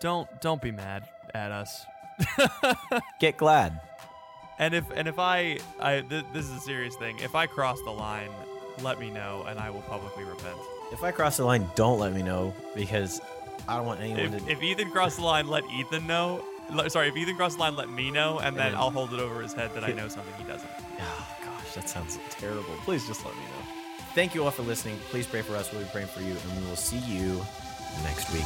don't 0.03 0.27
don't 0.41 0.61
be 0.61 0.71
mad 0.71 1.07
at 1.33 1.51
us. 1.51 1.85
Get 3.21 3.37
glad. 3.37 3.79
And 4.59 4.73
if 4.73 4.83
and 4.93 5.07
if 5.07 5.17
I 5.17 5.59
I 5.79 6.01
th- 6.01 6.25
this 6.33 6.45
is 6.45 6.51
a 6.51 6.59
serious 6.59 6.95
thing. 6.97 7.17
If 7.19 7.35
I 7.35 7.47
cross 7.47 7.79
the 7.83 7.91
line, 7.91 8.29
let 8.81 8.99
me 8.99 9.09
know 9.09 9.45
and 9.47 9.59
I 9.59 9.69
will 9.69 9.81
publicly 9.83 10.23
repent. 10.23 10.57
If 10.91 11.03
I 11.03 11.11
cross 11.11 11.37
the 11.37 11.45
line, 11.45 11.69
don't 11.75 11.99
let 11.99 12.13
me 12.13 12.21
know 12.23 12.53
because 12.75 13.21
I 13.67 13.77
don't 13.77 13.85
want 13.85 13.99
anyone 14.01 14.33
If, 14.33 14.45
to. 14.45 14.51
if 14.51 14.61
Ethan 14.63 14.91
crossed 14.91 15.17
the 15.17 15.23
line, 15.23 15.47
let 15.47 15.63
Ethan 15.71 16.05
know. 16.07 16.43
Sorry, 16.87 17.09
if 17.09 17.17
Ethan 17.17 17.35
crossed 17.35 17.57
the 17.57 17.61
line, 17.63 17.75
let 17.75 17.89
me 17.89 18.09
know, 18.11 18.39
and 18.39 18.55
then 18.57 18.71
then- 18.71 18.75
I'll 18.79 18.89
hold 18.91 19.13
it 19.13 19.19
over 19.19 19.41
his 19.41 19.53
head 19.53 19.73
that 19.75 19.83
I 19.83 19.91
know 19.91 20.07
something 20.15 20.33
he 20.37 20.43
doesn't. 20.43 20.69
Oh 20.99 21.27
gosh, 21.43 21.73
that 21.75 21.89
sounds 21.89 22.17
terrible. 22.29 22.63
Please 22.85 23.05
just 23.07 23.25
let 23.25 23.33
me 23.35 23.41
know. 23.41 23.65
Thank 24.13 24.35
you 24.35 24.43
all 24.43 24.51
for 24.51 24.61
listening. 24.63 24.97
Please 25.09 25.25
pray 25.25 25.41
for 25.41 25.55
us. 25.55 25.71
We'll 25.71 25.81
be 25.81 25.89
praying 25.89 26.07
for 26.07 26.21
you, 26.21 26.31
and 26.35 26.61
we 26.61 26.67
will 26.69 26.75
see 26.75 26.99
you 26.99 27.43
next 28.03 28.31
week. 28.31 28.45